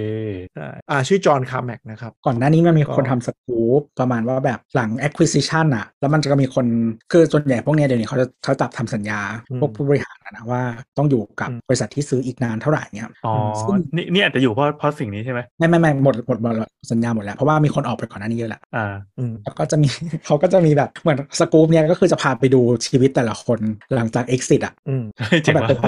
[0.53, 6.65] ใช่อ่าชื่อจอห์นคาร์แมกนะครับ ก่อนหน้านี้มันมีคนก็ทำสกู๊ปประมาณว่าแบบหลัง acquisition อะแล้วมันจะมีคน
[7.11, 9.19] คือส่วนใหญ่พวกเนี้ยเดี๋ยวนี้เขาจะเขาจับทำสัญญา
[9.49, 10.61] อืมพวกผู้บริหารอะนะว่า
[10.97, 16.53] ต้องอยู่กับอืมบริษัทที่ซื้ออีกนานเท่าไหร่เนี่ยอ๋อซึ่งนี่นี่อาจจะอยู่เพราะเพราะสิ่งนี้ใช่ไหมไม่ไม่ไม่หมดหมดหมด
[16.93, 19.89] สัญญาหมดแล้ว เพราะว่ามีคนออกไปก่อนหน้านี้เยอะแหละอ่าอืมแล้วก็จะมี
[20.25, 23.59] เขาก็จะมีแบบเหมือนสกู๊ปเนี่ยก็คือจะพาไปดูชีวิตแต่ละคน
[23.95, 25.03] หลังจาก exit อะอืม
[25.43, 25.79] เจ๋งแบบว่ะเป็น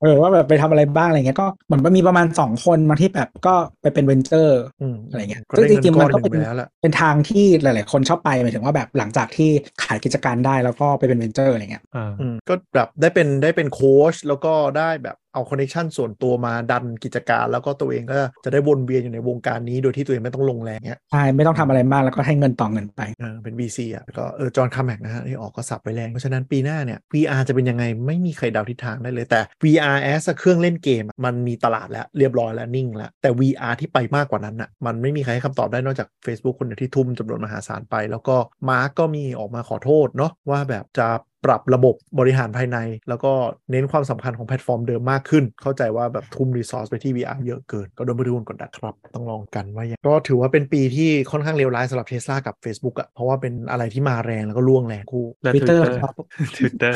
[0.00, 9.50] เออว่าแบบไปทำอะไรบ้างอะไรเงี้ยก็เหมือนว่ามีประมาณสองคนมาที่แบบก็ไปเป็นเวนเจอร์อืมอะไรเงี้ยก็ได้ซึ่งจริงๆเงินก้มัอนนก็หนึ่งเป็นไปแล้วล่ะเป็นทางที่หลาย ๆ คนชอบไปหมายถึงว่าแบบหลังจากที่
[9.82, 37.96] ขายกิจการได้แล้วก็ไปเป็นเวนเจอร์อะไรเงี้ยอ่าอืมก็แบบได้เป็นได้เป็นโค้ชแล้วก็ได้แบบ เอา connection ส่วนตัวมาดันกิจการ แล้วก็ตัวเองก็จะได้วนเวียนอยู่ในวงการนี้โดยที่ตัวเองไม่ต้องลงแรงเงี้ยใช่ไม่ต้องทำอะไรมากแล้วก็ให้เงินต่อเงินไปเออเป็น VC อะก็เออจอห์นคาร์แมกนะฮะที่ออกก็สับไปแรงเพราะฉะนั้นปีหน้าเนี่ย VR จะเป็นยังไงไม่มีใครเดาทิศทางได้เลยแต่ VR as เครื่องเล่นเกมอะมันมีตลาดแล้วเรียบร้อยแล้วนิ่งแล้วแต่ VR ที่ไปมากกว่านั้นอะมันไม่มีใครให้คำตอบได้นอกจาก Facebook คนเดียวที่ทุ่มจำนวนมหาศาลไป
[38.10, 38.36] แล้วก็
[38.68, 41.08] มาร์กก็มีออกมาขอโทษเนาะว่าแบบจะ
[41.46, 42.78] ปรับระบบบริหารภายใน
[43.08, 43.32] แล้วก็
[43.70, 56.14] เน้นความสำคัญของแพลตฟอร์มเดิมมากขึ้น เข้าใจว่าแบบทุ่ม resource ไปที่ VR เยอะเกิน ก็โดนบริวารกดดันครับ ต้องลองกันว่ายังก็ถือว่าเป็นปีที่ค่อนข้างเลวร้ายสำหรับเทสลากับ Facebook อะเพราะว่าเป็นอะไรที่มาแรงแล้วก็ร่วงแรงคู่และ Twitter Twitter ครับ
[56.56, 56.94] Twitter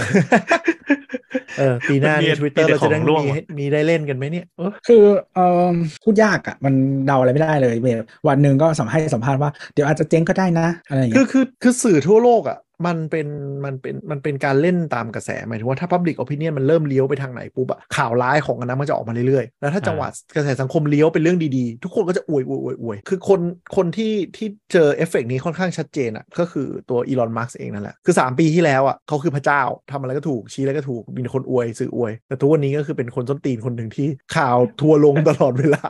[1.59, 5.03] เออปีหน้ามันมีในทวิตเตอร์มีแต่เราจะได้ของร่วงมีว่ะให้มีได้เล่นกันไหมเนี่ยเออคือ
[5.35, 5.41] เอ
[5.73, 5.75] อ
[6.05, 6.75] พูดยากอะ มัน
[7.07, 13.27] เดาอะไรไม่ได้เลยแบบวันหนึ่งก็สัมภาษณ์ให้สัมภาษณ์ว่า เดี๋ยวอาจจะเจ๊งก็ได้นะอะไรอย่างคืเงี้ยคือคือคือสื่อทั่วโลกอะ่ะ มันเป็น
[13.65, 23.41] มันเป็นมันเป็นการเล่นตามกระแสหมายถึงว่าถ้า Public Opinion มันเริ่มเลี้ยวไปทางไหนปุ๊บอะข่าวร้ายของอันนั้นมันจะออกมาเรื่อยๆ แล้วถ้าจังหวะกระแสสังคมเลี้ยวเป็นเรื่องดีๆ ทุกคนก็จะอวยอวยอวยอวยคือคน
[23.77, 29.63] คนที่ที่เจอเอฟเฟกต์นี้ค่อนข้างชัดเจนอะ่ะก็คือตัวอีลอนมัสก์เองนั่นแหละ คือ 3 ปีที่แล้วอะ่ะเขาคือพระเจ้า
[29.93, 35.83] ทำอะไรก็ถูกชี้อะไรก็ถูกมีคนอวยสื่ออวย แต่ทุกวันนี้ก็คือเป็นคนส้นตีนคนหนึ่งที่ข่าวทัวร์ลงตลอดเวลา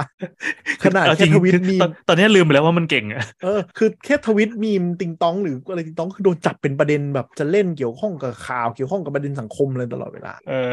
[0.84, 10.72] ขนาดเอาจแค่ริงทวิตคือมีตอนตอนนี้ลืมไปแล้วว่ามันเก่งอะเออคือแค่ทวิตมีมติงตองหรืออะไรติงตองคือโดนจับเป็นประเด็นแบบจะเล่นเกี่ยวข้องกับข่าวเกี่ยวข้องกับประเด็นสังคมเลยตลอดเวลาเออ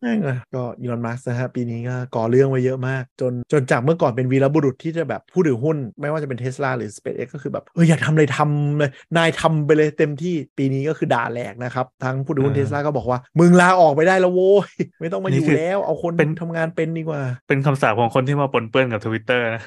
[0.00, 19.62] แม่งเลยก็อีลอนมัสนะฮะปีนี้ก็ก่อเรื่องไว้เยอะมาก จนจนจากเมื่อก่อนเป็นวีรบุรุษที่จะแบบผู้ถือหุ้น ไม่ว่าจะเป็นเทสลาหรือ SpaceX ก็คือแบบเอออยากทำอะไรทำเลยนายทำไปเลยเต็มที่ปีนี้ก็คือด่าแหลกนะครับทั้งผู้ถือหุ้นอ่าเทสลาก็บอกว่ามึงลาออกไปได้แล้วโว้ยไม่ต้องมาอยู่นี่คือแล้วเอาคนเป็นทำงานเป็นดีกว่า เป็นคำสาปของคนที่มาปนเปื้อนกับทวิตเตอร์นะ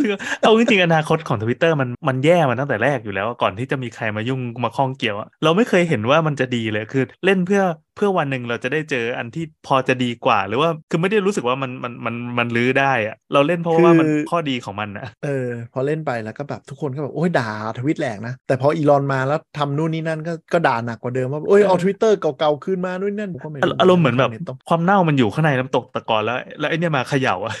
[0.00, 7.62] คือเอาจริงๆอนาคตของทวิตเตอร์มันมันแย่มาตั้งแต่แรกอยู่แล้วก่อนที่จะมีใครมายุ่งมาข้องเกี่ยวอะเราไม่เคยเห็นว่ามันจะดีเลยคือเล่นเพื่อ
[7.96, 27.54] เพื่อวันหนึ่งเราจะได้เจออันที่พอจะดีกว่า หรือว่าคือไม่ได้รู้สึกว่ามันมันมันมันลื้อได้อะเราเล่นเพราะว่ามันข้อดีของมันนะเออ พอเล่นไปแล้วก็แบบทุกคนก็แบบโอ้ยด่าทวิตแหลกนะ แต่พออีลอนมาแล้วทำนู่นนี่นั่นก็ก็ด่าหนักกว่าเดิมว่าโอ้ยเอาทวิตเตอร์เก่าๆคืนมานู่นนั่นผมก็ไม่อารมณ์เหมือนแบบต้องความเน่ามันอยู่ข้างในน้ำตกตะกอนแล้ว แล้วไอเนี่ยมาเขย่าอะ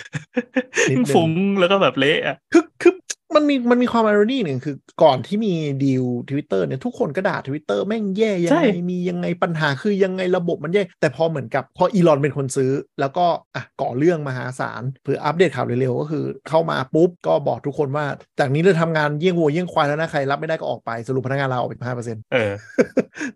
[0.90, 2.92] นิดนึงฟุ้งแล้วก็แบบเละอะคือคือ
[3.34, 5.52] มันมีมันมีความอารนี่หนึ่งคือก่อนที่มี
[5.84, 18.04] ดีลทวิตเตอร์เนี่ยทุกคนก็ด่าทวิตเตอร์แม่งแย่ยังไง มียังไงปัญหาคือยังไงระบบมันแย่ แต่พอเหมือนกับ พออีลอนเป็นคนซื้อ แล้วก็อะก่อเรื่องมหาศาลเพื่ออัปเดตข่าวเร็วๆก็คือเข้ามาปุ๊บ ก็บอกทุกคนว่า
[18.40, 22.52] จากนี้เราทำงานเยี่ยงวัวเยี่ยงควายแล้วนะ ใครรับไม่ได้ก็ออกไปสรุปพนักงานเราออกไปห้าเปอร์เซ็นต์เออ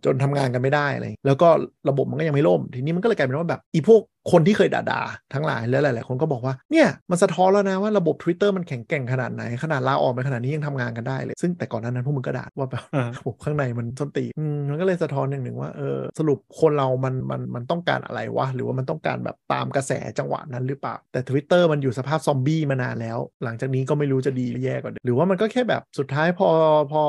[0.05, 1.49] จนทำงานกันไม่ได้อะไรแล้วก็
[1.89, 26.48] ระบบมันก็ยังไม่ล่ม ทีนี้มันก็เลยกลายเป็นว่าแบบอีพวก คนที่เคยด่าๆทั้งหลายและหลาย ๆ คนก็บอกว่าเนี่ยมันสะท้อนแล้วนะว่าระบบ Twitter มันแข็งแกร่งขนาดไหน ขนาดลาออกไปขนาดนี้ยังทำงานกันได้เลย ซึ่งแต่ก่อนหนานั้นพวกมึงก็ด่าว่าแบบอ่าระบบข้างในมันส้นตีนอืมมันก็เลยสะท้อนอย่างหนึ่งว่าเออสรุปคนเรามันมันมันต้องการอะไรวะ หรือว่ามันต้องการแบบตามกระแสจังหวะนั้นหรือเปล่า แต่ Twitter มันอยู่สภาพซอมบี้มานานแล้ว หลังจากนี้ก็ไม่รู้จะดีหรือแย่กว่าเดิมหรือว่ามันก็แค่แบบสุดท้ายพอ
[26.92, 27.05] พอ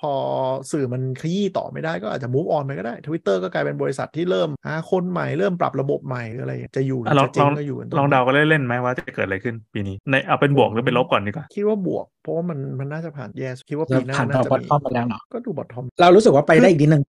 [0.00, 0.12] พอ
[0.72, 17.02] สื่อมันขยี้ต่อไม่ได้ก็อาจจะ move on ไปก็ได้ Twitter ก็กลายเป็นบริษัทที่เริ่มหาคนใหม่เริ่มปรับระบบใหม่หรืออะไรจะอยู่หรืออะลองจะเจ๊ลงองก็อยู่กันลองเดากันเล่นๆไหมว่าจะเกิดอะไรขึ้นปีนี้ในเอาเป็นบวกหรือเป็นลบก่อนดีกว่าคิดว่าบวกเพ ราะว่ามันมันน่าจะผ่านแย่คิดว่าจะปีหน้าผ่านน่าต่อจะบอทมีทอมไปแล้วเนาะก็ดูบอททอม เรารู้สึกว่าไปได้อีกนิดนึง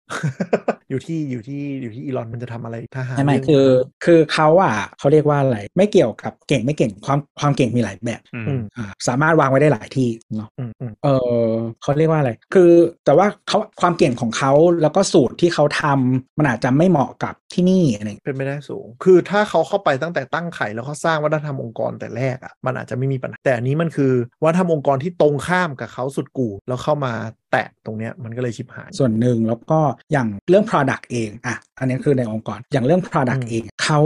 [0.91, 3.67] อยู่ที่อยู่ที่อยู่ที่อีลอนมันจะทำอะไรถ้าหาไม่ไม่เรื่องคือ
[4.05, 11.09] คือเขาอะเขาเรียกว่าอะไร ไม่เกี่ยวกับเก่งไม่เก่งความความเก่งมีหลายแบบอืมอืมอ่าสามารถวางไว้ได้หลายที่เนาะอืมอืมเอ
[11.43, 11.49] อ
[11.83, 12.71] เขาเรียกว่าอะไร คือ
[13.05, 24.13] แต่ว่าเขาความเก่งของเขาแล้วก็สูตรที่เขาทำมันอาจจะไม่เหมาะกับที่นี่อะไรอย่างเงี้ยเป็นไม่ได้สูง คือถ้าเขาเข้าไปตั้งแต่ตั้งไข่แล้วเขาสร้างวัฒนธรรมองค์กรแต่แรกอะ่ะมันอาจจะไม่มีปัญหาแต่อันนี้มันคือ
[24.45, 27.15] วัฒนธรรมองค์กรที่ตรงข้ามกับเขาสุดกู่แล้วเข้ามา
[27.51, 29.81] แตะตรงเนี้ยมันก็เลยชิบหาย ส่วนหนึ่งแล้วก็
[30.13, 34.01] อย่างเรื่อง Product เองอะอันนี้คือในองค์กรอย่างเรื่อง Product อืมเองเขา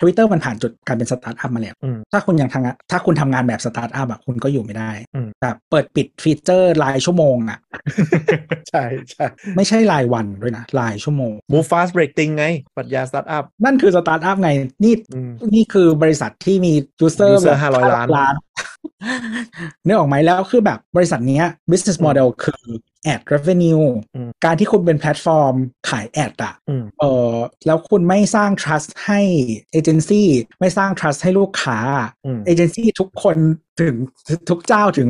[0.00, 7.58] Twitter มันผ่านจุดการเป็นสตาร์ทอัพมาแล้วอืมถ้าคุณยังทำงานถ้าคุณทำงานแบบสตาร์ทอัพอะคุณก็อยู่ไม่ได้อืมแบบเปิดปิดฟีเจอร์รายชั่วโมงอะ
[8.70, 9.24] ใช่ใช่
[9.56, 12.44] ไม่ใช่รายวันด้วยนะรายชั่วโมง move fast break thing ไง
[12.76, 14.50] ปรัชญาสตาร์ทอัพนั่นคือสตาร์ทอัพไง
[14.84, 16.72] นี่อืมนี่คือบริษัทที่มี
[17.06, 18.34] user user แบบ500ล้านล้าน
[19.84, 22.67] นึกออกไหมแล้วคือแบบบริษัทเนี้ย business model คือ
[23.12, 25.54] ad revenue อืมการที่คุณเป็นแพลตฟอร์ม
[25.88, 27.34] ขาย ad อะอืมเออ
[27.66, 29.20] แล้วคุณไม่สร้าง trust ให้
[29.72, 30.28] เอเจนซี่
[30.60, 31.78] ไม่สร้าง trust ให้ลูกค้า
[32.26, 33.36] อืมเอเจนซี่ทุกคน
[33.80, 33.94] ถึง
[34.50, 35.08] ทุกเจ้าถึง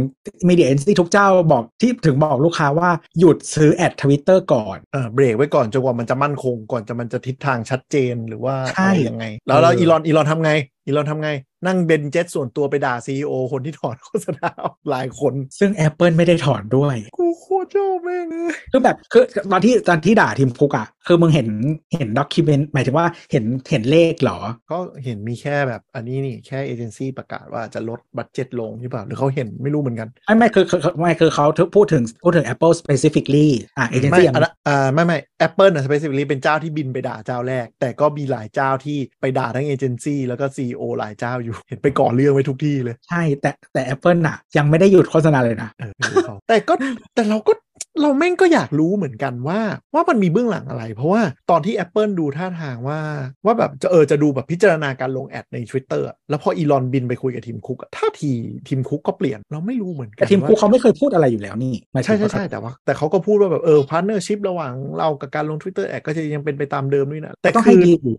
[0.48, 10.52] media agency ทุกเจ้าบอกที่ถึงบอกลูกค้าว่าหยุดซื้อ ad ทวิตเตอร์ก่อนเออเบรกไว้ก่อนจนกว่ามันจะมั่นคงก่อนจะมันจะทิศทางชัดเจนหรือว่าใช่อะไรยังไง แล้วแล้วเอออีลอนอีลอนทำไง
[10.86, 11.30] อีลอนทำไง
[11.66, 14.48] นั่งบินเจ็ตส่วนตัวไปด่า CEO คนที่ถอนโฆษณา
[14.90, 21.48] หลายคน ซึ่ง Apple ไม่ได้ถอนด้วย กูโคตรชอบแม่งเลยคือแบบคือตอนที่ตอนที่ด่าทิมคุกอะคือมึงเห็น
[21.94, 24.38] เห็น document หมายถึงว่าเห็นเห็นเลขเหรอ
[24.70, 33.48] ก็เห็นมีแค่แบบอันนี้นี่แค่เอเจนซี่ประกาศว่าจะลด budget ลงหรือเปล่า หรือเขาเห็นไม่รู้เหมือนกันไม่ไม่คือคือคือไม่คือเขาพูดถึงพูดถึง Apple specifically
[33.78, 46.74] อะไม่เอเจนซี่อย่างอันนั้นอ่าไม่ไม่แอปเปิลนะ specifically เป็นเจ้าที่บินไปด่าเจ้าแรก แต่ก็มีหลายเจ้าที่ไปด่าทั้งเอเจนซี่แล้วก็ CEO หลายเจ้าอยู่เห็นไปก่อเรื่องไว้ทุกที่เลย ใช่แต่แต่ Apple น่ะ ยังไม่ได้หยุดโฆษณาเลยนะเออไม่รู้เขาแต่ก็
[47.14, 47.52] แต่เราก็
[48.00, 49.60] เราแม่งก็อยากรู้เหมือนกันว่า
[49.94, 53.00] ว่ามันมีเบื้องหลังอะไร เพราะว่าตอนที่ Apple ดูท่าทางว่า
[53.44, 58.32] ว่าแบบจะเออจะดูแบบพิจารณาการลง ad ใน Twitter อะแล้วพออีลอนบินไปคุยกับทิมคุกอะท่าที
[58.68, 68.14] ทิมคุกก็เปลี่ยนเราไม่รู้เหมือนกัแต่ว่าคุกเขาไม่เคยพูดอะไรอยู่แล้วนี่หมายถึใช่งใช่ว่าใช่ใช่ใช่แต่ว่า แต่เขาก็พูดว่าแบบเออ partnership ระหว่างเรากับการลง Twitter แอดก็จะยังเป็นไปตามเดิมด้วยนะแต่ต้องคืให้อดีอยู่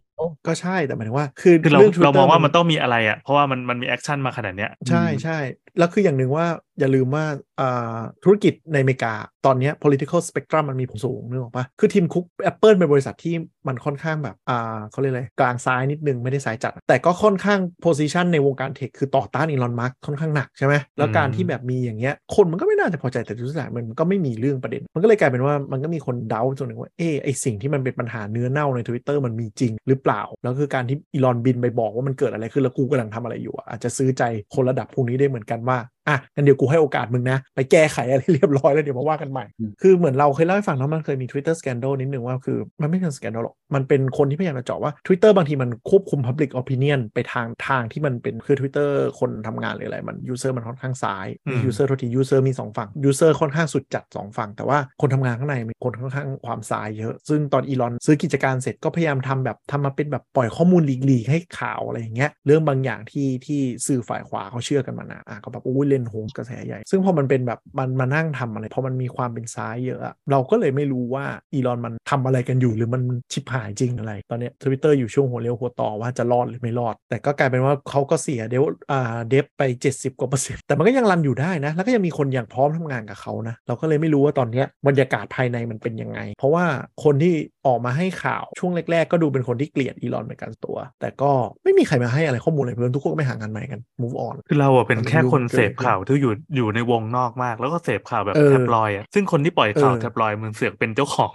[0.48, 5.32] ก็ใช่แต่หมายถึงว่า คือคือเราเรื่อง Twitter เรามองว่ามันต้องมีอะไรอะเพราะว่ามันมันมี action มาขนาดเนี้ยใช่ใช่
[5.78, 6.46] แล้วคืออย่างหนึ่งว่า
[6.80, 7.26] อย่าลืมว่า
[7.60, 9.14] อ่าธุรกิจในอเมริกา
[9.46, 13.36] ตอนเนี้ย political spectrum มันมีผลสูงนึกออกปะคือทีมคุก Apple เป็นบริษัทที่
[13.68, 34.24] มันค่อนข้างแบบอ่าเขาเรียกอะไรกลางซ้ายนิดนึง ไม่ได้ซ้ายจัด แต่ก็ค่อนข้าง position ในวงการเทคคือต่อต้านอีลอนมัสค่อนข้างหนักใช่ไหมแล้วการที่แบบมีอย่างเงี้ยคนมันก็ไม่น่าจะพอใจแต่ทุกอย่างมันก็ไม่มีเรื่องประเด็น มันก็เลยกลายเป็นว่ามันก็มีคนเดาส่วนหนึ่งว่าเออไอสิ่งที่มันเป็นปัญหาเนื้อเน่าใน Twitter มันมีจริงหรือเปล่าแล้วคือการที่อีลอนบินไปบอกว่ามันเกิดอะไรขึ้นแล้วกูกำลังทำอะไรอยู่อะอาจจะซื้อใจ
[34.54, 35.80] คนระดับพวกนี้ได้เหมือนกันว่า
[36.10, 50.18] อะงั้นเดี๋ยวกูให้โอกาสมึงนะ ไปแก้ไขอะไรเรียบร้อยแล้วเดี๋ยวมาว่ากันใหม่อืมคือเหมือนเราเคยเล่าให้ฟังนะมันเคยมี Twitter scandal นิดนึงว่าคือ มันไม่ใช่ scandal หรอก มันเป็นคนที่พยายามจะเจาะว่า Twitter บางทีมันควบคุม public opinion ไปทางทางที่มันเป็นคือ Twitter คนทำงานหรืออะไรมัน
[50.34, 73.02] user มันค่อนข้างซ้ายอืม user โทษที user มีสองฝั่ง user ค่อนข้างสุดจัดสองฝั่ง แต่ว่าคนทำงานข้างในมีคนค่อนข้างความซ้ายเยอะ ซึ่งตอนอีลอนซื้อกิจการเสร็จก็พยายามทำแบบทำมาเป็นเป็นแบบปล่อยข้อมูลลีกๆให้ข่าวอะไรอย่างเงี้ยเรื่องบางอย่างที่ที่สื่อฝ่ายขวาเขาเชื่อกันมานานอะก็แบบอุ้ยเล่นโหงกระแสใหญ่ ซึ่งพอมันเป็นแบบมันมานั่งทำอะไรพอมันมีความเป็นซ้ายเยอะเราก็เลยไม่รู้ว่าอีลอนมันทำอะไรกันอยู่หรือมัน
[73.34, 79.62] ชิบหายจริงอะไร ตอนเนี้ทวิตเตอร์อยู่ช่วงหัวเลี้ยวหัวต่อว่าจะรอดหรือไม่รอด แต่ก็กลายเป็นว่าเขาก็เสียเดวอ่าเดฟไป
[79.92, 86.66] 70 กว่าเปอร์เซ็นต์แต่มันก็ยังรันอยู่ได้นะ แล้วก็ยังมีคนอย่างพร้อมทำงานกับเขานะเราก็เลยไม่รู้ว่าตอนเนี้ยบรรยากาศภายในมันเป็นยังไง เพราะว่า
[87.04, 87.36] คนที่
[87.68, 91.32] ออกมาให้ข่าวช่วงแรก ๆ ก็ดูเป็นคนที่เกลียดอีลอนเหมือนกันตัว แต่ก็
[91.64, 101.32] ไม่มีใครมาให้อะไรข้อมูลอะไรเพิ่มทุกคนก็ไม่หางานใหม่กัน move on คือเราอะเป็นแค่คนเกินเสพข่าวที่อยู่อยู่ในวงนอกมาก แล้วก็เสพข่าวแบบเออแท็บลอยด์อะซึ่งคนที่ปล่อยข่าวเออแท็บลอยด์มึงเสือกเป็นเจ้าของ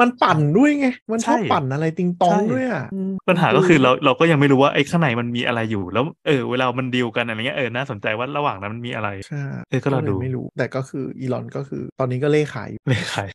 [0.00, 13.28] มันปั่นด้วยไง มันชอบใช่ปั่นอะไรติงตองใช่ด้วยอะอืมปัญหาก็คือเราเราก็ยังไม่รู้ว่าไอ้ข้างในมันมีอะไรอยู่ แล้วเออเวลามันดีลกันอะไรเงี้ยเออน่าสนใจว่าระหว่างนั้นมันมีอะไรใชเออก็เลยเราดูไม่รู้ แต่ก็คืออีลอนก็คือตอนนี้ก็เล่ขายอยู่ไม่ขาย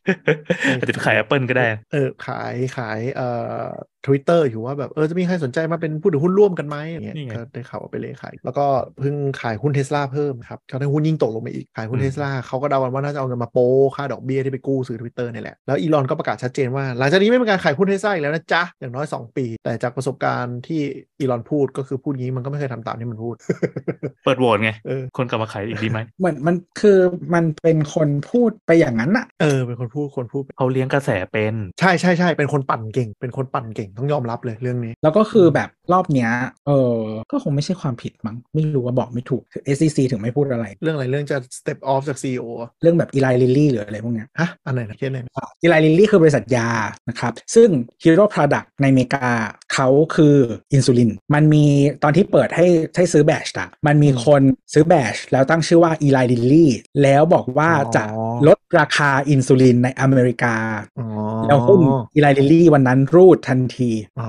[0.80, 3.28] อาจจะไปขาย Apple ก็ได้ เออขายขายเอ่
[3.62, 3.64] อ
[4.06, 8.66] ทวิตเตอร์อยู่ว่าแบบเออจะมีใครสนใจมาเป็นผู้ถือหุ้นร่วมกันไหมอย่างเงี้ยนี่ไงก็ได้ข่าวว่าไปเลยขาย แล้วก็
[9.00, 20.80] เพิ่งขายหุ้นเทสลาเพิ่มครับเขาได้หุ้นยิ่งตกลงมาอีก ขายหุ้นอืมเทสลาเขาก็เดากันว่าน่าจะเอาเงินมาโปะค่าดอกเบี้ยที่ไปกู้ซื้อทวิตเตอร์นี่แหละ แล้วอีลอนก็ประกาศชัดเจนว่า หลังจากนี้ไม่เป็นการขายหุ้นเทสลาอีกแล้วนะจ๊ะอย่างน้อย 2 ปี แต่จากประสบการณ์ที่
[21.20, 23.34] อีลอนพูดก็คือพูดงี้มันก็ไม่เคยทำตามที่มันพูด
[24.24, 26.98] เปิดโหวตไงเออคนกลับมาขายอีกดีไหมเหมือนมันคือ
[27.34, 36.30] มันเป็นคนพูดไปอย่างนั้นอะเออเป็นคนพูดคนพูดเขาเลี้ยงกระแสเป็น ใช่ใช่ใช่เป็นคนปั่นเก่ง เป็นคนปั่นเก่งต้องยอมรับเลยเรื่องนี้ แล้วก็คือแบบรอบเนี้ย
[36.66, 36.98] เออ
[37.32, 39.42] ก็คงไม่ใช่ความผิดมั้งไม่รู้ว่าบอกไม่ถูก
[39.76, 45.32] SEC ถึงไม่พูดอะไร เรื่องอะไรเรื่องจะ step off จาก CEO อะเรื่องแบบอีไลลิลลี่หรืออะไรพวกเนี้ยฮะอันไหนนะเคสไหนนะ
[45.62, 46.70] อีไลลิลลี่คือบริษัทยา
[47.08, 47.68] นะครับ ซึ่ง
[48.02, 49.28] Hero Product ในอเมริกา
[49.74, 50.36] เขาคือ
[50.72, 51.64] อินซูลินมันมี
[52.02, 52.66] ตอนที่เปิดให้
[52.96, 54.42] ให้ซื้อแบชอะมันมีคน
[54.72, 56.70] ซื้อแบชแล้วตั้งชื่อว่าอีไลลิลลี่
[57.02, 58.04] แล้วบอกว่าจะ
[58.46, 60.56] ลดราคาอินซูลินในอเมริกา
[60.98, 61.06] อ๋อ
[61.46, 61.80] แล้วหุ้น
[62.14, 64.24] อีไลลิลลี่วันนั้นรูดทันทีอ๋อ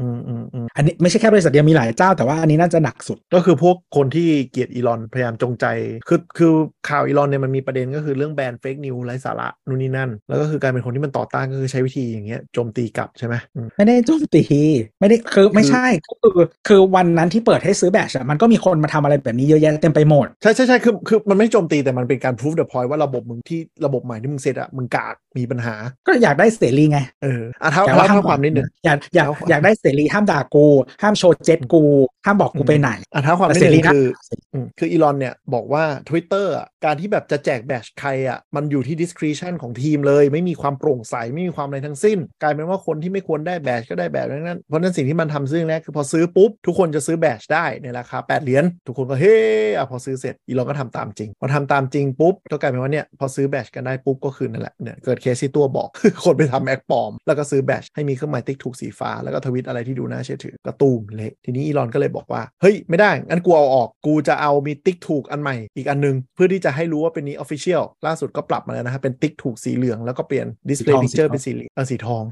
[0.00, 5.66] อืมอืมอืมอันนี้ไม่ใช่แค่บริษัทเดียวมีหลายเจ้าแต่ว่าอันนี้น่าจะหนักสุด ก็คือพวกคนที่เกลียดอีลอนพยายามจงใจ
[6.08, 6.52] คือคือ
[6.88, 14.42] ข่าวอีลอนเนี่ยมันมีประเด็นก็คือเรื่องแบนเฟกนิวไร้สาระนู่นนี่นั่น แล้วก็คือการเป็นคนที่มันต่อต้านก็คือใช้วิธีอย่างเงี้ยโจมตีกลับใช่ไหมอืมไม่ได้โจมตี
[15.00, 16.32] ไม่ได้คือไม่ใช่ก็คือ
[16.68, 25.74] คือวันนั้นที่เปิดให้ซื้อแบชอะมันก็มีคนมาทำอะไรแบบนี้เยอะแยะเต็มไปหมด ใช่ใช่ใช่คือคือมันไม่โจมตีแต่มันเป็นการ prove the point ว่าระบบมึงที่ระบบใหม่ที่มึงเซตอะมึงกากมีปัญหา
[26.06, 30.66] ก็อยากได้เสรีไงเอออะเท้าแต่เท้าว่าเท้าความนิดหนึ่งอยากอยากเท้าความอยากได้เสรีห้ามด่ากู
[31.02, 31.82] ห้ามโชว์เจ็ตกู
[32.26, 34.06] ห้ามบอกกูไปไหนอะเท้าความนิดแต่หเสรีนึ่งนะคือ
[34.52, 49.36] อืมคืออีลอนเนี่ยบอกว่า Twitter อะ การที่แบบจะแจกแบชใครอะมันอยู่ที่ discretion ของทีมเลย ไม่มีความโปร่งใส ไม่มีความอะไรทั้งสิ้น กลายเป็นว่าคนที่ไม่ควรได้แบชก็ได้แบชนั้นเพราะฉะนั้นสิ่งที่มันทำซึ่งแรกคือพอซื้อปุ๊บ ทุกคนจะซื้อแบชได้ในราคา 8 เหรียญทุกคนก็เฮ้
[49.76, 55.88] อะพอซื้อเสร็จอีลอนก็ทำตามจริง พอทำตามจริงปุ๊บก็กลายเป็นว่าเนี่ยพอซื้อแบชกันได้ปุ๊บก็คือนั่นแหละเนี่ยเกิดเคสที่ตัวบอก
[56.24, 72.22] คนไปทำ acc ปลอมแล้วก็ซื้อแบชให้มีเครื่องหมายติ๊กถูกสีฟ้าแล้วก็ทวิตอะไรที่ดูน่าเชื่อถือก็ตูมเละทีนี้อีลอนก็เลยบอกว่าเฮ้ยไม่ได้งั้นกูเอาออกกูจะเอามีติ๊กถูกอันใหม่อีกอันนึงเพื่อที่จะให้รู้ว่าเป็นนี้ official ล่าสุดก็ปรับมาแล้วนะครับเป็นติ๊กถูกสีเหลืองแล้วก็เปลี่ยนดิสเพลย์สีทอง picture สีทองเป็นสีเหลืองเออสีทอง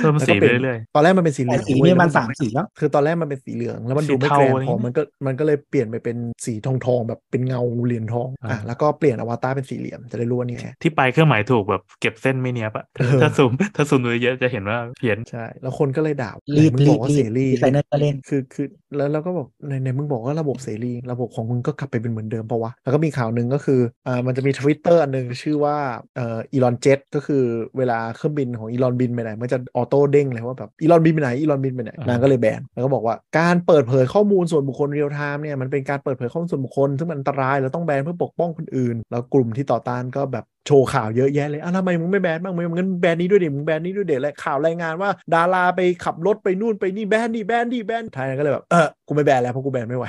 [0.00, 6.16] เพิ่มแล้วสีก็ไปเป็นเรื่อยตอนแรกมันเป็นสีเหลืแต่องสีเว้ยนี่แล้วมันสามสีแล้วคือตอนแรกมันเป็นสีเหลืองแล้วมันดูไม่สีเทาแกรนอะไรพอเงี้ยมันก็มันก็เลยเปลี่ยนไปเป็น
[6.46, 18.66] สีทองทองๆแบบเป็นเงาเหรียญทองอะอ่าแล้วก็เปลี่ยนอวตารเป็นสี่เหลี่ยมจะได้รู้ว่านี่แค่ๆที่ไปลายเครื่องหมายถูกแบบเก็บเส้นไม่เนียบอะเออถ้าซูมถ้าซูมดูเยอะจะเห็นว่าเพี้ยนใช่แล้วคนก็เลยด่ารีบไหนมึงบอกว่ารีบเสรีดีไซเนอร์ก็เล่นคือคือ
[18.96, 25.76] แล้วเราก็บอกในในมึงบอกว่าระบบเสรี ระบบของมึงก็กลับไปเป็นเหมือนเดิมปะวะแล้วก็มีข่าวหนึ่งก็คืออ่ามันจะมีทวิตเตอร์อันหนึ่งชื่อว่า
[26.16, 27.44] เอ่อ ElonJet ก็คือ
[27.78, 50.06] เวลาเครื่องบินของอีลอนบินไปไหนมันจะ auto เด้งเลยว่าแบบอีลอนบินไปไหนอีลอนบินไปไหนอ่านนางก็เลยแบนแล้วก็บอกว่าการเปิดเผยข้อมูลส่วนบุคคล real-time เนี่ยมันเป็นการเปิดเผยข้อมูลส่วนบุคคลซึ่งมันอันตรายเราต้องแบนเพื่อปกป้องคนอื่น แล้วกลุ่มที่ต่อต้านก็แบบโชว์ข่าวเยอะแยะเลยอะทำไมมึงไม่แบนบ้างมึงงั้นแบนนี้ด้วยดิมึงแบนนี้ด้วยเดี๋ยวและข่าวรายงานว่า ดาราไปขับรถไปนู่นไปนี่แบนดิแบนดิแบนท้ายนั้นก็เลยแบบเออกูไม่แบนแล้วเพราะกูแบนไม่ไหว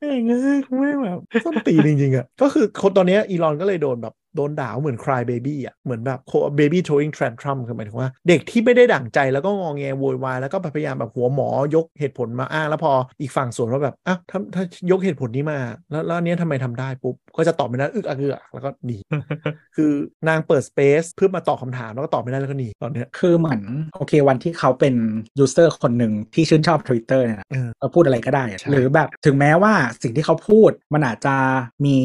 [0.00, 6.20] เอ้ยเงยกูไม่แบบส้นตีนจริงๆอะก็คือคนตอนเนี้ยอีลอนก็เลยโดนแบบ โดนด่าเหมือน cry baby อะเหมือนแบบ
[6.58, 15.58] baby throwing tantrum คือหมายถึงว่า เด็กที่ไม่ได้ดั่งใจแล้วก็งองแงโวยวายแล้วก็พยายามแบบหัวหมอยกเหตุผลมาอ้างแล้วพออีกฝั่งสวนว่าแบบอ้าวถ้าถ้ายกเหตุผลนี้มา
[15.90, 18.96] แล้วแล้วอันเนี้ยทำไมทำได้ปุ๊บ ก็จะตอบไม่ได้อึกอักอึกอักแล้วก็หนี
[19.76, 19.92] คือ
[20.28, 23.60] นางเปิด space เพื่อมาตอบคำถามแล้วก็ตอบไม่ได้แล้วก็หนีตอนเนี้ยคือเหมือน
[23.96, 24.94] โอเควันที่เขาเป็น
[25.38, 31.36] ยูเซอร์คนหนึ่งที่ชื่นชอบ Twitter เนี่ยนะเออเขาพูดอะไรก็ได้อะใช่หรือแบบถึงแม้ว่าสิ่งที่เขาพูดมันอาจจะ
[31.84, 31.96] มี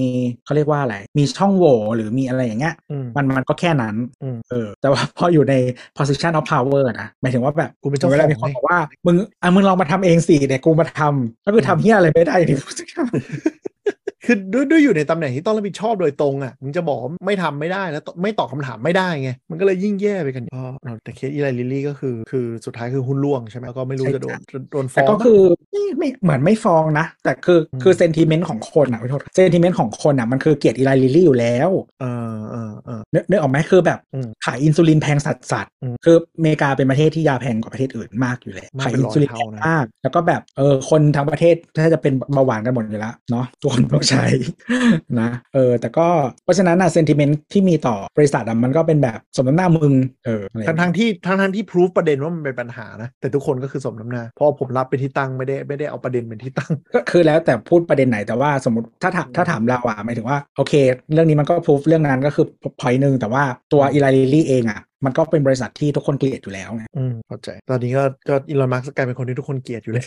[0.45, 5.53] เขาเรียกว่าอะไรมีช่องโหว่หรือมีอะไรอย่างเงี้ยอืมมันมันก็แค่นั้นอืมเออ แต่ว่าพออยู่ใน
[5.97, 12.53] position of power นะหมายถึงว่าแบบกูเป็นเจ้าของเวลามีคนไงบอกว่า มึงอะมึงลองมาทำเองสิเดี๋ยวกูมาทำแล้วคือทำเฮียอะไรไม่ได้ดิ
[14.29, 20.63] คคือด้วยด้วยอยู่ในตำแหน่งที่ต้องรับผิดชอบโดยตรงอะมึงจะบอกว่าไม่ทำไม่ได้แล้วตไม่ตอบคำถามไม่ได้ไงมันก็เลยยิ่งแย่ไปกันอ๋อ
[21.03, 24.39] แต่เคสอีไลลิลลี่ก็คือ คือสุดท้ายคือหุ้นร่วงใช่ไหมแล้วก็ไม่รู้จะโดน
[24.71, 25.41] โดนฟ้แต่องก็ปะคือ
[25.71, 31.69] ไม่ไม่เหมือนไม่ฟ้องนะ แต่คืออมคือ sentiment ของคนอะขอโทษ sentiment ของคนอะมันคือเกลียดอีไลลิลลี่อยู่แล้ว
[32.01, 44.18] เออเออเออเนึกนึกออกไหมคือแบบอืมขายอินซูลินแพงสัสสัสๆอืมคืออเมริกาเป็นประเทศที่ยาแพงกว่าประเทศอื่นมากอยู่แล้วมากขายอินร้อยซูลินเป็นร้อยเท่าแพงนะมากแล้วก็แบบเออคนทั้งประเทศถ้าจะเป็นเบาหวานกันหมดอยู่แล้วเนาะทุกคนต้องใช้
[45.19, 46.07] นะเออแต่ก็
[46.43, 49.93] เพราะฉะนั้นอะ sentiment ที่มีต่อบริษัทอะมันก็เป็นแบบสมน้ำหน้ามึง
[50.25, 60.73] เอออะไรอย่างทั้งเงี้ยทั้งที่ทั้งทั้งที่พิสูจประเด็นว่ามันเป็นปัญหานะแต่ทุกคนก็คือสมน้ำหน้าเพราะผมรับเป็นที่ตั้งไม่ได้ไม่ได้เอาประเด็นเป็นที่ตั้ง ก็คือแล้วแต่พูดประเด็นไหนแต่ว่าสมมติถ้าถามถ้าถามเราอะหมายถึงว่าโอเค
[61.13, 62.45] เรื่องนี้มันก็พูฟเรื่องนั้นก็คือ
[62.81, 63.43] พอยหนึ่งแต่ว่า
[63.73, 70.05] ตัวอีไลลิลี่เองอะมันก็เป็นบริษัทที่ทุกคนเกลียดอยู่แล้วไงอืมเข้าใจ ตอนนี้ก็ก็อีลอนมัสก์กลายเป็นคนที่ทุกคนเกลียดอยู่เลย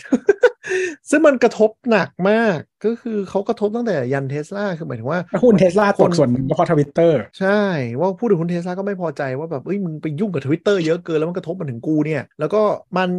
[1.09, 7.61] ซึ่งมันกระทบหนักมาก ก็คือเขากระทบตั้งแต่ยันเทสลาคือหมายถึงว่าหุ้นเทสลาคตกส่วนหนึ่งเพราะทวิตเตอร์ใช่
[7.99, 12.61] ว่าพูดถึงคุณเทสลาก็ไม่พอใจว่าแบบเอ้ยมึงไปยุ่งกับทวิตเตอร์เยอะเกินแล้วมันกระทบมาถึงกูเนี่ย แล้วก็
[12.97, 13.09] มัน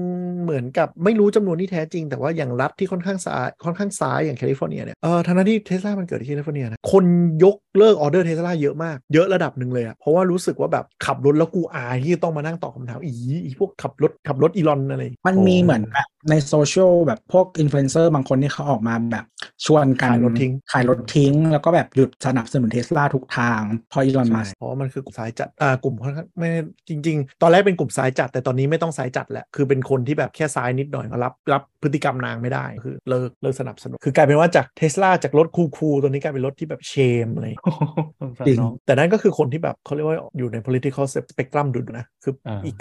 [0.42, 7.04] เหมือนกับไม่รู้จำนวนที่แท้จริง แต่ว่าอย่างรัฐที่ค่อนข้างซ้ายค่อนข้างซ้ายอย่างแคลิฟอร์เนียเนี่ยเออทางนั้นที่เทสลามันเกิดที่แคลิฟอร์เนียนะคน
[7.44, 13.12] ยกเลิกออเดอร์เทสลาเยอะมากเยอะระดับหนึ่งเลยอะเพราะว่ารู้สึกว่าแบบขับรถแล้วกูอายที่จะต้องมานั่งตอบคำถามอี
[13.44, 19.24] อีพวกขับรถขับรถอีลอนอะไรมันมีเหมือนแบบในโซเชียลแบบพวกอินฟลูเอนเซอร์บางคนที่เขาออกมาแบบ
[19.66, 23.60] ชวนกันขายรถทิ้งขายรถทิ้ง แล้วก็แบบหยุดสนับสนุนเทสลาทุกทาง
[23.92, 26.50] พออีลอนมัสก์ใช่เพราะว่ามันคือกลุ่มซ้ายจัดอ่ากลุ่มค่อนข้างไม่
[26.88, 37.82] จริง ๆ ตอนแรกเป็นกลุ่มซ้ายจัด แต่ตอนนี้ไม่ต้องซ้ายจัดแหละคือเป็นคนที่แบบแค่ซ้ายนิดหน่อยก็รับรับ พฤติกรรมนางไม่ได้คือเลิกเลิกสนับสนุนคือกลายเป็นว่าจากเทสลาจากรถ cool ๆตัวนี้กลายเป็นรถที่แบบ shame อะไรอย่างเงี้ยโอ้โห
[38.20, 42.76] สงสารจริงน้องแต่นั่นก็คือคนที่แบบเขาเรียกว่าอยู่ใน political spectrum ดุนะคืออาอีก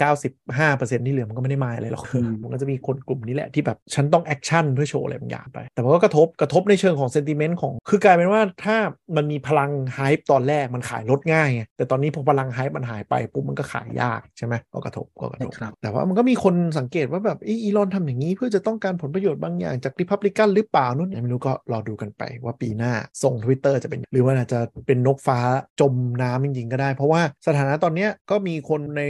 [0.52, 8.78] 95%ที่เหลือมันก็ไม่ได้มาอะไรหรอกอืมมันก็จะมีคนกลุ่มนี้แหละที่แบบฉันต้อง action เพื่อโชว์อะไรบางอย่างไป แต่มันก็กระทบกระทบในเชิงของ sentiment ของคือกลายเป็นว่าถ้า
[9.16, 22.94] มันมีพลัง hype ตอนแรกมันขายรถง่ายไงแต่ตอนนี้พอพลัง hype มันหายไปปุ๊บมันก็ขายยากใช่ไหมก็กระทบก็กระทบใช่ครับแต่ว่ามันก็มีคนสังเกตว่าแบบอีลอนทำอย่างนี้เพื่อจะต้องการผลประโยชน์บางอย่างจากริพับลิกันหรือเปล่านู่นไม่รู้ก็รอดูกันไปว่าปีหน้า
[23.24, 25.40] ส่ง Twitter จะเป็น หรือว่าอาจจะเป็นนกฟ้า
[25.80, 29.02] จมน้ำจริงๆก็ได้ เพราะว่าสถานะตอนเนี้ยก็มีคนใน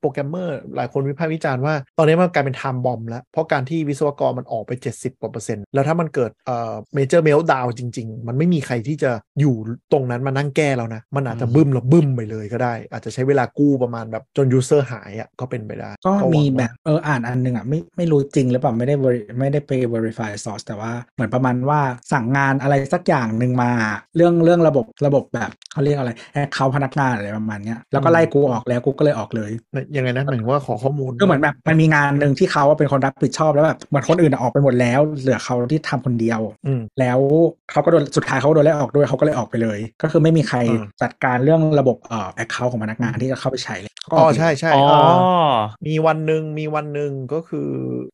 [0.00, 9.10] โปรแกรมเมอร์หลายคนวิพากษ์วิจารณ์ว่า ตอนนี้มันกลายเป็น time bomb แล้ว เพราะการที่วิศวกรมันออกไป 70กว่าเปอร์เซ็นต์แล้วถ้ามันเกิดเอ่อ major meltdown จริง ๆ มันไม่มีใครที่จะ
[9.40, 9.54] อยู่
[9.92, 21.80] ตรงนั้นมานั่งแก้แล้วนะ มันอาจจะบึ้มแล้วบึ้มไปเลยก็ได้ อาจจะใช้เวลากู้ประมาณแบบจน user หายอะก็เป็นไปได้ ก็หวังมีว่าแบบเอออ่านอันหนึงอะไม่ไม่รู้จริงหรือเปล่าไม่ได้ veri- ไม่ได้ไป verify source แต่ว่าเหมือนประมาณว่า
[22.12, 23.70] สั่งงานอะไรสักอย่างหนึ่งมา
[24.16, 29.50] เรื่องเรื่องระบบระบบแบบเขาเรียกอะไรแอคเคาพนักงานอะไรประมาณเนี้ยแล้วก็ไล่กูออกแล้วกูก็เลยออกเลย
[29.96, 37.18] ยังไงนะหมายถึงว่าขอข้อมูลคือเหมือนแบบมันมีงานหนึ่งที่เขาว่าเป็นคนรับผิดชอบแล้วแบบเหมือนคนอื่นอะออกไปหมดแล้ว เหลือเขาที่ทำคนเดียวอืมแล้ว
[37.70, 44.94] เขาก็โดนสุดท้ายเขาก็โดนไล่ออกด้วยเขาก็เลยออกไปเลย ก็คือไม่มีใครอืมจัดการเรื่องระบบเอ่อ account ของพนักงานที่จะเข้าไปใช้เลยก็อ๋อออกไปใช่ใช่อ๋อเอ
[45.52, 45.54] อ
[45.86, 47.68] มีวันหนึ่งมีวันหนึ่งก็คือ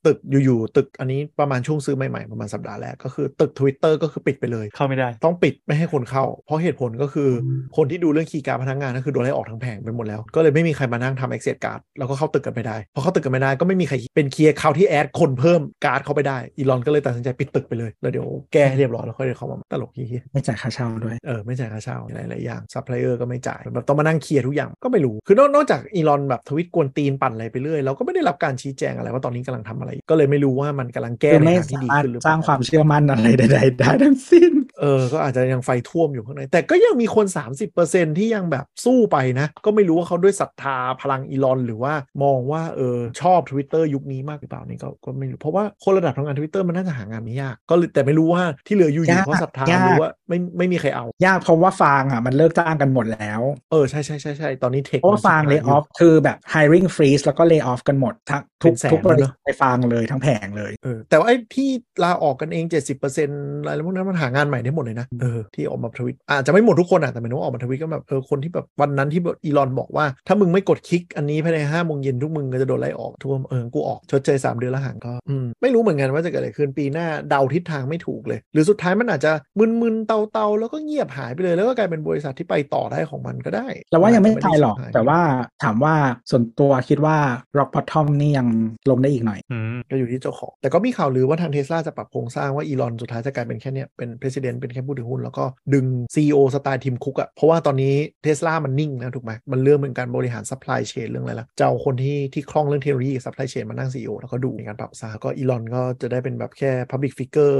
[0.06, 34.52] ตึกอยู่ๆตึกอันนี้ประมาณช่วงซื้อใหม่ๆประมาณสัปดาห์แรกก็คือตึก Twitter ก็คือปิดไปเลยเข้าไม่ได้ ต้องปิดไม่ให้คนเข้า เพราะเหตุผลก็คืออมคนที่ดูเรื่องคีย์การดพนักงานก็คือโดนไล่ออกทั้งแผงไปหมดแล้ว ก็เลยไม่มีใครมานั่งทำ access card แล้วก็เข้าตึกกันไม่ได้พอเข้าตึกกันไม่ได้ก็ไม่มีใครเป็นเคลียร์เขาที่แอดคนเพิ่มการ์ดเข้าไปได้อีลอนก็เลยตัดสินใจปิดตึกไปเลยแล้วเดี๋ยวแก้ให้เรียบร้อยแล้วค่อยเดี๋ยวเขามาตลกยี่ไม่จ่ายค่าเช่าด้วยเออไม่จ่ายค่าเช่าหลายๆอย่างซัพพลายเออร์ก็ไม่จ่ายแบบต้องมานั่งเคลียร์ทุกอย่างก็ไม่รู้คือนอกนอกจากอีลอนแบบทวิตกวนตีนปั่นอะไรไปเรื่อยเราก็ไม่ได้รับการชี้แจงอะไรว่าตอนนี้กำลังทำอะไร ก็เลยไม่รู้ว่ามันกำลังแก้ในไม่ทางที่สาดีมารถขึ้นหรือสร้าล่างความเชื่อมั่นอะไรใดๆได้ทั้งสิ้น
[34.82, 37.26] เออ ก็อาจจะยังไฟท่วมอยู่ข้างใน แต่ก็ยังมีคน
[37.72, 53.40] 30%ที่ยังแบบสู้ไปนะ ก็ไม่รู้ว่าเขาด้วยศรัทธาพลังอีลอน หรือว่ามองว่าเออชอบ Twitter ยุคนี้มากหรือเปล่านี่ก็ก็ไม่รู้ เพราะว่าคนระดับทำงาน Twitter มันน่าจะหางานไม่ยาก ก็เลยแต่ไม่รู้ว่าที่เหลืออยู่อยู่ยากเพราะศรัทธายากหรือว่าไม่ไม่มีใครเอา ยากเพราะว่าฟางอะมันเลิกจ้างกันหมดแล้ว
[53.70, 61.70] เออใช่ใช่ใช่ใช่ตอนนี้เทคเพราะว่าฟางเล y o ออฟคือแบบ hiring freeze แล้วก็ lay off กันหมดทั้งทุกเป็นแสนทุกบริเลยษัเนทอะไปฟางเลยทั้งแผงเลยเออแต่ว่าไอ้ที่
[62.02, 62.64] ลาออกกันเอง
[63.10, 85.20] 70%อะไรพวกนั้นมันหางานใหม่ได้หมดเลยนะเออที่ออกมาทวิตอาจจะไม่หมดทุกคนอะแต่หมายถึงว่าออกมาทวิตก็แบบเออคนที่แบบวันนั้นที่แบบอีลอนบอกว่า ถ้ามึงไม่กดคลิกอันนี้ภายในห้าโมงเย็นทุกมึงก็จะโดนไล่ออกทุกคนเออกูออกชดเชยสามเดือนละห่างก็อืมไม่รู้เหมือนกันว่าจะเกิดอะไรขึ้นปีหน้าเดาทิศทางไม่ถูกเลย หรือสุดท้ายมันอาจจะมึนๆเตาๆแล้วก็เงียบหายไปเลย แล้วก็กลายเป็นบริษัทที่ไปต่อได้ของมันก็ได้เราว่ายังไม่นจจะตายหรอกสูญยแต่ว่า
[85.62, 85.94] ถามว่า
[86.30, 87.16] ส่วนตัวคิดว่า
[87.58, 88.48] rock bottom นี่ยัง
[88.90, 95.44] ลงได้อีกหน่อยอืมก็อยู่ที่เจ้าของแต่ก็มีข่าวลือว่าทางเทสลาจะปรับโครงสร้างว่าอีลอนสุดท้ายจะกลายเป็นแค่เนี้ยเป็น president เป็นแค่ผู้ถือหุ้น แล้วก็
[95.74, 95.84] ดึง
[96.14, 107.58] CEO สไตล์ทิมคุกอะเพราะว่าตอนนี้เทสลามันนิ่งนะถูกไหมมันเรื่องเป็นการบริหาร supply chain เรื่องอะไรละจะเอาคนที่ที่คล่องเรื่องเทคโนโลยี supply chain มานั่ง CEO แล้วก็ดูในการปรับซาก็อีลอนก็จะได้เป็นแบบแค่ Public Figure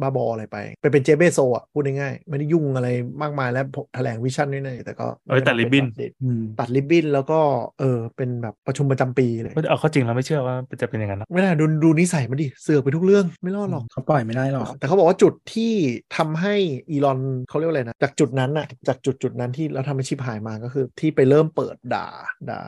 [0.00, 2.88] บ้าบออะไรไป ไปเป็นเจฟฟ์เบโซสอะพูดง่ายๆไม่ได้ยุ่งอะไร
[3.22, 3.62] มากมายและ
[3.94, 5.86] แถลงวิชั่นด้วยนะแต่ก็เอาไว้ตัดริบบิ้น
[6.22, 7.40] อืมตัดริบบิ้นแล้วก็
[7.80, 15.72] เออเป็นแบบประชุมประจำปีเลยเอาเข้าจริงเราไม่เชื่อว่าจะเป็นอย่างนั้นนะไม่ได้ดูดูนิสัยมันดิเสือกไปทุกเรื่องไม่รอดหรอกเขาปล่อยไม่ได้หรอกแต่เขาบอกว่าจุดที่
[16.16, 16.54] ทำให้
[16.90, 22.06] อีลอนเขาเรียกว่าอะไรนะ จากจุดนั้นน่ะจากจุดจุดนั้นที่แล้วทำให้ชิบหายมาก็คือ ที่ไปเริ่มเปิดด่า
[22.50, 22.60] ด่า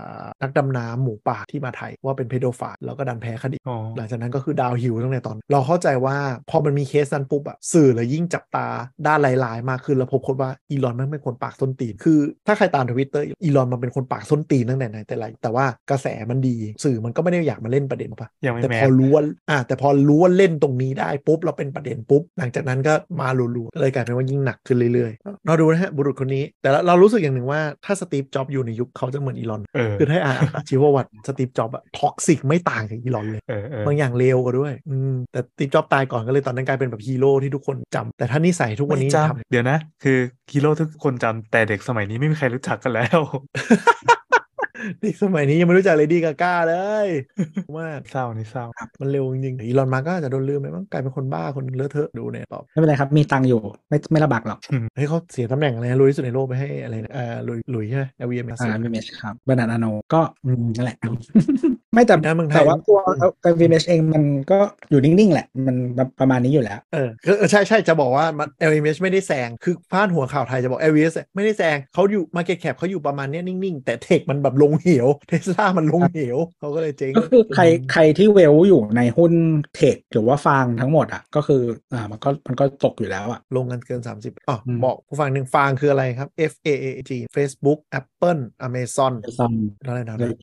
[0.43, 6.17] นักดำน้ำหมูป่าที่มาไทยว่าเป็นเพโดฟาลแล้วก็ดันแพ้คดีอ๋อหลังจากนั้นก็คือดาวฮิวตั้งแต่ตอน เราเข้าใจว่า
[6.51, 8.67] พอมันมีเคสนั้นปุ๊บอะสื่อเลยยิ่งจับตา
[9.07, 40.19] ด้านหลาย ๆ มากขึ้นแล้วพบคนว่าอีลอนมันเป็นคนปากส้นตีนคือ ถ้าใครตามทวิตเตอร์อีลอนมันเป็นคนปากส้นตีนตั้งแต่ไหนแต่ไรแต่ว่ากระแสมันดีสื่อมันก็ไม่ได้อยากมาเล่นประเด็นปะยังไม่แต่แม้พอรู้ว่าอ่าแต่พอรู้ว่าเล่นตรงนี้ได้ปุ๊บเราเป็นประเด็นปุ๊บหลังจากนั้นก็มาลุๆเลยกลายเป็นว่ายิ่งหนักขึ้นเรื่อยๆเราดูนะฮะบุรุษคนนี้ แต่ละเรารู้สึกอย่างหนึ่งว่าถ้าสตีฟจ็อบอยู่ในยุคเขาจะเหมือนอีลอนเออคือถ้าอ่านอ่าชีวประวัติสตีฟจ็อบอะ toxic ไม่ต่างจากอีลอนเลยเออเออบางอย่างเลวกว่าด้วยอืมแต่สตีฟจ็อบตายก่อนก็เลยตอนนั้นกลายเป็นแบบฮีโร่ที่ทุกคนจำแต่ถ้านิสัยทุกวันนี้ไม่ทำจำเดี๋ยวนะ คือ
[40.53, 43.21] ฮีโร่ทุกคนจำแต่เด็กสมัยนี้ไม่มีใครรู้จักกันแล้ว
[45.01, 46.75] เด็กสมัยนี้ยังไม่รู้จักเลดี้กาก้าเล
[47.07, 47.09] ย
[47.79, 48.65] มากเศร้านี่เศร้า
[49.01, 54.59] มันเร็วจริงๆอีลอนมัสก์ก็อาจจะโดนลืมไปมั้งกลายเป็นคนบ้าคนเลอะเทอะดูเนี่ยตอบไม่เป็นไรครับมีตังค์อยู่ไม่ไม่ลำบากหรอก
[54.97, 60.97] เฮ้ยเขาเสียตำแหน่งอะไรนะรวยที่สุดในโลกไปให้อะไรนะอ่าหลุยหลุยใช่ไหม LVM อ่า LVMH ครับเบอร์นาร์ดอาร์โนลต์ก็อืมนั่นแหละ
[61.95, 62.99] ไม่แต่นะเมืองไทยแต่ว่าตัว
[63.45, 64.59] การ VMH เองมันก็
[64.91, 65.77] อยู่นิ่งๆแหละ มัน
[66.21, 79.33] ประมาณนี้อยู่แล้วเออคือเออใช่ใช่จะบอกว่ามัน LVMH ไม่ได้แซงคือพาดหัวข่าวไทยจะบอก LVMH ไม่ได้แซงเขาอยู่ Market Cap เขาอยู่ประมาณเนี้ยนิ่งๆ แต่เทคมันแบบลงเหวเทสลามันลงเหวเขาก็เลยเจ๊งก็คือใครใครที่เวลอยู่ในหุ้น
[79.77, 81.63] เทคหรือว่าฟางทั้งหมดอะก็คือ
[81.93, 88.12] อ่ามันก็มันก็ตกอยู่แล้วอะลงกันเกิน 30อ๋ออมบอกผู้ฟังหนึ่งฟางคืออะไรครับ F A A G Facebook Apple
[88.67, 89.55] Amazon ซัม
[89.87, 90.35] อะไรนะเลย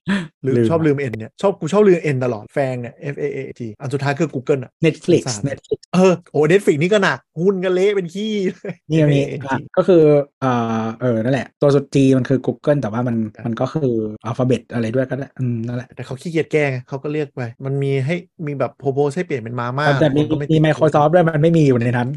[0.46, 9.46] ลืมลืมชอบลืมเอ็นเนี่ย ชอบกูชอบลืมเอ็นตลอดแฟงเนี่ย F A A G อันสุดท้ายคือ Google อะ Netflix สงสาร Netflix เออโอ้เน็ตฟิกนี่ก็หนัก หุ้นก็เละเป็นขี้เลยนี่มันมี FAAG
[9.48, 10.04] อะก็คือ
[10.42, 10.52] เอ่
[10.84, 13.16] อเออนั่นแหละ ตัวสุด G มันคือ Google แต่ว่ามัน
[13.46, 13.96] มันก็คือ
[14.26, 18.16] อัลฟาเบตอะไรด้วยก็ได้อืมนั่นแหละ แต่เขาขี้เกียจแก้ไงเขาก็เรียกไป มันมีให้
[18.46, 22.10] มีแบบโพโพสให้เปลี่ยนเป็นมาม่าแต่มีคนก็ไติมีด Microsoft ด้วยมันไม่มีอยู่ในนั้น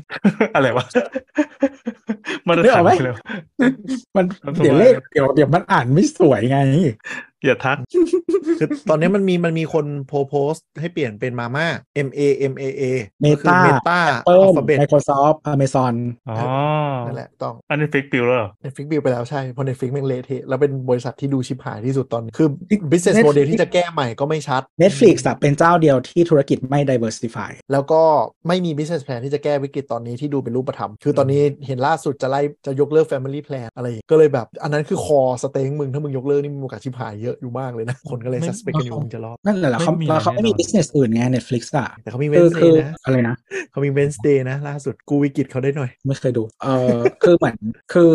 [0.54, 0.86] อะไรวะ
[2.46, 3.14] มาตรนึกอฐาอนกไหมเลย
[4.16, 6.58] มันมันเดี๋ยวทำไมเลขเดี๋ยวเดี๋ยวมันอ่านไม่สวยไง
[7.44, 7.76] อย่าทัก
[8.58, 11.66] คือตอนนี้มันมีมันมีคนโพโพสให้เปลี่ยนเป็นมาม่า
[12.06, 12.20] M A
[12.52, 12.82] M A A
[13.20, 15.94] เมก็คือตาเมตาเปิอัลลฟาเบต Microsoft Amazon
[16.28, 16.38] อ๋อ
[17.06, 22.48] นั่นแหละต้อง อันนี้ฟิกปิวแล้วเหรอ Netflix บิลไปแล้วใช่เพราะ Netflix แม่งเละเทะแล้วเป็นบริษัทที่ดูชิบหายที่สุดตอนนี้คือ
[22.90, 28.02] business Netflix model ที่จะแก้ใหม่ก็ไม่ชัด Netflix อะเป็นเจ้าเดียวที่ธุรกิจไม่ diversify แล้วก็
[28.48, 42.68] ไม่มี business plan ที่จะแก้วิกฤตตอนนี้ที่ดูเป็นรูปธรรม คือตอนนี้เห็นล่าสุดจะไล่จะยกเลิก family plan อะไรอย่างเงี้ยก็เลยแบบ อันนั้นคือคอสเต็งมึงถ้ามึงยกเลิกนี่มึงมีโอกาสชิบหายเยอะอยู่มากเลยนะ คนก็เลยไม่ suspect กันอยู่มึงจะรอดนั่นแหละเขาไม่มีแล้วเขาไม่มีแน่นอน business อื่นไง Netflix อะแต่เขามีคือคื
[42.68, 43.36] Wednesday อนะอะไรนะ
[43.70, 47.56] เขามี Wednesday นะ ล่าสุดกูวิกฤตเขาได้หน่อย ไม่เคยดูเออคือเหมือน
[47.92, 48.14] คือ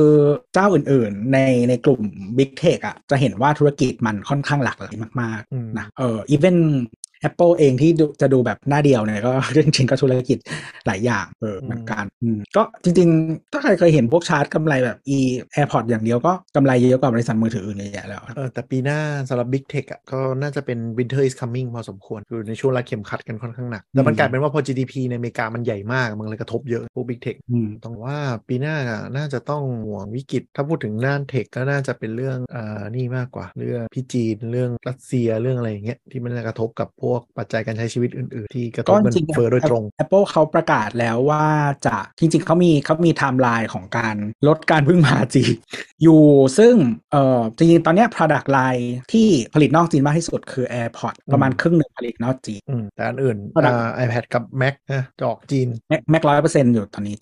[0.54, 1.40] เจ้าอื่นๆใน
[1.70, 2.02] ในกลุ่ม
[2.38, 6.58] Big Tech อะจะเห็นว่าธุรกิจมันค่อนข้างหลากหลายมากอืมๆนะเออ even
[7.28, 9.32] Apple เองที่ดูจะดูแบบหน้าเดียวเนี่ยก็
[9.66, 10.38] จริงๆก็ธุรกิจ
[10.88, 15.18] หลายอย่างเออเหมือนกันอืมก็จริงๆ ถ้าใครเคยเห็นพวกชาร์จกำไรแบบ e
[15.56, 19.00] AirPod อย่างเดียวก็กำไรเยอะกว่าบริษัทมือถืออื่นเยอะแยะแล้วเออแต่ปีหน้า
[19.30, 28.18] สำหรับ Big Tech อะก็น่าจะเป็น Winter is coming พอสมควร คือในช่วงเวลาเข็มขัดกันค่อนข้างหนัก แล้วมันกลายเป็นว่าพอ GDP ในอเมริกามันใหญ่มาก มันเลยกระทบเยอะพวก Big Tech อืมต้องว่า
[28.48, 37.07] ปีหน้าอะน่าจะต้องห่วงวิกฤต ถ้าพูดถึงด้านเทคก็น่าจะเป็นเรื่องอ่านี่มากกว่าเรื่องพี่จีนเรื่องรัสเซียเรื่องอะไรอย่างเงี้ยที่มันจะกระทบกับพวก
[37.38, 41.46] ปัจจัยการใช้ชีวิตอื่น ๆ ที่กระทบเงินเฟ้อโดยตรง ก็จริงๆ Apple เขาประกาศแล้วว่า
[41.86, 44.16] จะจริง ๆเขามีเขามีไทม์ไลน์ของการ
[44.48, 45.56] ลดการพึ่งพาจีน
[46.04, 46.24] อยู่
[46.58, 46.76] ซึ่ง
[47.12, 57.16] เอ่อจริงๆตอนเนี้ย product line ที่ผลิตนอกจีนมากที่สุดคือ AirPod ประมาณครึ่งหนึ่งผลิตนอกจีนอืมแต่อันอื่น Product อ่า iPad กับ Mac นะจะออกจีน Mac Mac ร้อยเปอร์เซ็นต์อยู่ตอนนี้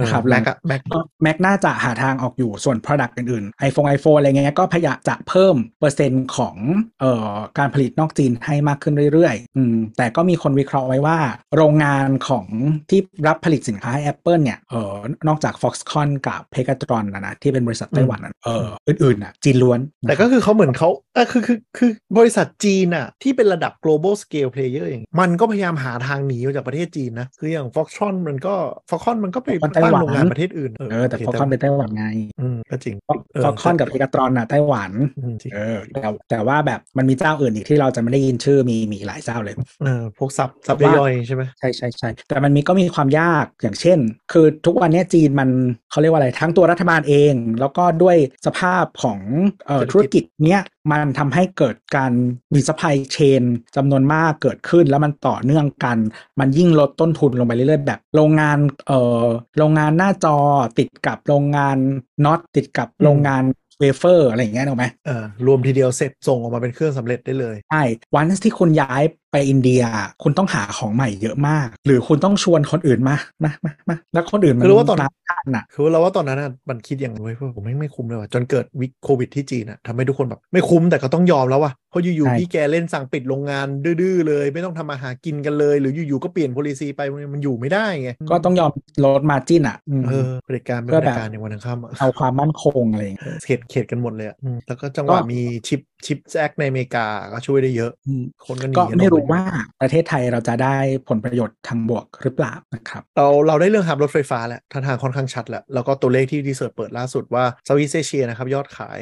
[0.00, 6.56] นะครับ Mac อะ Mac ก็ Mac น่าจะหาทางออกอยู่ส่วน Product อื่นๆ iPhone iPhone อะไรเงี้ยก็พยายามจะเพิ่มเปอร์เซ็นต์ของ
[7.00, 11.18] เอ่อการผลิตนอกจีนให้มากขึ้นเรื่อยๆอืมแต่ก็มีคนวิเคราะห์ไว้ว่า
[11.56, 12.46] โรงงานของ
[12.90, 14.94] ที่รับผลิตสินค้าให้ Apple เนี่ยเออ
[15.28, 28.54] นอกจาก Foxconn กับ Pegatron นะนะที่เป็นบริษัทไต้หวันนั้นเอออื่นๆน่ะจีนล้วน แต่ก็คือเขาเหมือนเขาเออคือคือคือบริษัทจีนอะที่เป็นระดับ global scale player อย่างมันก็พยายามหาทางหนีออกจากประเทศจีนนะ คืออย่าง Foxconn มันก็
[28.90, 32.04] Foxconn มันก็ไป Foxconn ไต้ตั้งหวันโรงงานประเทศอื่นเออแต่ Foxconn เป็นไต้หวันไง
[32.40, 33.08] อืมก็จริง
[33.44, 43.98] Foxconn กับ Pegatron น่ะไต้หวันอืมจริงเออแต่แต่ว่าแบบมันมีเจ้าอื่นอีกที่เราจะไม่ได้ยินชื่อมีมีหลายเจ้าเลยเออพวก sub sub ว่าย่อยๆใช่ไหมใช่ใช่ใช่แต่มันมีก็มีความยากอย่างเช่น
[44.32, 45.50] คือทุกวันเนี้ยจีนมัน
[45.90, 48.16] เขาเรียกว่าอะไรทั้งตัวรัฐบาลเอง แล้วก็ด้วย
[48.46, 49.18] สภาพของ
[49.66, 52.12] เอ่อเศรษฐกิจธุรกิจเนี้ยมันทำให้เกิดการ
[52.54, 53.42] มี supply chain
[53.76, 55.98] จำนวนมากเกิดขึ้นแล้วมันต่อเนื่องกัน
[56.40, 59.26] มันยิ่งลดต้นทุนลงไปเรื่อยๆ แบบ โรงงานเอ่อ
[59.58, 60.36] โรงงานหน้าจอ
[60.78, 61.76] ติดกับโรงงาน
[62.24, 63.42] น็อตติดกับโรงงาน
[63.80, 67.82] เวเฟอร์อะไรอย่างเงี้ยถูกไหมเออรวมทีเดียวเสร็จส่งออกมาเป็นเครื่องสำเร็จได้เลย ใช่
[68.14, 69.02] วันที่คุณย้าย
[69.36, 69.82] ไปอินเดีย
[70.22, 87.00] คุณต้องหาของใหม่เยอะมาก หรือคุณต้องชวนคนอื่นมามามามาแล้วคนอื่นมันคือว่าตอนรับทันอะคือเราว่าตอนนั้นน่ะมันคิดอย่างไรเว้ยผมไม่งไม่คุ้มเลยว่ะจนเกิดวิกโควิดที่จีนอะทำให้ทุกคนแบบไม่คุ้มแต่ก็ต้องยอมแล้วว่ะเพราะอยู่ใช่ๆพี่แกเล่นสั่งปิดโรงงานดื้อๆเลย ไม่ต้องทำมาหากินกันเลย หรืออยู่ๆก็เปลี่ยน policy ไป
[87.34, 88.70] มันอยู่ไม่ได้ไงก็ต้องยอม
[89.04, 99.42] ลดมาจิ้นอะอืมเออเผด็จการเป็นก็เผแบบด็จการในวันทั้งค่ำอะเอาความมั่นคงอะไรอย่างเงี้ยเขตเขตกันหมดเลยอะอืมแล้วก็จังหวะก็มีชิปชิปแซกในอเมริกาก็ช่วยได้เยอะอืมคนก็หนีก็กันออกไม่รู้ปว่า
[99.82, 100.76] ประเทศไทยเราจะได้
[101.08, 108.98] ผลประโยชน์ทางบวกหรือเปล่านะครับเราเราได้เรื่องฮับรถไฟฟ้าแล้วท่าทางค่อนข้างชัดแล้ว แล้วก็ตัวเลขที่ดีเซิร์เปิดล่าสุดว่าเซาท์อีสเอเชียนะครับยอดขาย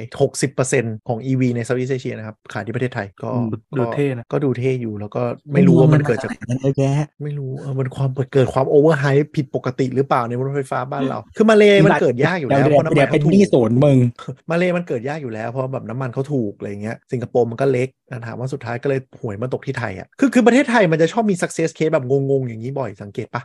[0.53, 5.23] 60%ของ EV ในเซาท์อีสเอเชียนะครับขายที่ประเทศไทยก็อืมดูก็เท่นะก็ดูเท่อยู่แล้วก็
[5.53, 9.05] ไม่รู้ว่ามันเกิดจากเงินเยอะแยะไม่รู้เออมันความเกิดความโอเวอร์ไฮ
[9.37, 13.99] ผิดปกติหรือเปล่าในรถไฟฟ้าบ้านเรา คือมาเลมันเกิดยากอยู่แล้วเดี๋เพราะน้ำเดี๋มัยวนเป็นเขาถูหนี้กศูนย์มึง
[14.51, 23.43] มาเลมันเกิดยากอยู่แล้วเพราะแบบน้ำมันเขาถูกอะไรเงี้ยสิงคโปร์มันก็เล็กอะถามว่าสุดท้ายก็เลยหวยมาตกที่ไทยอะคือคือประเทศไทยมันจะชอบมี success case แบบงงๆ อย่างนี้บ่อยสังเกตปะ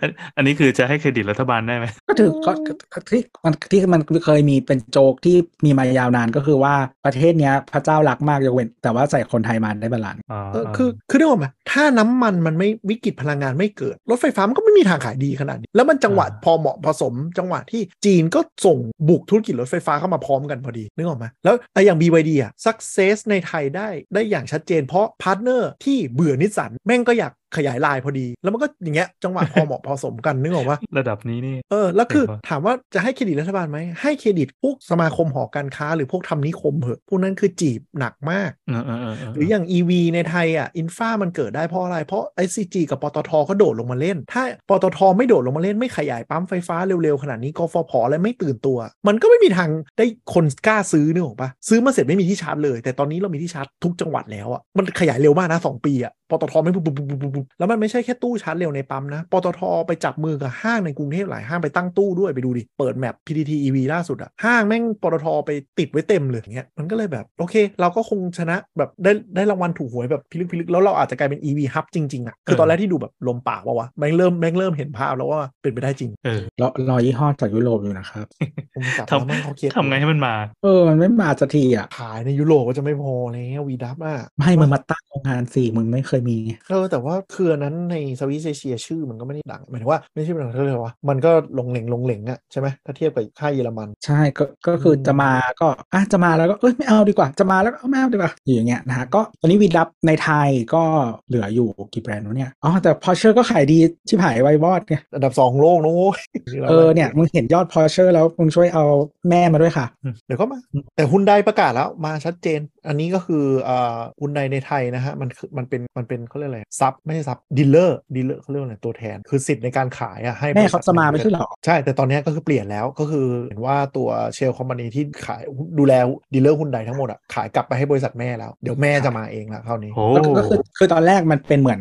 [0.00, 2.52] อันอันนี้คือจะให้เครดิตรัฐบาลได้ไหมก็ถือก็
[2.92, 41.98] ก็ที่มันที่มันเคยมีเป็นโจกที่มีมายาวนานก็คือว่าประเทศเนี้ยพระเจ้ารักมากยกเว้น แต่ว่าใส่คนไทยมาได้ balance อ๋อเออคือคือได้บอกไหมถ้าน้ำมันมันไม่วิกฤตพลังงานไม่เกิด รถไฟฟ้ามันก็ไม่มีทางขายดีขนาดนี้แล้วมันจังหวะพอเหมาะพอสม จังหวะที่จีนก็ส่งบุกธุรกิจรถไฟฟ้าเข้ามาพร้อมกันพอดีนึกออกไหมแล้วไอ้อย่าง BYD อะ success ในไทยได้ได้อย่างชัดเจนเพราะ partner ที่เบื่อนิสสันแม่งก็อยากขยายลายพอดี แล้วมันก็อย่างเงี้ยจังหวะพอเหมาะพอสมกันนึกออกว่าระดับนี้นี่เออแล้วคือเห็นปะถามว่าจะให้เครดิตรัฐบาลไหมให้เครดิตพวกสมาคมหอการค้า หรือพวกทำนิคมเหอะพวกนั้นคือจีบหนักมากเออเออเออเออหรืออย่าง EV ในไทยอะอินฟามันเกิดได้เพราะอะไร
[42.06, 78.26] เพราะ ICG กับปตทเขาโดดลงมาเล่น ถ้าปตทไม่โดดลงมาเล่นไม่ขยายปั๊มไฟฟ้าเร็วๆ ขนาดนี้กฟผอะไรไม่ตื่นตัว มันก็ไม่มีทางได้คนกล้าซื้อนึกออกปะซื้อมาเสร็จไม่มีที่ชาร์จเลย แต่ตอนนี้เรามีที่ชาร์จทุกจังหวัดแล้วอะมันขยายเร็วมากนะสองปีอะปตทไม่ปุ๊บปุ๊บปุ๊บปุ๊บปุ๊บแล้วมันไม่ใช่แค่ตู้ชาร์จเร็วในปั๊มนะปตทไปจับมือกับห้างในกรุงเทพหลายห้างไปตั้งตู้ด้วยไปดูดิ เปิดแมป PTT EV ล่าสุดอะห้างแม่งปตทไปติดไว้เต็มเลยอย่างเงี้ยมันก็เลยแบบโอเค เราก็คงชนะแบบได้ได้รางวัลถูกหวยแบบพิลึกพิลึกแล้วเราอาจจะกลายเป็น EV hub จริงๆอะคือตอนแรกที่ดูแบบลมปากว่าวะแม่งเริ่มแม่งเริ่มเห็นภาพแล้วว่าเป็นไปได้จริงเออรอรอยี่ห้อจากยุโรปอยู่นะครับ
[78.74, 80.34] ผมกลับทมาแม่งเขาเครียดำทำไงให้มันมา
[80.64, 95.30] เออมันไม่มาสักทีอะขายในยุโรปก็จะไม่พอแล้ววีดับอะไม่มึงมาตั้งโรงงานสี่มึงไม่เคยมีไงเออแต่ว่าเครือนั้นใน Southeast Asia ชื่อมันก็ไม่ได้ดังหมายถึงว่าไม่ใช่เป็นดังเท่าไหร่วะมันก็ลงเหลงลงเหลงอะใช่ไหมถ้าเทียบกับค่ายเยอรมัน ใช่ก็ก็คืออมจะมา
[95.60, 100.82] ก็อะจะมาแล้วก็เอ้ยไม่เอาดีกว่าจะมาแล้วก็เอาไม่เอาดีกว่าอยู่อย่างเงี้ยนะฮะก็ตอนนี้วีดับในไทยก็
[101.28, 103.78] เหลืออยู่กี่แบรนด์วะเนี่ยอ๋อแต่พอเชอร์ก็ขายดี
[104.08, 106.20] ชิบหายวายวอดไงอันดับสองของโลกนะโว้ย
[106.68, 108.84] เออเนี่ยมึงเห็นยอดพอเชอร์แล้วมึงช่วยเอา
[109.30, 109.86] แม่มาด้วยค่ะ
[110.26, 110.58] เดี๋ยวก็มา
[110.96, 125.42] แต่ฮุนไดประกาศแล้วมาชัดเจน อันนี้ก็คืออ่าฮุนไดในไทยนะฮะมันคือมันเป็นมันเป็นเขาเรียกอะไร sub ไม่ใช่ sub dealer dealer เขาเรียกว่าอะไรตัวแทน คือสิทธิ์ในการขายอะให้บริษัเขาจะมาไม่ใช่เหรอ ใช่ แต่ตอนนี้ก็คือเปลี่ยนแล้วก็คือเห็นว่าตัว sale company ที่ขาย
[125.78, 125.92] ดูแล
[126.34, 131.80] dealer ฮุนไดทั้งหมดอะขายกลับไปให้บริษัทแม่แล้ว เดี๋ยวแม่จะมาเองละคราวนี้โอ้ก็ก็คือคือตอนแรกมันเป็นเหมือน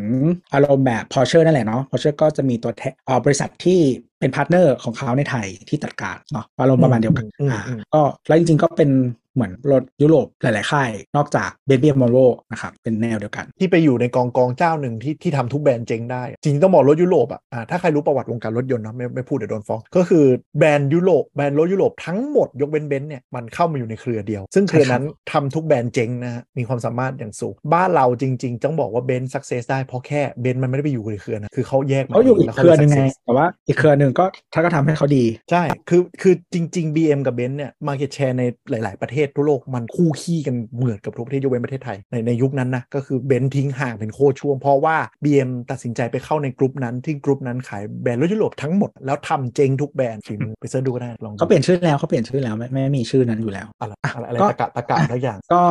[0.54, 3.80] อารมณ์แบบพอเชอร์นั่นแหละเนาะพอเชอร์ก็จะมีตัวแทนเอ่อบริษัทที่
[4.20, 8.92] เป็น partner ของเขาในไทยที่จัดการเนาะอารมณ์ประมาณเดียวกันอืมอ่าอืมก็แล้วจริงๆก็เป็น
[9.36, 12.18] เหมือนรถยุโรปหลาย ๆ ค่าย นอกจากเบนซ์บีเอ็มวอลโว่
[12.52, 20.26] นะครับ เป็นแนวเดียวกัน ที่ไปอยู่ในกองกองเจ้าหนึ่งที่ที่ทำทุกแบรนด์เจ๊งได้ จริงๆต้องบอกรถยุโรปอะอ่าถ้าใครรู้ประวัติวงการรถยนต์เนาะไม่ไม่พูดเดี๋ยวโดนฟ้อง ก็คือ
[20.58, 37.72] แบรนด์ยุโรปแบรนด์รถยุโรปทั้งหมดยกเว้นเบนซ์เนี่ยมันเข้ามาอยู่ในเครือเดียว ซึ่งเครือนั้นทำทุกแบรนด์เจ๊งนะฮะมีความสามารถอย่างสูงบ้านเราจริง ๆ ต้องบอกว่าเบนซ์ success ได้เพราะแค่เบนซ์มันไม่ได้ไปอยู่ในเครือนะคือเขาแยก เขาอยู่อีกแล้วเครือหนึ่งไง success แต่ว่าอีกเครือหนึ่งก็ถ้าก็ทำให้เขาดี ใช่ คือคือจริง ๆ BM กับ Benz เนี่ย
[37.88, 55.62] market share ในหลาย ๆ ประเทศทั่วโลกมันคู่ขี้กันเหมือนกับทุกประเทศยกเว้นประเทศไทย ในในยุคนั้นนะก็คือ Benz ทิ้งห่างเป็นโคตรช่วง เพราะว่า BM ตัดสินใจไปเข้าในกลุ่มนั้นที่กลุ่มนั้นขายแบรนด์รถยุโรปทั้งหมดแล้วทำเจ๊งทุกแบรนด์ฝีมือไปเสิร์ชดูก็ได้ลองดูเขาเปลี่ยนชื่อแล้วเขาเปลี่ยนชื่อแล้วไม่ไม่มีชื่อนั้นอยู่แล้วอะไรอะไรอะไรก็ตะกะตะกะทุกอย่างก็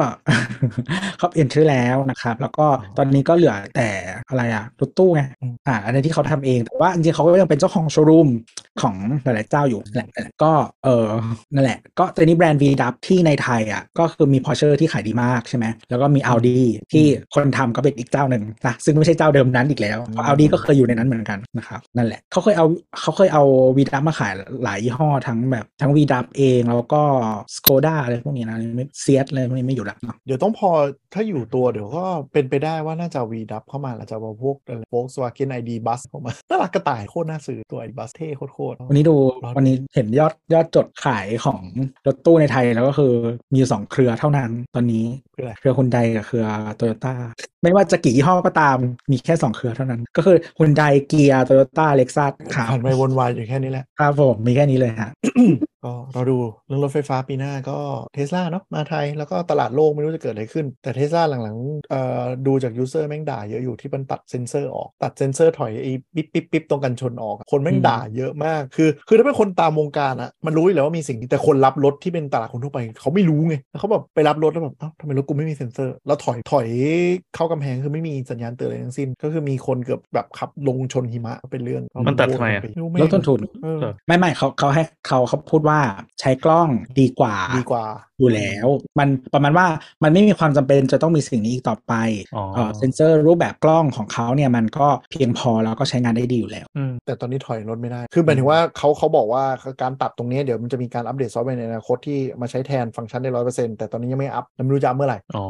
[1.19, 2.67] เขาเปลี่ยนชื่อแล้วนะครับแล้วก็
[2.99, 3.89] ตอนนี้ก็เหลือแต่
[4.29, 8.45] อะไรอะรถตู้ไงอืมอ่าอันนี้ที่เขาทำเองแต่ว่าจริงๆเขาก็ยังเป็นเจ้าของโชว์รูม home
[8.83, 10.53] ของหลายๆเจ้าอยู่นั่นแหละนั่นแหละก็
[10.85, 11.07] เออ
[11.55, 16.59] นั่นแหละ ก็ตอนนี้แบรนด์ V ดับที่ในไทยอะก็คือมี Porsche ที่ขายดีมากใช่ไหมแล้วก็มี Audi
[16.93, 22.67] ที่คนทำก็เป็นอีกเจ้าหนึ่งนะซึ่งไม่ใช่เจ้าเดิมนั้นอีกแล้วเพราะ Audi ก็เคยอยู่ในนั้นเหมือนกันนะครับนั่นแหละเขาเคยเอา
[23.01, 23.43] เขาเคยเอา
[23.77, 24.33] V ดับมาขาย
[24.65, 27.03] หลายยี่ห้อทั้งแบบทั้ง V ดับเองแล้วก็
[27.57, 28.59] Skoda อะไรพวกนี้นะ
[29.01, 30.71] เซียสอะไรพวกนี้ไม่อยู่แล้วเนาะเดี๋ยวต้องพอ
[31.15, 34.57] ถ้าอยู่ตัวเดี๋ยวก็เป็นไปได้ว่าน่าจะวีดับเข้ามาแล้วจะมาพวก
[34.89, 41.61] โฟกสวาเกน ID Buzz เข้ามาน่ารักกระต่ายโคตรน่าซื้อตัว ID Buzz เท่โคตรโคตร วันนี้ดูรอดูวันนี้เห็นยอดยอดจดขายของ
[42.07, 43.13] รถตู้ในไทยแล้วก็คือ
[43.53, 47.15] มีอยู่สองเครือเท่านั้นตอนนี้คืออะไรเครือฮุนไดกับเครือโตโยต้า
[47.63, 48.77] ไม่ว่าจะกี่ยี่ห้อก็ตาม
[49.11, 55.11] มีแค่สองเครือเท่านั้น ก็คือฮุนไดเกียร์โตโยต้าเล็กซัสครับผ่านไปวนวายอยู่แค่นี้แหละครับผมมีแค่นี้เลยฮะ
[55.87, 57.79] ก็เราดูเรื่องรถไฟฟ้าปีหน้าก็
[58.15, 76.67] เทสลาเนาะมาไทย แล้วก็ตลาดโลกไม่รู้จะเกิดอะไรขึ้น แต่เทสลาหลังๆเอ่อดูจาก user แม่งด่าเยอะอยู่ที่มันตัดเซ็นเซอร์ออก ตัดเซ็นเซอร์ถอยไอ้ปิ๊บปิ๊บปิ๊บตรงกันชนออก คนแม่งอืมด่าเยอะมาก คือ คือถ้าเป็นคนตามวงการอะมันรู้อยู่แล้วว่ามีสิ่งนี้แต่คนรับรถที่เป็นตลาดคนทั่วไปเขาไม่รู้ไงแล้วเขาแบบไปรับรถแล้วแบบเอ้าทำไมรถกูไม่มีเซ็นเซอร์ แล้วถอยถอย
[77.35, 85.76] เข้ากำแพงคือไม่มีสัญญาณเตือนอะไรทั้งสิ้น ก็คือมีคนเกือบแบบขับลงชนหิมะก็เป็นเรื่องมันตัดทำไมอะรู้ลดต้นทุนเออไม่ไม่เขาเขาให้เขาเขาพูดว่า
[86.21, 86.69] ใช้กล้อง
[87.01, 87.85] ดีกว่าดีกว่า
[88.19, 88.67] อยู่แล้ว
[88.99, 89.67] มันประมาณว่า
[90.03, 91.93] มันไม่มีความจำเป็นจะต้องมีสิ่งนี้อีกต่อไป
[92.37, 99.45] อ๋อเอ่อเซนเซอร์รูปแบบกล้องของเขาเนี่ยมันก็เพียงพอแล้วก็ใช้งานได้ดีอยู่แล้วอืมแต่ตอนนี้ถอยรถไม่ได้ คือหมายถึงว่าเขาเขาบอกว่า
[99.83, 105.45] การตัดตรงนี้เดี๋ยวมันจะมีการอัปเดตซอฟต์แวร์ในอนาคตที่มาใช้แทนฟังก์ชันได้ร้อยเปอร์เซ็นต์แต่ตอนนี้ยังไม่อัพแล้วไม่รู้จะอัพเมื่อไหร่อ๋อ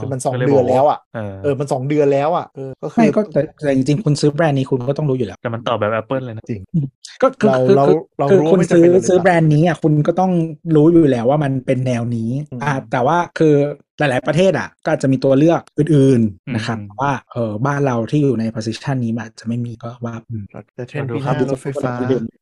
[0.00, 6.44] คือมันก็เลยสองเดือนกาแล้วอะเออเออมันสองเดือนแล้วอะเออก็คืไม่อก็แต่แต่จริงๆคุณซื้อแบรนด์นี้คุณก็ต้องรู้อยู่แล้วแต่มันตอบแบบ Apple เลยนะ
[7.22, 10.32] ก็คือเราคือเราคือเราคือรู้คุณว่าไม่จำซื้อเป็นเลยซื้อตัดแบรนด์นี้อะคุณก็ต้อง
[10.76, 13.54] รู้อยู่แล้วว่ามันเป็นแนวนี้อืมอ่าแต่ว่าคือ
[13.98, 15.86] หลาย ๆ ประเทศอะก็อาจจะมีตัวเลือกอื่
[16.18, 20.44] นอืมๆนะครับแต่ว่าเออบ้านเราที่อยู่ใน position นี้มันอาจจะไม่มีก็ว่าอืม
[20.74, 21.92] แต่เทรนด์ดูปีหครัน้าบรถไฟฟ้า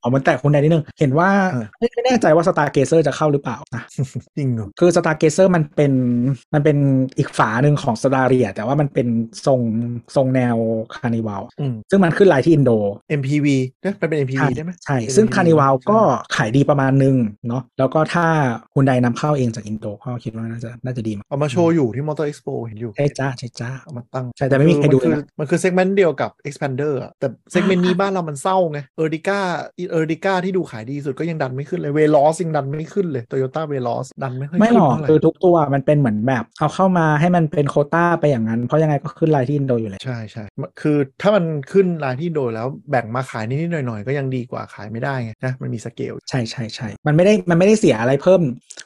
[0.01, 3.83] เอามันแต่คุณใดนิดนึง เห็นว่าเออไม่ไม่แน่ใจว่า Star Gazer จะเข้าหรือเปล่านะ
[4.37, 5.93] จริงเหรอคือ Star Gazer มันเป็น
[6.55, 6.77] มันเป็น
[7.19, 9.09] อีกฝาหนึ่งของ Staria แต่ว่ามันเป็น
[9.47, 9.61] ทรง
[10.17, 10.57] ทรงแนว
[10.95, 12.71] Carnival อืมซึ่งมันขึ้นไลน์ที่อินโด
[13.21, 13.47] MPV
[13.83, 16.01] เนี่ยมันเป็น MPV ได้ไหมใช่เป็นซึ่ง MPV คานิวัลใช่ก็
[16.37, 17.17] ขายดีประมาณนึง
[17.49, 18.27] เนาะแล้วก็ถ้า
[18.75, 34.07] คุณใดนำเข้าเองจากอินโดก็คิดว่าน่าจะน่าจะดีมากเอามาโชว์อยู่ที่ Motor Expo เห็นอยู่ ใช่จ้าใช่จ้าเอามาตั้ง ใช่แต่ไม่มีใครดูนคือนะมันคือเซกเมนต์เดียวกับ Expander อะแต่ segment นี้บ้านเรามันเศร้าไง Ertiga Ertiga ที่ดูขายดีสุดก็ยังดันไม่ขึ้นเลย Veloz ยังดันไม่ขึ้นเลยโตโยต้า Veloz
[34.23, 40.45] ดันไม่ค่อยไม่ขึ้หรอกเท่าไหร่คือทุกตัวมันเป็นเหมือนแบบ เอาเข้ามาให้มันเป็นโควต้าไปอย่างนั้น เพราะยังไงก็ขึ้นไลน์ที่อินโดอยู่แล้วใช่ใช่
[40.81, 48.43] คือถ้ามันขึ้นรายที่โดยแล้วแบ่งมาขายนิดๆหน่อยๆก็ยังดีกว่าขายไม่ได้ไงนะมันมีสเกลใช่ใช่ใช่มันไม่ได้มันไม่ได้เสียอะไรเพิ่ม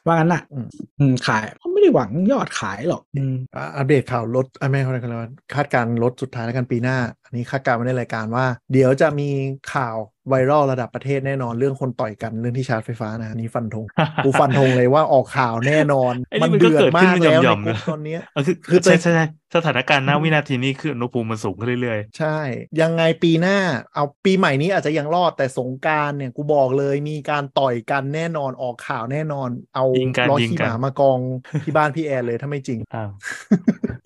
[0.07, 0.67] ว่างั้นน่ะอืม
[0.99, 9.29] อืมขายเขาไม่ได้หวังยอดขายหรอกอืมอะอัปเดตข่าวรถอะไม่เขาเรียกอะไรวะคาดการณ์รถสุดท้ายแล้วกันปีหน้า อันนี้คาดการณ์ไว้ในรายการว่า เดี๋ยวจะมี
[9.75, 9.97] ข่าว
[10.29, 13.85] ไวรัลระดับประเทศแน่นอนเรื่องคนต่อยกันเรื่องที่ชาร์จไฟฟ้านะอันนี้ฟันธง
[14.25, 19.25] กูฟันธงเลยว่าออกข่าวแน่นอนไอ้นี่มันมันก็เดือดเกิดขึ้มานกเป็นแล้วหในย่อมๆกลุ่มนะตอนเนี้ยเออคือคือใช่ใช่ใช่
[19.55, 22.39] สถานการณ์ณวินาทีนี้คืออุณหภูมิมันสูงขึ้นเรื่อยใช่
[22.81, 23.59] ยังไงปีหน้า
[23.95, 31.19] เอาปีใหม่นี้อาจจะยังรอดแต่สงกรารเนี่ยกูบอกเลยมีการต่อยกันแน่นอนออกข่าวแน่นอน เอายิงกันล้อยิงขี่กัหนมามากอง
[31.65, 33.11] ที่บ้านพี่แอนเลยถ้าไม่จริงๆอ้าว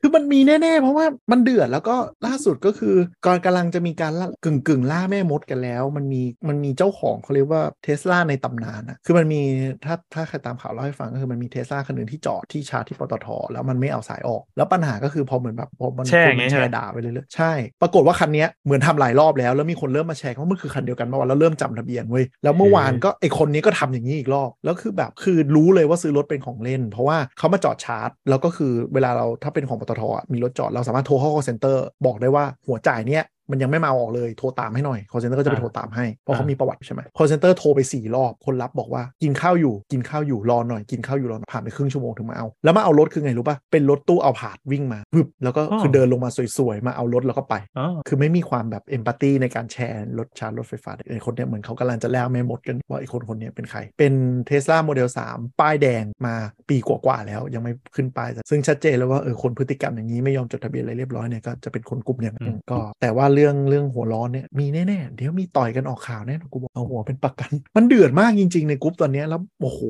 [0.01, 1.97] คือมันมีแน่ๆ เพราะว่ามันเดือดแล้วก็
[2.27, 2.97] ล่าสุดก็คือ
[3.27, 9.41] ก่อนกำลังจะมีการล่ากึ่งกึ่งๆล่าแม่มดกันแล้ว มันมีมันมีเจ้าของเขาเรียกว่าเทสลาในตำนานอะคือมันมี
[9.85, 17.53] ถ้าถ้าใครตามข่าวเล่าให้ฟังก็คือมันมีเทสลาคันหนึ่งที่จอดที่ชาร์จที่ปตทแล้วมันไม่เอาสายออก แล้วปัญหาก็คือพอเหมือนแบบพอมันแช่คนอย่างมังี้นใช่แชไหมร์ด่าไปเรื่อยๆใช่
[17.83, 42.47] ปรากฏว่าคันเนี้ยเหมือนทำหลายรอบแล้ว แล้วมีคนเริ่มมาแชร์ว่ามันคือคันเดียวกันเมื่อวานแล้วเริ่มจำทะเบียนเว้ยแล้วเมื่อวานก็ไอคนนี้ก็ทำอย่างนี้อีกรอบแล้วคือแบบคือรู้เลยว่าซื้อรถเป็นของเล่น เพราะว่าเขามาจอดชาร์จ แล้วก็คือเวลาเราถ้าเป็นของปตทอะมีรถจอดเราสามารถโทรเข้า call center บอกได้ว่าหัวจ่ายเนี้ย มันยังไม่มาเอาออกเลยโทรตามให้หน่อย call center ก็จะไปอ่าโทรตามให้เพราะเขาอ่ามีมีประวัติใช่ไหม call center โทรไปสี่รอบ คนรับบอกว่ากินข้าวอยู่กินข้าวอยู่รอหน่อยกินข้าวอยู่รอหน่อยผ่านไปครึ่งชั่วโมงถึงมาเอา
[42.65, 54.13] แล้วมาเอารถคือไงรู้ป่ะเป็นรถตู้เอาผาดวิ่งมาปึ๊บแล้วก็คือเดินลงมาสวยๆมาเอารถแล้วก็ไปอ๋อคือไม่มีความแบบเอมพัตตีในการแชร์รถชาร์จรถไฟฟ้าไอ้คนเนี้ยเหมือนเขากำลังจะแล้วแม่มดกันว่าไอ้คนคนเนี้ยเป็นใคร เป็น
[54.47, 56.35] เทสลาโมเดล3 ป้ายแดงมา
[56.69, 69.81] ปีกว่าๆแล้วยังไม่ขึ้นป้ายซึ่งชัดเจนแล้วว่าเออคนพฤติกรรมอย่างนี้ไม่ยอมจดทะเบียนอะไรเรียบร้อยเนี่ยก็จะเป็นคนกลุ่มอย่างนั้นก็แต่ว่าเรื่องเรื่องหัวร้อนเนี่ยมีแน่ๆเดี๋ยวมีต่อยกันออกข่าวแน่นอนกูบอกเอาหัวเป็นประกัน มันเดือดมากจริง ๆ ในกรุ๊ปตอนเนี้ยแล้วโอ้โห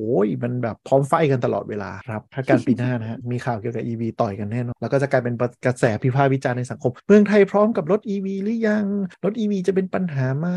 [0.42, 5.34] มันแบบพร้อม fight กันตลอดเวลาครับถ้าการปีหน้านะฮะมีข่าวเกี่ยวกับ EV ต่อยกันแน่นอนแล้วก็จะกลายเป็น
[5.64, 8.86] กระแสวิพากษ์วิจารณ์ในสังคม เมืองไทยพร้อมกับรถ EV หรือยัง
[9.24, 10.48] รถ EV จะเป็นปัญหาไหม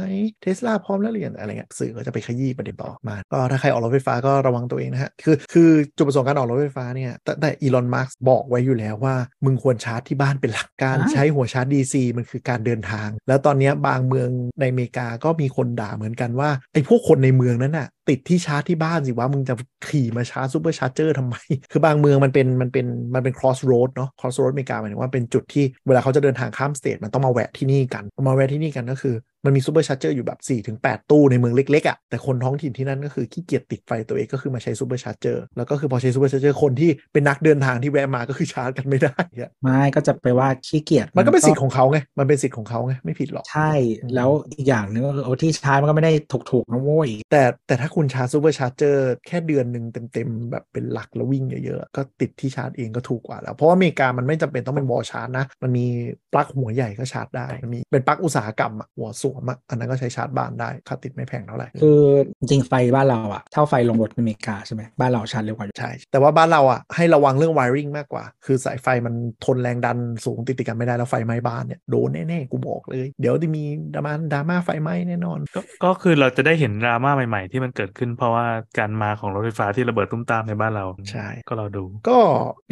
[0.41, 9.15] เทสลาพร้อมแล้วหรือยังอะไรเงี้ยสื่อก็จะไปขยี้ประเด็นต่อมาก็ถ้าใครออกรถไฟฟ้าก็ระวังตัวเองนะฮะคือคือจุดประสงค์การออกรถไฟฟ้าเนี่ยแต่แต่อีลอนมัสก์บอกไว้อยู่แล้วว่า
[9.45, 14.29] มึงควรชาร์จที่บ้านเป็นหลักการอ่าใช้หัวชาร์จ DC มันคือการเดินทาง แล้วตอนนี้บางเมือง
[14.59, 19.55] ในอเมริกาก็มีคนด่าเหมือนกันว่าไอ้พวกคนในเมืองนั้นน่ะ ติดที่ชาร์จที่บ้านสิว่ามึงจะ
[19.87, 21.35] ขี่มาชาร์จ supercharger ทำไม
[21.71, 29.15] คือบางเมืองมันเป็นมันเป็นมันเป็น cross road เนาะ cross road อเมริกาหมายถึงว่าเป็นจุดที่เวลาเขาจะเดินทางข้าม state มันต้องมาแวะที่นี่กันพอมาแวะที่นี่กันก็คือ
[29.45, 43.71] มันมี supercharger อยู่แบบ4ถึง8ตู้ในเมืองเล็กๆอะ่ะแต่คนท้องถิ่นที่นั่นก็คือขี้เกียจติดไฟตัวเองก็คือมาใช้ supercharger แล้วก็คือพอใช้ supercharger คนที่เป็นนักเดินทางที่แวะมาก็คือชาร์จกันไม่ได้อะไม่ก็จะไปว่าขี้เกียจมันก็เป็นสิทธิ์ของเขาไงมันเป็นสิทธิ์ของเขาไงไม่ผิดหรอกใช่
[44.15, 46.13] แล้วอีกอย่างหนึ่งก็คือเอาที่ชาร์จมันก็ไม่ได้
[46.51, 55.85] ถูกๆนะโว้ยแต่แต่ถ้าคุณชาร์จ supercharger แค่เดือนหนึ่งเต็มๆ แบบเป็นหลักแล้ววิ่งเยอะๆ ก็ติดที่ชาร์จเองก็ถูกกว่าแล้ว เพราะว่าอเมริกามันไม่จำเป็นต้องเป็น wall charge นะ มันมี
[56.33, 62.01] ปลั๊กหัวใหญ่ก็ชาร์จได้มันมีเป็นปลั๊กอุตสาหกรรมอะหัวสวมอะอันนั้นก็ใช้ชาร์จบ้านได้ค่าติดไม่แพงเท่าไหร่คือ
[62.39, 69.13] จริงๆไฟบ้านเราอะเท่าไฟลงรถอเมริกาใช่ไหมบ้านเราชาร์จเร็วกว่าอยู่ใช่แต่ว่าบ้านเราอะให้ระวังเรื่อง wiring มากกว่า คือสายไฟมัน
[69.45, 73.63] ทนแรงดันสูงติดติดๆกันไม่ได้แล้วไฟไหม้บ้านเนี่ยโดนแน่ๆกูบอกเลย เดี๋ยวจะมี
[73.93, 78.45] ดราม่าดราม่าไฟไหม้แน่นอน ก็ก็คือเราจะได้เห็นดราม่าใหม่ๆที่มันเกิดขึ้นเพราะว่า
[78.79, 82.19] การมาของรถไฟฟ้าที่ระเบิดตุ้มตามในบ้านเราใช่ก็เราดู ก็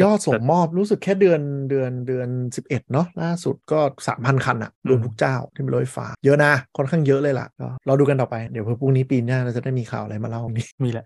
[0.04, 2.28] ยอดส่งมอบรู้สึกแค่เดือนเดือนเดือน
[2.60, 3.80] 11 เนาะล่าสุดก็
[4.12, 11.06] 3,000คันอะรวมทุกเจ้าที่เป็นรถไฟฟ้า เยอะนะค่อนข้างเยอะเลยล่ะก็เราดูกันต่อไปเดี๋ยวเพื่อพรุ่งนี้ปีหน้าเราจะได้มีข่าวอะไรมาเล่านี้มีแหละ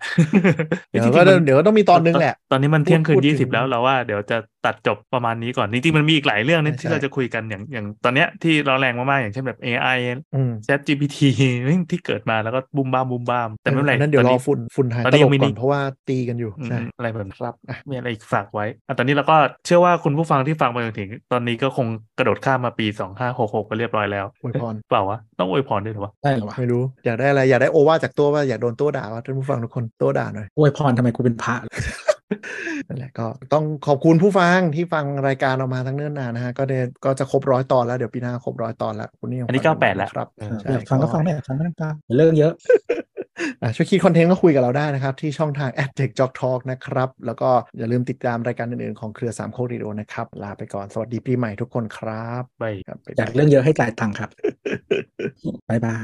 [0.89, 9.97] เดี๋ยวจริงๆก็มันเดี๋ยวก็ต้องมีตอนนึงแหละ ตอนนี้มันเที่ยงคืพูนดยี่สิถึบงแล้วเราว่าเดี๋ยวจะ ตัดจบประมาณนี้ก่อนจริงๆมันมีอีกหลายเรื่องนะใช่ที่เราจะคุยกันอย่างอย่างตอนเนี้ยที่เราแรงมากๆอย่างเช่นแบบ AI
[10.35, 11.17] อืม Chat GPT
[11.91, 15.79] ที่เกิดมาแล้วก็บูมบ้ามบูมบ้ามแต่ไม่เป็นไรอันนั้นเดี๋ยวตรออฝุ่นฝุ่นหายตอนตนี้ลยับงมีก่อนี่นเพราะว่า
[16.09, 19.35] ตีกันอยู่อืมใช่อะไรแบบนั้นครับอะมีอะไรอีกฝากไว้อะตอนนี้เราก็
[19.65, 21.87] เชื่อว่าคุณผู้ฟังที่ฟังมาจนถึง ตอนนี้ก็คง
[22.17, 22.85] กระโดดข้ามมาปี
[23.27, 31.55] 2566ไปเรียบร้อยแล้วอวยพรเปล่าวะต้องอวยพรด้วยเหรอวะได้เหรอวะไม่รู้อยากได้อะไรอยากได้โอวาจากตัวว่าอยากโดนตัวด่าว่าท่านผู้ฟังทุกคนตัวด่าหน่อยอวยพรทำไมกูเป็นพระ
[32.87, 36.73] นั่นแหละก็ต้องขอบคุณผู้ฟังที่ฟังรายการเรามาทั้งเนิ่นนานนะฮะก็เด
[37.05, 42.53] ก็จะครบร้อยตอนแล้วเดี๋ยวปีหน้าครบร้อยตอนแล้วคุณนี่ยังอันนี้ฟังยู่98แล้วนะครับเออใช่อยากฟังก็ฟังไม่อยากฟังก็ต้องฟังเรื่องเยอะ
[43.61, 50.85] อะช่วยคิดคอนเทนต์ก็คุยกับเราได้นะครับ ที่ช่องทาง a d t e c h j o k Talk นะครับ แล้วก็อย่าลืมติดตามรายการอื่นๆ ของเครือสามโคกรีโอนะครับ ลาไปก่อน
[50.93, 54.29] สวัสดีปีใหม่ทุกคนครับไปครับบ๊ายอยาบากยเรื่องเยอะให้จ่ายตังค์ครับ
[55.69, 55.95] บ๊ายบา